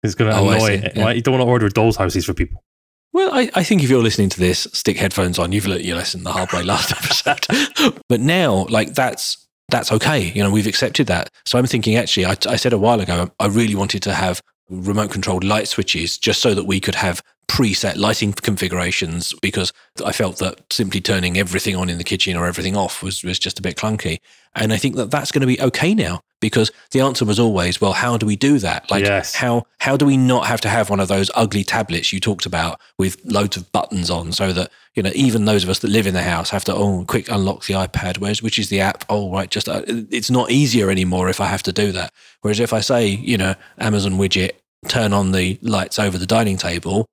It's 0.02 0.16
going 0.16 0.30
to 0.32 0.36
Oh, 0.36 0.50
annoy. 0.50 0.82
yeah. 0.96 1.04
Right? 1.04 1.16
You 1.16 1.22
don't 1.22 1.38
want 1.38 1.42
to 1.42 1.48
order 1.48 1.68
dolls' 1.68 1.96
houses 1.96 2.24
for 2.26 2.34
people. 2.34 2.64
Well, 3.12 3.30
I, 3.32 3.50
I 3.54 3.62
think 3.62 3.82
if 3.82 3.90
you're 3.90 4.02
listening 4.02 4.30
to 4.30 4.40
this, 4.40 4.66
stick 4.72 4.96
headphones 4.96 5.38
on. 5.38 5.52
You've 5.52 5.66
learnt 5.66 5.84
your 5.84 5.96
lesson 5.96 6.24
the 6.24 6.32
hard 6.32 6.52
way 6.52 6.62
last 6.62 6.92
episode. 7.26 8.00
but 8.08 8.20
now, 8.20 8.66
like 8.70 8.94
that's 8.94 9.46
that's 9.68 9.92
okay. 9.92 10.32
You 10.32 10.42
know, 10.42 10.50
we've 10.50 10.66
accepted 10.66 11.06
that. 11.08 11.30
So 11.44 11.58
I'm 11.58 11.66
thinking, 11.66 11.96
actually, 11.96 12.26
I, 12.26 12.36
I 12.48 12.56
said 12.56 12.72
a 12.72 12.78
while 12.78 13.00
ago, 13.00 13.30
I 13.38 13.46
really 13.46 13.74
wanted 13.74 14.02
to 14.04 14.14
have 14.14 14.40
remote 14.68 15.10
controlled 15.10 15.44
light 15.44 15.68
switches 15.68 16.18
just 16.18 16.40
so 16.40 16.54
that 16.54 16.64
we 16.64 16.80
could 16.80 16.94
have 16.94 17.22
preset 17.48 17.96
lighting 17.96 18.32
configurations 18.32 19.34
because 19.42 19.72
I 20.04 20.12
felt 20.12 20.38
that 20.38 20.72
simply 20.72 21.00
turning 21.00 21.36
everything 21.36 21.76
on 21.76 21.90
in 21.90 21.98
the 21.98 22.04
kitchen 22.04 22.36
or 22.36 22.46
everything 22.46 22.76
off 22.76 23.02
was, 23.02 23.22
was 23.22 23.38
just 23.38 23.58
a 23.58 23.62
bit 23.62 23.76
clunky. 23.76 24.18
And 24.54 24.72
I 24.72 24.76
think 24.76 24.96
that 24.96 25.10
that's 25.10 25.32
going 25.32 25.40
to 25.42 25.46
be 25.46 25.60
okay 25.60 25.94
now 25.94 26.20
because 26.40 26.70
the 26.92 27.00
answer 27.00 27.24
was 27.24 27.38
always, 27.38 27.80
well, 27.80 27.92
how 27.92 28.16
do 28.16 28.26
we 28.26 28.36
do 28.36 28.58
that? 28.58 28.90
Like, 28.90 29.04
Yes. 29.04 29.34
how 29.34 29.66
how 29.80 29.96
do 29.96 30.06
we 30.06 30.16
not 30.16 30.46
have 30.46 30.60
to 30.62 30.68
have 30.68 30.88
one 30.88 31.00
of 31.00 31.08
those 31.08 31.30
ugly 31.34 31.64
tablets 31.64 32.12
you 32.12 32.20
talked 32.20 32.46
about 32.46 32.80
with 32.98 33.22
loads 33.24 33.56
of 33.56 33.70
buttons 33.72 34.10
on 34.10 34.32
so 34.32 34.52
that 34.52 34.70
you 34.94 35.02
know 35.02 35.10
even 35.14 35.44
those 35.44 35.62
of 35.64 35.70
us 35.70 35.80
that 35.80 35.88
live 35.88 36.06
in 36.06 36.14
the 36.14 36.22
house 36.22 36.50
have 36.50 36.64
to 36.64 36.74
oh 36.74 37.04
quick 37.06 37.28
unlock 37.30 37.64
the 37.64 37.74
ipad 37.74 38.18
where's 38.18 38.42
which 38.42 38.58
is 38.58 38.68
the 38.68 38.78
app 38.80 39.04
oh 39.08 39.32
right 39.32 39.50
just 39.50 39.68
uh, 39.68 39.82
it's 39.86 40.30
not 40.30 40.50
easier 40.50 40.90
anymore 40.90 41.30
if 41.30 41.40
i 41.40 41.46
have 41.46 41.62
to 41.62 41.72
do 41.72 41.90
that 41.92 42.12
whereas 42.42 42.60
if 42.60 42.72
i 42.74 42.80
say 42.80 43.06
you 43.08 43.38
know 43.38 43.54
amazon 43.78 44.12
widget 44.12 44.52
turn 44.88 45.12
on 45.14 45.32
the 45.32 45.58
lights 45.62 45.98
over 45.98 46.18
the 46.18 46.26
dining 46.26 46.58
table 46.58 47.06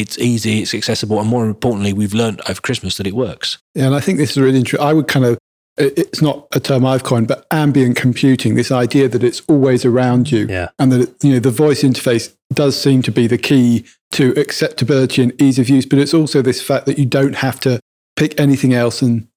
it's 0.00 0.18
easy 0.18 0.60
it's 0.62 0.74
accessible 0.74 1.18
and 1.20 1.28
more 1.28 1.46
importantly 1.46 1.92
we've 1.92 2.14
learned 2.14 2.40
over 2.48 2.60
christmas 2.60 2.96
that 2.96 3.06
it 3.06 3.14
works 3.14 3.58
Yeah, 3.74 3.86
and 3.86 3.94
I 3.94 4.00
think 4.00 4.18
this 4.18 4.30
is 4.32 4.38
really 4.38 4.58
interesting. 4.58 4.86
I 4.86 4.92
would 4.92 5.08
kind 5.08 5.24
of 5.24 5.38
it's 5.78 6.20
not 6.20 6.46
a 6.52 6.60
term 6.60 6.84
I've 6.84 7.04
coined, 7.04 7.26
but 7.28 7.46
ambient 7.50 7.96
computing, 7.96 8.54
this 8.54 8.70
idea 8.70 9.08
that 9.08 9.22
it's 9.24 9.40
always 9.48 9.84
around 9.84 10.30
you 10.30 10.46
Yeah. 10.46 10.68
and 10.78 10.92
that, 10.92 11.14
you 11.24 11.32
know, 11.32 11.38
the 11.38 11.50
voice 11.50 11.82
interface 11.82 12.34
does 12.52 12.78
seem 12.78 13.00
to 13.02 13.12
be 13.12 13.26
the 13.26 13.38
key 13.38 13.84
to 14.12 14.34
acceptability 14.36 15.22
and 15.22 15.40
ease 15.40 15.58
of 15.58 15.70
use, 15.70 15.86
but 15.86 15.98
it's 15.98 16.12
also 16.12 16.42
this 16.42 16.60
fact 16.60 16.84
that 16.86 16.98
you 16.98 17.06
don't 17.06 17.36
have 17.36 17.60
to 17.60 17.80
pick 18.16 18.38
anything 18.38 18.74
else 18.74 19.00
and 19.00 19.28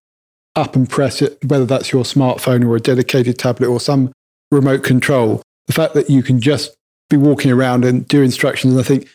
up 0.56 0.76
and 0.76 0.90
press 0.90 1.22
it, 1.22 1.38
whether 1.46 1.66
that's 1.66 1.94
your 1.94 2.04
smartphone 2.04 2.66
or 2.68 2.76
a 2.76 2.80
dedicated 2.82 3.38
tablet 3.38 3.68
or 3.70 3.80
some 3.80 4.12
remote 4.52 4.84
control. 4.84 5.42
The 5.68 5.74
fact 5.74 5.94
that 5.94 6.10
you 6.10 6.24
can 6.24 6.42
just 6.42 6.76
be 7.10 7.16
walking 7.16 7.52
around 7.52 7.86
and 7.86 8.06
do 8.08 8.22
instructions. 8.22 8.74
And 8.74 8.82
I 8.82 8.84
think 8.84 9.08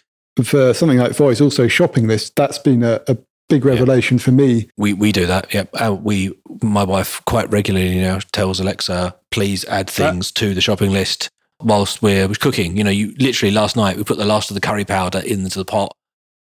for 0.44 0.74
something 0.74 0.98
like 0.98 1.12
voice, 1.12 1.40
also 1.40 1.68
shopping 1.68 2.06
list, 2.06 2.36
that's 2.36 2.58
been 2.58 2.82
a, 2.82 3.00
a 3.08 3.16
big 3.48 3.64
revelation 3.64 4.18
for 4.18 4.30
me. 4.30 4.68
We 4.76 4.92
we 4.92 5.12
do 5.12 5.26
that. 5.26 5.52
Yep. 5.52 5.70
Uh, 5.74 5.96
we 6.00 6.32
my 6.62 6.84
wife 6.84 7.22
quite 7.24 7.50
regularly 7.50 8.00
now 8.00 8.20
tells 8.32 8.60
Alexa, 8.60 9.16
please 9.30 9.64
add 9.66 9.88
things 9.88 10.32
to 10.32 10.54
the 10.54 10.60
shopping 10.60 10.90
list 10.90 11.30
whilst 11.60 12.02
we're 12.02 12.28
cooking. 12.28 12.76
You 12.76 12.84
know, 12.84 12.90
you 12.90 13.14
literally 13.18 13.52
last 13.52 13.76
night 13.76 13.96
we 13.96 14.04
put 14.04 14.18
the 14.18 14.24
last 14.24 14.50
of 14.50 14.54
the 14.54 14.60
curry 14.60 14.84
powder 14.84 15.20
into 15.20 15.58
the 15.58 15.64
pot. 15.64 15.92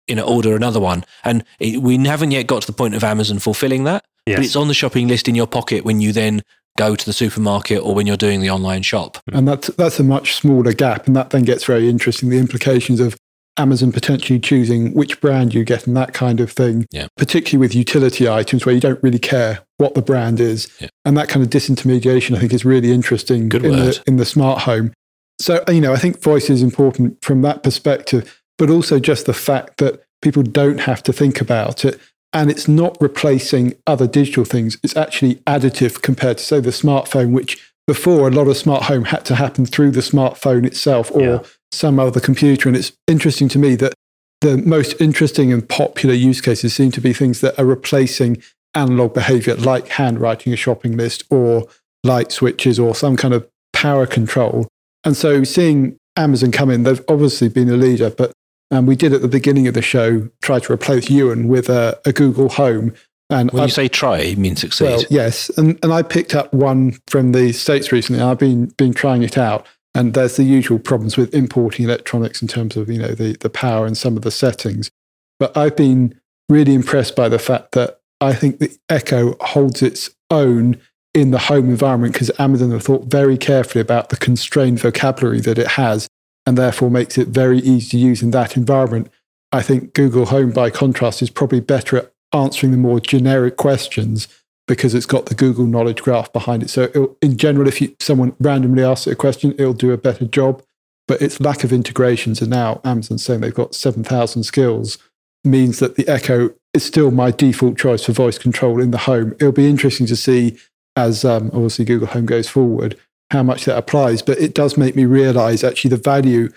You 0.08 0.16
know, 0.16 0.24
order 0.24 0.56
another 0.56 0.80
one, 0.80 1.04
and 1.22 1.44
it, 1.60 1.80
we 1.82 1.96
haven't 1.98 2.32
yet 2.32 2.48
got 2.48 2.62
to 2.62 2.66
the 2.66 2.72
point 2.72 2.94
of 2.94 3.04
Amazon 3.04 3.38
fulfilling 3.38 3.84
that. 3.84 4.04
But 4.26 4.44
it's 4.44 4.56
on 4.56 4.68
the 4.68 4.74
shopping 4.74 5.08
list 5.08 5.28
in 5.28 5.34
your 5.34 5.46
pocket 5.46 5.84
when 5.84 6.00
you 6.00 6.12
then 6.12 6.42
go 6.78 6.94
to 6.94 7.04
the 7.04 7.12
supermarket 7.12 7.82
or 7.82 7.94
when 7.94 8.06
you're 8.06 8.16
doing 8.16 8.40
the 8.40 8.50
online 8.50 8.82
shop. 8.82 9.18
And 9.32 9.46
that's, 9.48 9.68
that's 9.68 9.98
a 9.98 10.04
much 10.04 10.34
smaller 10.34 10.72
gap. 10.72 11.06
And 11.06 11.16
that 11.16 11.30
then 11.30 11.42
gets 11.42 11.64
very 11.64 11.88
interesting. 11.88 12.28
The 12.28 12.38
implications 12.38 13.00
of 13.00 13.16
Amazon 13.60 13.92
potentially 13.92 14.40
choosing 14.40 14.92
which 14.94 15.20
brand 15.20 15.54
you 15.54 15.64
get 15.64 15.86
and 15.86 15.96
that 15.96 16.12
kind 16.14 16.40
of 16.40 16.50
thing, 16.50 16.86
Yeah. 16.90 17.06
particularly 17.16 17.60
with 17.60 17.74
utility 17.74 18.28
items 18.28 18.64
where 18.64 18.74
you 18.74 18.80
don't 18.80 19.02
really 19.02 19.18
care 19.18 19.60
what 19.78 19.94
the 19.94 20.02
brand 20.02 20.40
is. 20.40 20.66
Yeah. 20.80 20.88
And 21.04 21.16
that 21.16 21.28
kind 21.28 21.44
of 21.44 21.50
disintermediation, 21.50 22.36
I 22.36 22.40
think, 22.40 22.52
is 22.52 22.64
really 22.64 22.90
interesting 22.92 23.48
Good 23.48 23.64
in, 23.64 23.70
word. 23.72 23.94
the, 23.94 24.02
in 24.06 24.16
the 24.16 24.24
smart 24.24 24.62
home. 24.62 24.92
So, 25.40 25.62
you 25.68 25.80
know, 25.80 25.92
I 25.92 25.96
think 25.98 26.22
voice 26.22 26.50
is 26.50 26.62
important 26.62 27.22
from 27.24 27.42
that 27.42 27.62
perspective, 27.62 28.42
but 28.58 28.70
also 28.70 28.98
just 28.98 29.26
the 29.26 29.32
fact 29.34 29.76
that 29.78 30.02
people 30.22 30.42
don't 30.42 30.80
have 30.80 31.02
to 31.04 31.12
think 31.12 31.40
about 31.40 31.84
it. 31.84 31.98
And 32.32 32.50
it's 32.50 32.68
not 32.68 32.96
replacing 33.00 33.74
other 33.86 34.06
digital 34.06 34.44
things. 34.44 34.78
It's 34.82 34.96
actually 34.96 35.36
additive 35.46 36.02
compared 36.02 36.38
to, 36.38 36.44
say, 36.44 36.60
the 36.60 36.70
smartphone, 36.70 37.32
which 37.32 37.58
before 37.86 38.28
a 38.28 38.30
lot 38.30 38.46
of 38.46 38.56
smart 38.56 38.84
home 38.84 39.04
had 39.04 39.24
to 39.24 39.34
happen 39.34 39.66
through 39.66 39.90
the 39.90 40.00
smartphone 40.00 40.64
itself 40.64 41.10
or 41.12 41.20
Yeah. 41.22 41.38
Some 41.72 41.98
other 41.98 42.20
computer. 42.20 42.68
And 42.68 42.76
it's 42.76 42.92
interesting 43.06 43.48
to 43.50 43.58
me 43.58 43.74
that 43.76 43.94
the 44.40 44.56
most 44.58 45.00
interesting 45.00 45.52
and 45.52 45.68
popular 45.68 46.14
use 46.14 46.40
cases 46.40 46.74
seem 46.74 46.90
to 46.92 47.00
be 47.00 47.12
things 47.12 47.40
that 47.42 47.58
are 47.58 47.64
replacing 47.64 48.42
analog 48.74 49.12
behavior, 49.14 49.54
like 49.56 49.88
handwriting 49.88 50.52
a 50.52 50.56
shopping 50.56 50.96
list 50.96 51.24
or 51.30 51.66
light 52.04 52.32
switches 52.32 52.78
or 52.78 52.94
some 52.94 53.16
kind 53.16 53.34
of 53.34 53.46
power 53.72 54.06
control. 54.06 54.66
And 55.04 55.16
so 55.16 55.44
seeing 55.44 55.96
Amazon 56.16 56.52
come 56.52 56.70
in, 56.70 56.82
they've 56.84 57.02
obviously 57.08 57.48
been 57.48 57.68
a 57.68 57.76
leader, 57.76 58.10
but 58.10 58.32
um, 58.70 58.86
we 58.86 58.96
did 58.96 59.12
at 59.12 59.20
the 59.22 59.28
beginning 59.28 59.66
of 59.66 59.74
the 59.74 59.82
show 59.82 60.28
try 60.42 60.58
to 60.60 60.72
replace 60.72 61.10
Ewan 61.10 61.48
with 61.48 61.68
a, 61.68 62.00
a 62.04 62.12
Google 62.12 62.48
Home. 62.50 62.94
And 63.28 63.50
When 63.50 63.62
I've- 63.62 63.68
you 63.68 63.74
say 63.74 63.88
try, 63.88 64.20
you 64.22 64.36
mean 64.36 64.56
succeed. 64.56 64.84
well, 64.86 65.04
yes, 65.10 65.50
and 65.56 65.78
and 65.84 65.92
I 65.92 66.02
picked 66.02 66.34
up 66.34 66.52
one 66.52 66.96
from 67.08 67.32
the 67.32 67.52
states 67.52 67.92
recently. 67.92 68.20
and 68.20 68.28
I've 68.30 68.38
been 68.38 68.66
been 68.76 68.92
trying 68.92 69.22
it 69.22 69.36
out, 69.38 69.66
and 69.94 70.14
there's 70.14 70.36
the 70.36 70.44
usual 70.44 70.78
problems 70.78 71.16
with 71.16 71.34
importing 71.34 71.84
electronics 71.84 72.40
in 72.40 72.48
terms 72.48 72.76
of 72.76 72.88
you 72.88 72.98
know 72.98 73.14
the 73.14 73.36
the 73.40 73.50
power 73.50 73.86
and 73.86 73.96
some 73.96 74.16
of 74.16 74.22
the 74.22 74.30
settings. 74.30 74.90
But 75.38 75.56
I've 75.56 75.76
been 75.76 76.18
really 76.48 76.74
impressed 76.74 77.16
by 77.16 77.28
the 77.28 77.38
fact 77.38 77.72
that 77.72 78.00
I 78.20 78.34
think 78.34 78.58
the 78.58 78.76
Echo 78.88 79.36
holds 79.40 79.82
its 79.82 80.10
own 80.30 80.80
in 81.14 81.30
the 81.30 81.38
home 81.38 81.70
environment 81.70 82.12
because 82.12 82.30
Amazon 82.38 82.70
have 82.70 82.82
thought 82.82 83.06
very 83.06 83.36
carefully 83.36 83.80
about 83.80 84.10
the 84.10 84.16
constrained 84.16 84.78
vocabulary 84.78 85.40
that 85.40 85.58
it 85.58 85.66
has 85.68 86.06
and 86.46 86.56
therefore 86.56 86.90
makes 86.90 87.18
it 87.18 87.28
very 87.28 87.58
easy 87.58 87.90
to 87.90 87.98
use 87.98 88.22
in 88.22 88.30
that 88.32 88.56
environment. 88.56 89.10
I 89.52 89.62
think 89.62 89.94
Google 89.94 90.26
Home, 90.26 90.52
by 90.52 90.70
contrast, 90.70 91.22
is 91.22 91.30
probably 91.30 91.60
better 91.60 91.96
at 91.96 92.12
answering 92.32 92.70
the 92.70 92.78
more 92.78 93.00
generic 93.00 93.56
questions 93.56 94.28
because 94.70 94.94
it's 94.94 95.04
got 95.04 95.26
the 95.26 95.34
Google 95.34 95.66
Knowledge 95.66 96.00
Graph 96.00 96.32
behind 96.32 96.62
it. 96.62 96.70
So, 96.70 97.16
in 97.20 97.36
general, 97.36 97.66
if 97.66 97.80
you, 97.80 97.96
someone 97.98 98.36
randomly 98.38 98.84
asks 98.84 99.08
it 99.08 99.14
a 99.14 99.16
question, 99.16 99.52
it'll 99.58 99.72
do 99.72 99.90
a 99.90 99.98
better 99.98 100.26
job. 100.26 100.62
But 101.08 101.20
its 101.20 101.40
lack 101.40 101.64
of 101.64 101.72
integrations, 101.72 102.40
and 102.40 102.50
now 102.50 102.80
Amazon's 102.84 103.24
saying 103.24 103.40
they've 103.40 103.52
got 103.52 103.74
7,000 103.74 104.44
skills, 104.44 104.98
means 105.42 105.80
that 105.80 105.96
the 105.96 106.06
Echo 106.06 106.54
is 106.72 106.84
still 106.84 107.10
my 107.10 107.32
default 107.32 107.78
choice 107.78 108.04
for 108.04 108.12
voice 108.12 108.38
control 108.38 108.80
in 108.80 108.92
the 108.92 108.98
home. 108.98 109.32
It'll 109.40 109.50
be 109.50 109.68
interesting 109.68 110.06
to 110.06 110.14
see 110.14 110.56
as 110.94 111.24
um, 111.24 111.50
obviously 111.52 111.84
Google 111.84 112.06
Home 112.06 112.26
goes 112.26 112.48
forward 112.48 112.96
how 113.32 113.42
much 113.42 113.64
that 113.64 113.76
applies. 113.76 114.22
But 114.22 114.38
it 114.38 114.54
does 114.54 114.76
make 114.76 114.94
me 114.94 115.04
realize 115.04 115.64
actually 115.64 115.90
the 115.90 115.96
value 115.96 116.48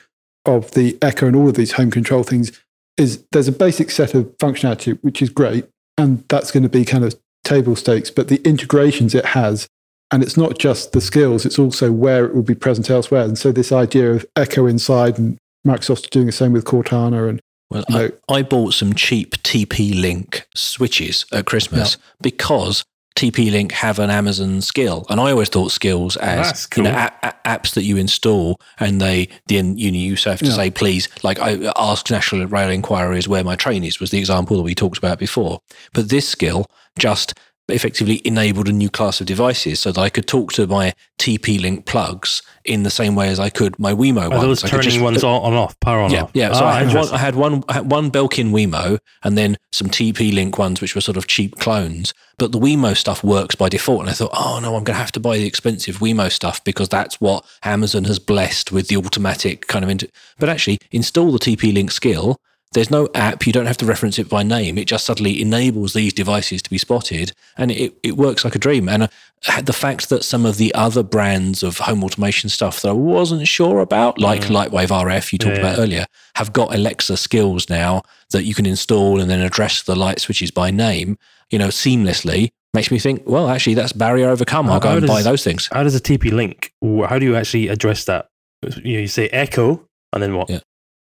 of 0.45 0.69
the 0.71 0.99
Echo 1.01 1.25
and 1.25 1.35
all 1.35 1.49
of 1.49 1.55
these 1.55 1.71
home 1.71 1.89
control 1.89 2.21
things 2.21 2.51
is 2.95 3.23
there's 3.31 3.47
a 3.47 3.51
basic 3.51 3.89
set 3.89 4.13
of 4.13 4.25
functionality, 4.37 4.99
which 5.01 5.19
is 5.19 5.29
great. 5.29 5.65
And 5.97 6.23
that's 6.29 6.51
going 6.51 6.63
to 6.63 6.69
be 6.69 6.85
kind 6.85 7.03
of 7.03 7.15
table 7.43 7.75
stakes, 7.75 8.09
but 8.09 8.27
the 8.27 8.41
integrations 8.47 9.13
it 9.15 9.25
has, 9.25 9.67
and 10.11 10.23
it's 10.23 10.37
not 10.37 10.57
just 10.59 10.91
the 10.91 11.01
skills, 11.01 11.45
it's 11.45 11.59
also 11.59 11.91
where 11.91 12.25
it 12.25 12.35
will 12.35 12.43
be 12.43 12.55
present 12.55 12.89
elsewhere. 12.89 13.23
And 13.23 13.37
so 13.37 13.51
this 13.51 13.71
idea 13.71 14.11
of 14.11 14.25
Echo 14.35 14.65
inside 14.67 15.17
and 15.17 15.37
Microsoft's 15.65 16.09
doing 16.09 16.25
the 16.25 16.31
same 16.31 16.53
with 16.53 16.65
Cortana 16.65 17.29
and 17.29 17.39
Well, 17.69 17.83
No. 17.89 18.09
I, 18.29 18.33
I 18.35 18.41
bought 18.43 18.73
some 18.73 18.93
cheap 18.93 19.35
TP 19.43 19.99
Link 19.99 20.45
switches 20.55 21.25
at 21.31 21.45
Christmas 21.45 21.97
because 22.21 22.83
TP 23.15 23.51
Link 23.51 23.71
have 23.73 23.99
an 23.99 24.09
Amazon 24.09 24.59
skill, 24.61 25.05
and 25.09 25.19
I 25.19 25.31
always 25.31 25.47
thought 25.49 25.71
skills 25.71 26.17
as 26.17 26.47
That's 26.47 26.67
you 26.75 26.83
know 26.83 26.91
a- 26.91 27.27
a- 27.27 27.35
apps 27.47 27.73
that 27.75 27.83
you 27.83 27.95
install, 27.97 28.57
and 28.79 28.99
they 28.99 29.29
then 29.47 29.77
you 29.77 29.91
know, 29.91 29.97
you 29.97 30.15
have 30.15 30.39
to 30.39 30.45
Yeah. 30.45 30.51
say 30.55 30.71
please, 30.71 31.09
like 31.23 31.39
I 31.39 31.71
ask 31.77 32.09
National 32.09 32.47
Rail 32.47 32.69
Inquiries 32.71 33.27
where 33.27 33.43
my 33.43 33.55
train 33.55 33.83
is 33.83 33.99
was 33.99 34.09
the 34.09 34.17
example 34.17 34.57
that 34.57 34.63
we 34.63 34.73
talked 34.75 34.97
about 34.97 35.19
before. 35.19 35.59
But 35.93 36.09
this 36.09 36.27
skill 36.27 36.65
just 36.97 37.33
effectively 37.69 38.21
enabled 38.25 38.67
a 38.67 38.73
new 38.73 38.89
class 38.89 39.21
of 39.21 39.25
devices 39.27 39.79
so 39.79 39.89
that 39.93 40.01
I 40.01 40.09
could 40.09 40.27
talk 40.27 40.51
to 40.53 40.67
my 40.67 40.93
TP 41.17 41.61
Link 41.61 41.85
plugs 41.85 42.41
in 42.65 42.83
the 42.83 42.89
same 42.89 43.15
way 43.15 43.29
as 43.29 43.39
I 43.39 43.49
could 43.49 43.79
my 43.79 43.93
Wemo 43.93 44.29
ones. 44.29 44.41
those 44.41 44.63
I 44.65 44.67
turning 44.67 44.83
just- 44.89 44.99
ones 45.01 45.23
on, 45.23 45.41
on 45.41 45.53
off, 45.53 45.79
power 45.79 46.01
on 46.01 46.11
yeah, 46.11 46.23
off? 46.23 46.31
yeah. 46.33 46.51
So 46.51 46.65
Ah, 46.65 46.67
I, 46.69 46.83
had 46.83 46.93
one. 46.93 47.09
I 47.13 47.17
had 47.17 47.35
one, 47.35 47.63
I 47.69 47.73
had 47.73 47.89
one 47.89 48.11
Belkin 48.11 48.51
Wemo, 48.51 48.99
and 49.23 49.37
then 49.37 49.57
some 49.71 49.87
TP 49.87 50.33
Link 50.33 50.57
ones, 50.57 50.81
which 50.81 50.93
were 50.93 50.99
sort 51.01 51.15
of 51.15 51.27
cheap 51.27 51.55
clones. 51.57 52.13
But 52.37 52.51
the 52.51 52.59
Wemo 52.59 52.97
stuff 52.97 53.23
works 53.23 53.55
by 53.55 53.69
default, 53.69 54.01
and 54.01 54.09
I 54.09 54.13
thought, 54.13 54.31
oh 54.33 54.59
no, 54.61 54.69
I'm 54.75 54.83
going 54.83 54.95
to 54.95 55.01
have 55.01 55.11
to 55.13 55.19
buy 55.21 55.37
the 55.37 55.45
expensive 55.47 55.99
Wemo 55.99 56.29
stuff 56.29 56.61
because 56.65 56.89
that's 56.89 57.21
what 57.21 57.45
Amazon 57.63 58.03
has 58.05 58.19
blessed 58.19 58.73
with 58.73 58.89
the 58.89 58.97
automatic 58.97 59.67
kind 59.67 59.85
of. 59.85 59.89
Inter- 59.89 60.07
but 60.37 60.49
actually, 60.49 60.79
install 60.91 61.31
the 61.31 61.39
TP 61.39 61.73
Link 61.73 61.91
skill. 61.91 62.41
There's 62.73 62.91
no 62.91 63.07
app. 63.15 63.45
You 63.47 63.53
don't 63.53 63.65
have 63.65 63.77
to 63.77 63.85
reference 63.85 64.17
it 64.19 64.27
by 64.29 64.43
name. 64.43 64.77
It 64.77 64.85
just 64.87 65.05
suddenly 65.05 65.41
enables 65.41 65.93
these 65.93 66.13
devices 66.13 66.61
to 66.63 66.69
be 66.69 66.77
spotted, 66.77 67.31
and 67.57 67.71
it, 67.71 67.93
it 68.03 68.17
works 68.17 68.43
like 68.43 68.55
a 68.55 68.59
dream. 68.59 68.89
And 68.89 69.03
uh, 69.03 69.61
the 69.61 69.73
fact 69.73 70.09
that 70.09 70.23
some 70.23 70.45
of 70.45 70.57
the 70.57 70.73
other 70.73 71.03
brands 71.03 71.63
of 71.63 71.77
home 71.79 72.03
automation 72.03 72.49
stuff 72.49 72.81
that 72.81 72.89
I 72.89 72.93
wasn't 72.93 73.47
sure 73.47 73.79
about, 73.79 74.19
like 74.19 74.41
Lightwave 74.43 74.87
RF, 74.89 75.31
you 75.33 75.39
talked 75.39 75.55
Yeah. 75.57 75.61
about 75.61 75.79
earlier, 75.79 76.05
have 76.35 76.51
got 76.53 76.73
Alexa 76.73 77.17
skills 77.17 77.69
now 77.69 78.01
that 78.31 78.43
you 78.43 78.53
can 78.53 78.65
install 78.65 79.19
and 79.21 79.29
then 79.29 79.41
address 79.41 79.83
the 79.83 79.95
light 79.95 80.19
switches 80.19 80.49
by 80.51 80.71
name, 80.71 81.17
you 81.51 81.59
know, 81.59 81.67
seamlessly. 81.67 82.49
Makes 82.73 82.89
me 82.89 82.97
think, 82.97 83.21
well, 83.27 83.49
actually, 83.49 83.75
that's 83.75 83.93
barrier 83.93 84.29
overcome. 84.29 84.65
I'll 84.65 84.73
How- 84.73 84.79
go 84.79 84.89
how 84.89 84.97
and 84.97 85.07
buy 85.07 85.21
those 85.21 85.43
things. 85.43 85.69
How 85.71 85.83
does 85.83 85.93
a 85.95 85.99
TP 86.01 86.31
link? 86.31 86.73
How 86.81 87.19
do 87.19 87.25
you 87.25 87.35
actually 87.35 87.67
address 87.67 88.05
that? 88.05 88.29
You, 88.63 88.93
know, 88.93 88.99
you 89.01 89.07
say 89.07 89.27
echo, 89.29 89.85
and 90.11 90.23
then 90.23 90.35
what? 90.35 90.49
Yeah. 90.49 90.59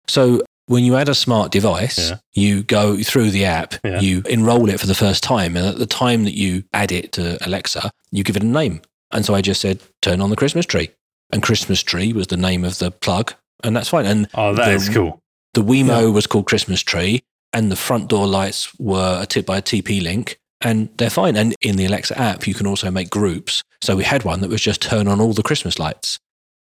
So 0.08 0.42
when 0.70 0.84
you 0.84 0.94
add 0.94 1.08
a 1.08 1.14
smart 1.16 1.50
device, 1.50 1.98
Yeah. 2.10 2.16
you 2.32 2.62
go 2.62 3.02
through 3.02 3.30
the 3.30 3.44
app, 3.44 3.74
Yeah. 3.84 3.98
you 4.00 4.22
enroll 4.28 4.68
it 4.70 4.78
for 4.78 4.86
the 4.86 4.94
first 4.94 5.20
time, 5.24 5.56
and 5.56 5.66
at 5.66 5.78
the 5.78 5.86
time 5.86 6.22
that 6.22 6.34
you 6.36 6.62
add 6.72 6.92
it 6.92 7.10
to 7.14 7.44
Alexa, 7.44 7.90
you 8.12 8.22
give 8.22 8.36
it 8.36 8.44
a 8.44 8.46
name. 8.46 8.80
And 9.10 9.24
so 9.26 9.34
I 9.34 9.40
just 9.40 9.60
said, 9.60 9.80
turn 10.00 10.20
on 10.20 10.30
the 10.30 10.36
Christmas 10.36 10.66
tree. 10.66 10.90
And 11.32 11.42
Christmas 11.42 11.82
tree 11.82 12.12
was 12.12 12.28
the 12.28 12.36
name 12.36 12.64
of 12.64 12.78
the 12.78 12.92
plug, 12.92 13.34
and 13.64 13.74
that's 13.74 13.88
fine. 13.88 14.06
And 14.06 14.28
Oh, 14.34 14.54
that 14.54 14.66
The- 14.66 14.74
is 14.74 14.88
cool. 14.88 15.20
the 15.54 15.62
Wemo 15.64 16.12
was 16.12 16.28
called 16.28 16.46
Christmas 16.46 16.82
tree, 16.82 17.20
and 17.52 17.68
the 17.72 17.76
front 17.76 18.06
door 18.08 18.28
lights 18.28 18.68
were 18.78 19.18
a 19.20 19.26
tip 19.26 19.46
by 19.46 19.58
a 19.58 19.62
TP 19.62 20.00
link, 20.00 20.38
and 20.60 20.88
they're 20.98 21.10
fine. 21.10 21.36
And 21.36 21.52
in 21.60 21.74
the 21.74 21.84
Alexa 21.86 22.16
app, 22.16 22.46
you 22.46 22.54
can 22.54 22.68
also 22.68 22.92
make 22.92 23.10
groups. 23.10 23.64
So 23.82 23.96
we 23.96 24.04
had 24.04 24.22
one 24.24 24.40
that 24.42 24.50
was 24.50 24.60
just 24.60 24.80
turn 24.82 25.08
on 25.08 25.20
all 25.20 25.32
the 25.32 25.42
Christmas 25.42 25.80
lights, 25.80 26.20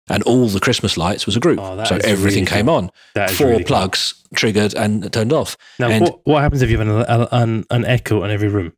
and 0.09 0.23
all 0.23 0.47
the 0.47 0.59
Christmas 0.59 0.97
lights 0.97 1.25
was 1.25 1.35
a 1.35 1.39
group. 1.39 1.59
Oh, 1.61 1.83
so 1.83 1.95
everything 2.03 2.43
really 2.43 2.45
came 2.45 2.65
cool. 2.65 2.75
on. 2.75 2.91
That 3.15 3.31
is 3.31 3.37
Four 3.37 3.47
really 3.47 3.63
cool. 3.63 3.67
plugs 3.67 4.15
triggered 4.35 4.73
and 4.75 5.11
turned 5.11 5.33
off. 5.33 5.57
Now, 5.79 5.89
and- 5.89 6.05
what, 6.05 6.19
what 6.25 6.41
happens 6.41 6.61
if 6.61 6.69
you 6.69 6.77
have 6.79 6.87
an, 6.87 7.27
an, 7.31 7.65
an 7.69 7.85
echo 7.85 8.23
in 8.23 8.31
every 8.31 8.49
room? 8.49 8.73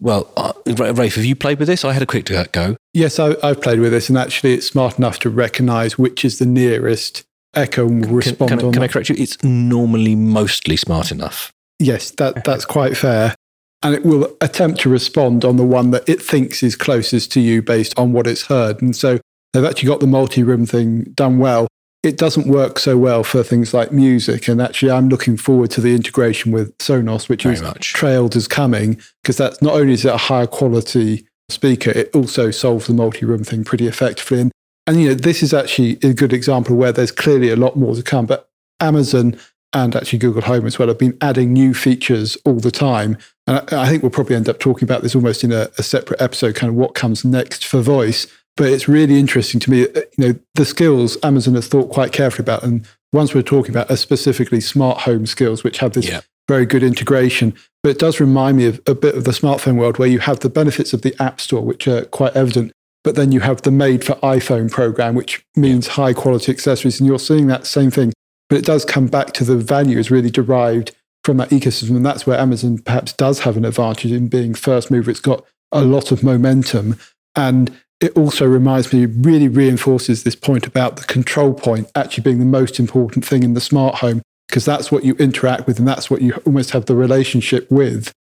Well, 0.00 0.28
uh, 0.36 0.52
Rafe, 0.66 1.14
have 1.14 1.24
you 1.24 1.36
played 1.36 1.60
with 1.60 1.68
this? 1.68 1.84
I 1.84 1.92
had 1.92 2.02
a 2.02 2.06
quick 2.06 2.28
go. 2.50 2.76
Yes, 2.92 3.20
I, 3.20 3.36
I've 3.40 3.60
played 3.60 3.78
with 3.78 3.92
this, 3.92 4.08
and 4.08 4.18
actually, 4.18 4.54
it's 4.54 4.66
smart 4.66 4.98
enough 4.98 5.20
to 5.20 5.30
recognize 5.30 5.96
which 5.96 6.24
is 6.24 6.40
the 6.40 6.46
nearest 6.46 7.24
Echo 7.54 7.86
and 7.86 8.00
will 8.00 8.06
Can, 8.06 8.16
respond 8.16 8.48
can, 8.48 8.60
I, 8.60 8.64
on 8.64 8.72
can 8.72 8.82
I 8.82 8.88
correct 8.88 9.10
you? 9.10 9.16
It's 9.18 9.42
normally 9.42 10.16
mostly 10.16 10.76
smart 10.76 11.12
enough. 11.12 11.52
Yes, 11.78 12.10
that, 12.12 12.44
that's 12.44 12.64
quite 12.64 12.96
fair. 12.96 13.34
And 13.82 13.94
it 13.94 14.04
will 14.04 14.34
attempt 14.40 14.80
to 14.80 14.88
respond 14.88 15.44
on 15.44 15.56
the 15.56 15.64
one 15.64 15.90
that 15.90 16.08
it 16.08 16.22
thinks 16.22 16.62
is 16.62 16.76
closest 16.76 17.30
to 17.32 17.40
you 17.40 17.60
based 17.60 17.98
on 17.98 18.12
what 18.12 18.26
it's 18.26 18.46
heard. 18.46 18.80
And 18.80 18.96
so 18.96 19.18
they've 19.52 19.64
actually 19.64 19.88
got 19.88 20.00
the 20.00 20.06
multi 20.06 20.42
room 20.42 20.66
thing 20.66 21.04
done 21.14 21.38
well. 21.38 21.68
It 22.02 22.18
doesn't 22.18 22.48
work 22.48 22.80
so 22.80 22.98
well 22.98 23.22
for 23.22 23.44
things 23.44 23.72
like 23.72 23.92
music. 23.92 24.48
And 24.48 24.60
actually, 24.60 24.90
I'm 24.90 25.08
looking 25.08 25.36
forward 25.36 25.70
to 25.72 25.80
the 25.80 25.94
integration 25.94 26.50
with 26.50 26.76
Sonos, 26.78 27.28
which 27.28 27.44
Very 27.44 27.54
is 27.54 27.62
much. 27.62 27.92
trailed 27.92 28.34
as 28.34 28.48
coming, 28.48 29.00
because 29.22 29.36
that's 29.36 29.62
not 29.62 29.74
only 29.74 29.92
is 29.92 30.04
it 30.04 30.12
a 30.12 30.16
higher 30.16 30.48
quality 30.48 31.28
speaker, 31.48 31.90
it 31.90 32.10
also 32.14 32.50
solves 32.50 32.88
the 32.88 32.94
multi 32.94 33.24
room 33.24 33.44
thing 33.44 33.62
pretty 33.62 33.86
effectively. 33.86 34.40
And, 34.40 34.52
and, 34.88 35.00
you 35.00 35.08
know, 35.08 35.14
this 35.14 35.44
is 35.44 35.54
actually 35.54 35.98
a 36.02 36.12
good 36.12 36.32
example 36.32 36.74
where 36.74 36.90
there's 36.90 37.12
clearly 37.12 37.50
a 37.50 37.56
lot 37.56 37.76
more 37.76 37.94
to 37.94 38.02
come. 38.02 38.26
But 38.26 38.48
Amazon 38.80 39.38
and 39.72 39.94
actually 39.94 40.18
Google 40.18 40.42
Home 40.42 40.66
as 40.66 40.78
well 40.78 40.88
have 40.88 40.98
been 40.98 41.16
adding 41.20 41.52
new 41.52 41.72
features 41.72 42.36
all 42.44 42.58
the 42.58 42.72
time. 42.72 43.16
And 43.46 43.58
I, 43.58 43.84
I 43.84 43.88
think 43.88 44.02
we'll 44.02 44.10
probably 44.10 44.34
end 44.36 44.48
up 44.48 44.58
talking 44.58 44.84
about 44.84 45.02
this 45.02 45.14
almost 45.14 45.44
in 45.44 45.52
a, 45.52 45.68
a 45.78 45.82
separate 45.84 46.20
episode, 46.20 46.56
kind 46.56 46.68
of 46.68 46.74
what 46.74 46.94
comes 46.94 47.24
next 47.24 47.64
for 47.64 47.80
voice. 47.80 48.26
But 48.56 48.70
it's 48.70 48.88
really 48.88 49.18
interesting 49.18 49.60
to 49.60 49.70
me, 49.70 49.82
uh, 49.84 50.00
you 50.18 50.26
know, 50.28 50.34
the 50.54 50.64
skills 50.64 51.16
Amazon 51.22 51.54
has 51.54 51.68
thought 51.68 51.90
quite 51.90 52.12
carefully 52.12 52.44
about. 52.44 52.62
And 52.62 52.86
ones 53.12 53.34
we're 53.34 53.42
talking 53.42 53.70
about 53.70 53.90
are 53.90 53.96
specifically 53.96 54.60
smart 54.60 54.98
home 55.00 55.26
skills, 55.26 55.64
which 55.64 55.78
have 55.78 55.92
this 55.94 56.06
Yeah. 56.06 56.20
very 56.48 56.66
good 56.66 56.82
integration. 56.82 57.54
But 57.82 57.90
it 57.90 57.98
does 57.98 58.20
remind 58.20 58.58
me 58.58 58.66
of 58.66 58.80
a 58.86 58.94
bit 58.94 59.14
of 59.14 59.24
the 59.24 59.30
smartphone 59.30 59.76
world 59.76 59.98
where 59.98 60.08
you 60.08 60.18
have 60.20 60.40
the 60.40 60.50
benefits 60.50 60.92
of 60.92 61.02
the 61.02 61.14
App 61.20 61.40
Store, 61.40 61.62
which 61.62 61.88
are 61.88 62.04
quite 62.06 62.34
evident, 62.36 62.72
but 63.04 63.14
then 63.14 63.32
you 63.32 63.40
have 63.40 63.62
the 63.62 63.70
made 63.70 64.04
for 64.04 64.14
iPhone 64.16 64.70
program, 64.70 65.14
which 65.14 65.44
means 65.56 65.88
high 65.88 66.12
quality 66.12 66.52
accessories. 66.52 67.00
And 67.00 67.06
you're 67.06 67.18
seeing 67.18 67.46
that 67.46 67.66
same 67.66 67.90
thing. 67.90 68.12
But 68.48 68.58
it 68.58 68.64
does 68.66 68.84
come 68.84 69.06
back 69.06 69.32
to 69.34 69.44
the 69.44 69.56
value 69.56 69.98
is 69.98 70.10
really 70.10 70.30
derived 70.30 70.92
from 71.24 71.38
that 71.38 71.50
ecosystem. 71.50 71.96
And 71.96 72.04
that's 72.04 72.26
where 72.26 72.38
Amazon 72.38 72.78
perhaps 72.78 73.12
does 73.12 73.40
have 73.40 73.56
an 73.56 73.64
advantage 73.64 74.12
in 74.12 74.28
being 74.28 74.52
first 74.54 74.90
mover. 74.90 75.10
It's 75.10 75.20
got 75.20 75.44
a 75.70 75.82
lot 75.82 76.12
of 76.12 76.22
momentum. 76.22 76.98
And 77.34 77.70
it 78.02 78.16
also 78.16 78.44
reminds 78.44 78.92
me, 78.92 79.06
really 79.06 79.48
reinforces 79.48 80.24
this 80.24 80.34
point 80.34 80.66
about 80.66 80.96
the 80.96 81.04
control 81.04 81.54
point 81.54 81.90
actually 81.94 82.24
being 82.24 82.40
the 82.40 82.44
most 82.44 82.80
important 82.80 83.24
thing 83.24 83.44
in 83.44 83.54
the 83.54 83.60
smart 83.60 83.96
home, 83.96 84.22
because 84.48 84.64
that's 84.64 84.90
what 84.90 85.04
you 85.04 85.14
interact 85.14 85.66
with 85.66 85.78
and 85.78 85.86
that's 85.86 86.10
what 86.10 86.20
you 86.20 86.34
almost 86.44 86.72
have 86.72 86.86
the 86.86 86.96
relationship 86.96 87.70
with. 87.70 88.12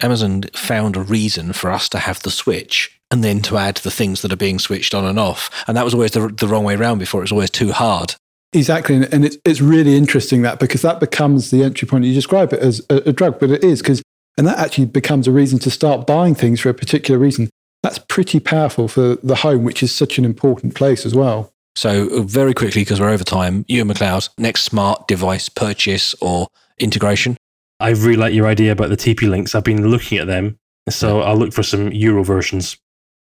Amazon 0.00 0.44
found 0.54 0.96
a 0.96 1.02
reason 1.02 1.52
for 1.52 1.70
us 1.70 1.88
to 1.90 1.98
have 1.98 2.22
the 2.22 2.30
switch 2.30 2.98
and 3.10 3.22
then 3.22 3.40
to 3.42 3.58
add 3.58 3.76
the 3.78 3.90
things 3.90 4.22
that 4.22 4.32
are 4.32 4.36
being 4.36 4.58
switched 4.58 4.94
on 4.94 5.04
and 5.04 5.18
off. 5.18 5.50
And 5.66 5.76
that 5.76 5.84
was 5.84 5.92
always 5.92 6.12
the, 6.12 6.28
the 6.28 6.48
wrong 6.48 6.64
way 6.64 6.76
around 6.76 6.98
before. 6.98 7.20
It 7.20 7.24
was 7.24 7.32
always 7.32 7.50
too 7.50 7.72
hard. 7.72 8.14
Exactly. 8.52 8.96
And, 8.96 9.24
it's, 9.24 9.36
it's 9.44 9.60
really 9.60 9.96
interesting 9.96 10.42
that 10.42 10.58
because 10.58 10.82
that 10.82 11.00
becomes 11.00 11.50
the 11.50 11.62
entry 11.62 11.86
point. 11.86 12.04
You 12.04 12.14
describe 12.14 12.52
it 12.52 12.60
as 12.60 12.80
a, 12.88 12.96
a 13.08 13.12
drug, 13.12 13.40
but 13.40 13.50
it 13.50 13.62
is 13.62 13.82
because, 13.82 14.02
and 14.38 14.46
that 14.46 14.58
actually 14.58 14.86
becomes 14.86 15.26
a 15.28 15.32
reason 15.32 15.58
to 15.60 15.70
start 15.70 16.06
buying 16.06 16.34
things 16.34 16.60
for 16.60 16.70
a 16.70 16.74
particular 16.74 17.18
reason. 17.18 17.50
That's 17.82 17.98
pretty 17.98 18.40
powerful 18.40 18.88
for 18.88 19.16
the 19.22 19.36
home, 19.36 19.64
which 19.64 19.82
is 19.82 19.94
such 19.94 20.18
an 20.18 20.24
important 20.24 20.74
place 20.74 21.06
as 21.06 21.14
well. 21.14 21.52
So, 21.76 22.08
uh, 22.10 22.22
very 22.22 22.54
quickly, 22.54 22.82
because 22.82 23.00
we're 23.00 23.10
over 23.10 23.22
time, 23.24 23.64
Ewan 23.68 23.88
McLeod, 23.94 24.28
next 24.36 24.62
smart 24.62 25.06
device 25.06 25.48
purchase 25.48 26.14
or 26.20 26.48
integration? 26.80 27.36
I 27.78 27.90
really 27.90 28.16
like 28.16 28.34
your 28.34 28.48
idea 28.48 28.72
about 28.72 28.88
the 28.90 28.96
TP 28.96 29.28
links. 29.28 29.54
I've 29.54 29.62
been 29.62 29.86
looking 29.88 30.18
at 30.18 30.26
them, 30.26 30.58
so 30.90 31.20
I'll 31.20 31.36
look 31.36 31.52
for 31.52 31.62
some 31.62 31.92
Euro 31.92 32.24
versions. 32.24 32.76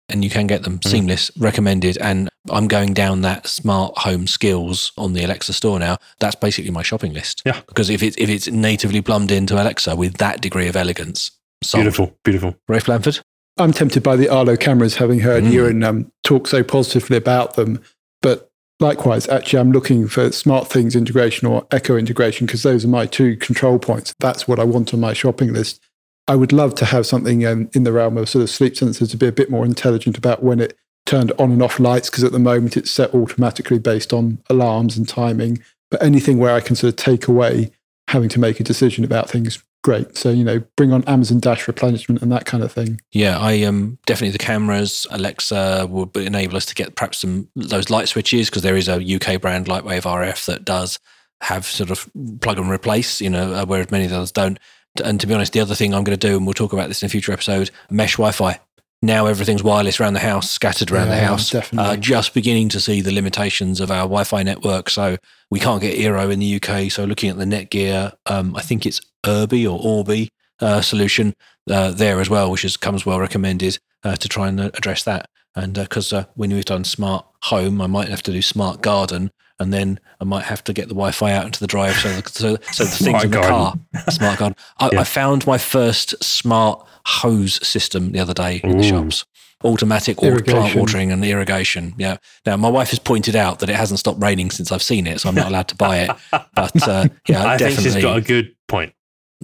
and 0.09 0.25
you 0.25 0.29
can 0.29 0.45
get 0.45 0.63
them 0.63 0.77
Mm. 0.79 0.89
seamless, 0.89 1.31
recommended. 1.37 1.97
And 1.99 2.27
I'm 2.49 2.67
going 2.67 2.93
down 2.93 3.21
that 3.21 3.47
smart 3.47 3.97
home 3.99 4.27
skills 4.27 4.91
on 4.97 5.13
the 5.13 5.23
Alexa 5.23 5.53
store 5.53 5.79
now. 5.79 5.95
That's 6.19 6.35
basically 6.35 6.71
my 6.71 6.81
shopping 6.83 7.13
list. 7.13 7.41
Yeah. 7.45 7.61
Because 7.65 7.89
if 7.89 8.03
it's 8.03 8.17
if 8.17 8.27
it's 8.27 8.49
natively 8.49 9.01
plumbed 9.01 9.31
into 9.31 9.53
Alexa 9.55 9.95
with 9.95 10.15
that 10.17 10.41
degree 10.41 10.67
of 10.67 10.75
elegance, 10.75 11.31
Sold. 11.63 11.83
Beautiful, 11.83 12.17
beautiful. 12.25 12.55
Rafe 12.67 12.87
Blandford? 12.87 13.21
I'm 13.61 13.71
tempted 13.71 14.03
by 14.03 14.15
the 14.15 14.29
Arlo 14.29 14.55
cameras, 14.57 14.95
having 14.97 15.19
heard 15.19 15.43
Mm. 15.43 15.69
and 15.69 15.83
um, 15.83 16.11
talk 16.23 16.47
so 16.47 16.63
positively 16.63 17.17
about 17.17 17.55
them. 17.55 17.81
But 18.21 18.49
likewise, 18.79 19.27
actually, 19.29 19.59
I'm 19.59 19.71
looking 19.71 20.07
for 20.07 20.29
SmartThings 20.29 20.95
integration 20.95 21.47
or 21.47 21.65
echo 21.71 21.97
integration 21.97 22.45
because 22.47 22.63
those 22.63 22.83
are 22.85 22.89
my 22.89 23.05
two 23.05 23.37
control 23.37 23.79
points. 23.79 24.13
That's 24.19 24.47
what 24.47 24.59
I 24.59 24.63
want 24.63 24.93
on 24.93 24.99
my 24.99 25.13
shopping 25.13 25.53
list. 25.53 25.81
I 26.27 26.35
would 26.35 26.53
love 26.53 26.75
to 26.75 26.85
have 26.85 27.05
something 27.05 27.45
um, 27.45 27.69
in 27.73 27.83
the 27.83 27.91
realm 27.91 28.17
of 28.17 28.29
sort 28.29 28.43
of 28.43 28.49
sleep 28.49 28.73
sensors 28.73 29.09
to 29.11 29.17
be 29.17 29.27
a 29.27 29.31
bit 29.31 29.49
more 29.49 29.65
intelligent 29.65 30.17
about 30.17 30.43
when 30.43 30.59
it 30.59 30.77
turned 31.05 31.31
on 31.39 31.51
and 31.51 31.61
off 31.63 31.79
lights 31.79 32.09
because 32.09 32.23
at 32.23 32.31
the 32.31 32.39
moment 32.39 32.77
it's 32.77 32.91
set 32.91 33.13
automatically 33.13 33.79
based 33.79 34.13
on 34.13 34.39
alarms 34.49 34.97
and 34.97 35.09
timing. 35.09 35.61
But 35.89 36.01
anything 36.03 36.37
where 36.37 36.53
I 36.53 36.61
can 36.61 36.75
sort 36.75 36.93
of 36.93 36.95
take 36.97 37.27
away 37.27 37.71
having 38.11 38.29
to 38.29 38.39
make 38.39 38.59
a 38.59 38.63
decision 38.63 39.03
about 39.03 39.29
things, 39.29 39.63
great. 39.83 40.17
So, 40.17 40.29
you 40.29 40.43
know, 40.43 40.61
bring 40.75 40.93
on 40.93 41.03
Amazon 41.05 41.39
Dash 41.39 41.67
replenishment 41.67 42.21
and 42.21 42.31
that 42.31 42.45
kind 42.45 42.63
of 42.63 42.71
thing. 42.71 43.01
Yeah, 43.11 43.37
I 43.39 43.63
um 43.63 43.97
definitely 44.05 44.31
the 44.31 44.37
cameras. 44.37 45.07
Alexa 45.11 45.87
would 45.89 46.15
enable 46.15 46.57
us 46.57 46.65
to 46.67 46.75
get 46.75 46.95
perhaps 46.95 47.19
some 47.19 47.47
those 47.55 47.89
light 47.89 48.07
switches 48.07 48.49
because 48.49 48.63
there 48.63 48.77
is 48.77 48.87
a 48.87 48.95
UK 48.95 49.41
brand 49.41 49.67
Lightwave 49.67 50.03
RF 50.03 50.45
that 50.45 50.65
does 50.65 50.99
have 51.41 51.65
sort 51.65 51.89
of 51.89 52.09
plug 52.41 52.59
and 52.59 52.69
replace. 52.69 53.21
You 53.21 53.29
know, 53.29 53.53
uh, 53.53 53.65
whereas 53.65 53.91
many 53.91 54.05
of 54.05 54.13
others 54.13 54.31
don't. 54.31 54.59
And 55.03 55.21
to 55.21 55.27
be 55.27 55.33
honest, 55.33 55.53
the 55.53 55.61
other 55.61 55.73
thing 55.75 55.93
I'm 55.93 56.03
going 56.03 56.19
to 56.19 56.27
do, 56.27 56.35
and 56.35 56.45
we'll 56.45 56.53
talk 56.53 56.73
about 56.73 56.89
this 56.89 57.01
in 57.01 57.05
a 57.05 57.09
future 57.09 57.31
episode, 57.31 57.71
mesh 57.89 58.17
Wi-Fi. 58.17 58.59
Now 59.03 59.25
everything's 59.25 59.63
wireless 59.63 59.99
around 59.99 60.13
the 60.13 60.19
house, 60.19 60.49
scattered 60.49 60.91
around 60.91 61.09
the 61.09 61.17
house. 61.17 61.49
definitely. 61.49 61.91
Uh, 61.91 61.95
just 61.97 62.35
beginning 62.35 62.69
to 62.69 62.79
see 62.79 63.01
the 63.01 63.11
limitations 63.11 63.79
of 63.79 63.89
our 63.89 64.03
Wi-Fi 64.03 64.43
network. 64.43 64.89
So 64.91 65.17
we 65.49 65.59
can't 65.59 65.81
get 65.81 65.97
Eero 65.97 66.31
in 66.31 66.39
the 66.39 66.61
UK. 66.61 66.91
So 66.91 67.05
looking 67.05 67.29
at 67.29 67.37
the 67.37 67.45
Netgear, 67.45 68.13
um, 68.27 68.55
I 68.55 68.61
think 68.61 68.85
it's 68.85 69.01
Irby 69.25 69.65
or 69.65 69.79
Orbi 69.81 70.29
uh, 70.59 70.81
solution 70.81 71.33
uh, 71.69 71.91
there 71.91 72.19
as 72.19 72.29
well, 72.29 72.51
which 72.51 72.63
is 72.63 72.77
comes 72.77 73.05
well 73.05 73.19
recommended 73.19 73.79
uh, 74.03 74.15
to 74.17 74.29
try 74.29 74.47
and 74.47 74.59
uh, 74.59 74.69
address 74.75 75.03
that. 75.03 75.27
And 75.55 75.73
because 75.73 76.13
uh, 76.13 76.25
when 76.35 76.51
we've 76.51 76.63
done 76.63 76.83
smart 76.83 77.25
home, 77.43 77.81
I 77.81 77.87
might 77.87 78.09
have 78.09 78.23
to 78.23 78.31
do 78.31 78.41
smart 78.41 78.81
garden, 78.81 79.31
and 79.61 79.71
then 79.71 79.99
I 80.19 80.23
might 80.23 80.43
have 80.43 80.63
to 80.65 80.73
get 80.73 80.87
the 80.87 80.95
Wi-Fi 80.95 81.31
out 81.31 81.45
into 81.45 81.59
the 81.59 81.67
drive. 81.67 81.95
So, 81.95 82.09
the, 82.09 82.29
so, 82.29 82.55
so 82.71 82.83
the 82.83 82.89
things 83.03 83.23
in 83.23 83.31
the 83.31 83.37
garden. 83.37 83.51
car, 83.93 84.11
smart 84.11 84.39
garden. 84.39 84.55
I, 84.79 84.89
Yeah. 84.91 85.01
I 85.01 85.03
found 85.03 85.45
my 85.45 85.57
first 85.57 86.21
smart 86.23 86.85
hose 87.05 87.65
system 87.65 88.11
the 88.11 88.19
other 88.19 88.33
day 88.33 88.59
in 88.63 88.77
the 88.77 88.83
shops. 88.83 89.25
Automatic 89.63 90.17
plant 90.17 90.75
watering 90.75 91.11
and 91.11 91.23
irrigation. 91.23 91.93
Yeah. 91.97 92.17
Now 92.45 92.57
my 92.57 92.69
wife 92.69 92.89
has 92.89 92.97
pointed 92.99 93.35
out 93.35 93.59
that 93.59 93.69
it 93.69 93.75
hasn't 93.75 93.99
stopped 93.99 94.21
raining 94.21 94.49
since 94.49 94.71
I've 94.71 94.81
seen 94.81 95.05
it, 95.05 95.21
so 95.21 95.29
I'm 95.29 95.35
not 95.35 95.47
allowed 95.47 95.67
to 95.67 95.75
buy 95.75 95.99
it. 95.99 96.11
But 96.31 96.87
uh, 96.87 97.07
yeah, 97.27 97.45
I 97.45 97.57
think 97.57 97.69
definitely. 97.69 97.83
she's 97.91 98.01
got 98.01 98.17
a 98.17 98.21
good 98.21 98.55
point. 98.67 98.93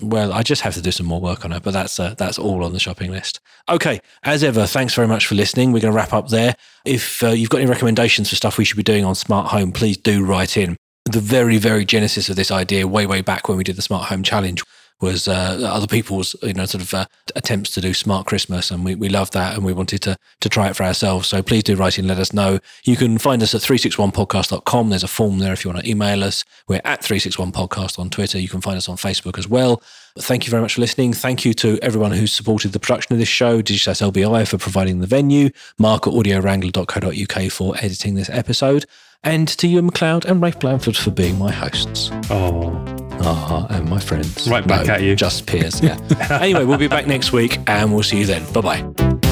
Well, 0.02 0.32
I 0.32 0.44
just 0.44 0.62
have 0.62 0.76
to 0.76 0.82
do 0.82 0.92
some 0.92 1.08
more 1.08 1.20
work 1.20 1.44
on 1.44 1.52
it, 1.52 1.64
but 1.64 1.72
that's 1.72 2.00
uh, 2.00 2.14
that's 2.18 2.38
all 2.38 2.64
on 2.64 2.74
the 2.74 2.80
shopping 2.80 3.12
list. 3.12 3.40
Okay, 3.68 4.00
as 4.24 4.44
ever, 4.44 4.68
thanks 4.68 4.94
very 4.94 5.08
much 5.08 5.26
for 5.26 5.34
listening. 5.34 5.72
We're 5.72 5.80
going 5.80 5.92
to 5.92 5.98
wrap 5.98 6.14
up 6.14 6.30
there. 6.30 6.56
If 6.86 7.24
uh, 7.24 7.30
you've 7.30 7.50
got 7.50 7.62
any 7.62 7.70
recommendations 7.70 8.30
for 8.30 8.36
stuff 8.36 8.60
we 8.60 8.66
should 8.66 8.78
be 8.78 8.84
doing 8.84 9.04
on 9.04 9.16
smart 9.16 9.48
home, 9.48 9.72
please 9.72 9.98
do 9.98 10.24
write 10.24 10.56
in. 10.56 10.78
The 11.06 11.20
very, 11.20 11.58
very 11.58 11.84
genesis 11.84 12.30
of 12.30 12.36
this 12.36 12.52
idea, 12.52 12.88
way, 12.88 13.08
way 13.08 13.22
back 13.22 13.48
when 13.48 13.58
we 13.58 13.64
did 13.64 13.76
the 13.76 13.82
smart 13.82 14.10
home 14.10 14.24
challenge, 14.24 14.62
was 15.02 15.28
uh, 15.28 15.60
other 15.64 15.88
people's 15.88 16.36
you 16.42 16.54
know 16.54 16.66
sort 16.66 16.84
of 16.84 16.94
uh, 16.94 17.06
attempts 17.36 17.72
to 17.72 17.82
do 17.82 17.94
smart 17.94 18.26
Christmas, 18.26 18.72
and 18.72 18.84
we, 18.84 18.96
we 18.96 19.10
loved 19.10 19.34
that, 19.34 19.56
and 19.56 19.66
we 19.66 19.74
wanted 19.74 20.02
to 20.04 20.18
to 20.40 20.50
try 20.50 20.70
it 20.70 20.76
for 20.76 20.84
ourselves. 20.84 21.28
So 21.28 21.44
please 21.44 21.64
do 21.64 21.76
write 21.76 22.00
in, 22.00 22.08
let 22.08 22.20
us 22.20 22.34
know. 22.34 22.60
You 22.84 22.96
can 22.96 23.18
find 23.18 23.44
us 23.44 23.54
at 23.54 23.62
361podcast.com. 23.62 24.90
There's 24.90 25.04
a 25.04 25.08
form 25.08 25.40
there 25.40 25.54
if 25.54 25.64
you 25.64 25.72
want 25.72 25.84
to 25.84 25.90
email 25.90 26.24
us. 26.24 26.44
We're 26.68 26.82
at 26.84 27.02
361podcast 27.02 28.00
on 28.00 28.10
Twitter. 28.10 28.40
You 28.40 28.50
can 28.50 28.62
find 28.62 28.78
us 28.78 28.90
on 28.90 28.98
Facebook 28.98 29.38
as 29.38 29.48
well. 29.48 29.82
Thank 30.20 30.46
you 30.46 30.52
very 30.52 30.62
much 30.62 30.76
for 30.76 30.82
listening. 30.82 31.14
Thank 31.14 31.46
you 31.46 31.54
to 31.56 31.78
everyone 31.82 32.12
who's 32.12 32.34
supported 32.34 32.72
the 32.72 32.80
production 32.80 33.14
of 33.14 33.20
this 33.20 33.30
show, 33.30 33.62
Digitas 33.62 34.02
LBI 34.02 34.48
for 34.48 34.58
providing 34.58 35.00
the 35.00 35.08
venue, 35.08 35.50
Mark 35.78 36.08
at 36.08 36.14
audiowrangler.co.uk 36.14 37.52
for 37.52 37.76
editing 37.78 38.16
this 38.16 38.30
episode, 38.30 38.86
and 39.24 39.48
to 39.48 39.68
Ewan 39.68 39.90
McLeod 39.92 40.26
and 40.26 40.42
Rafe 40.42 40.60
Blandford 40.60 40.96
for 40.98 41.12
being 41.12 41.38
my 41.38 41.52
hosts. 41.52 42.10
Oh, 42.30 42.74
Ah, 43.20 43.66
and 43.72 43.90
my 43.90 44.00
friends. 44.00 44.48
Right 44.48 44.66
back 44.66 44.86
No, 44.88 44.94
at 44.94 45.02
you. 45.02 45.16
Just 45.16 45.48
peers, 45.48 45.82
yeah. 45.82 45.98
anyway, 46.40 46.66
we'll 46.66 46.78
be 46.78 46.88
back 46.88 47.08
next 47.08 47.32
week 47.34 47.58
and 47.68 47.92
we'll 47.92 48.04
see 48.04 48.20
you 48.20 48.26
then. 48.28 48.46
Bye 48.54 48.62
bye. 48.62 49.27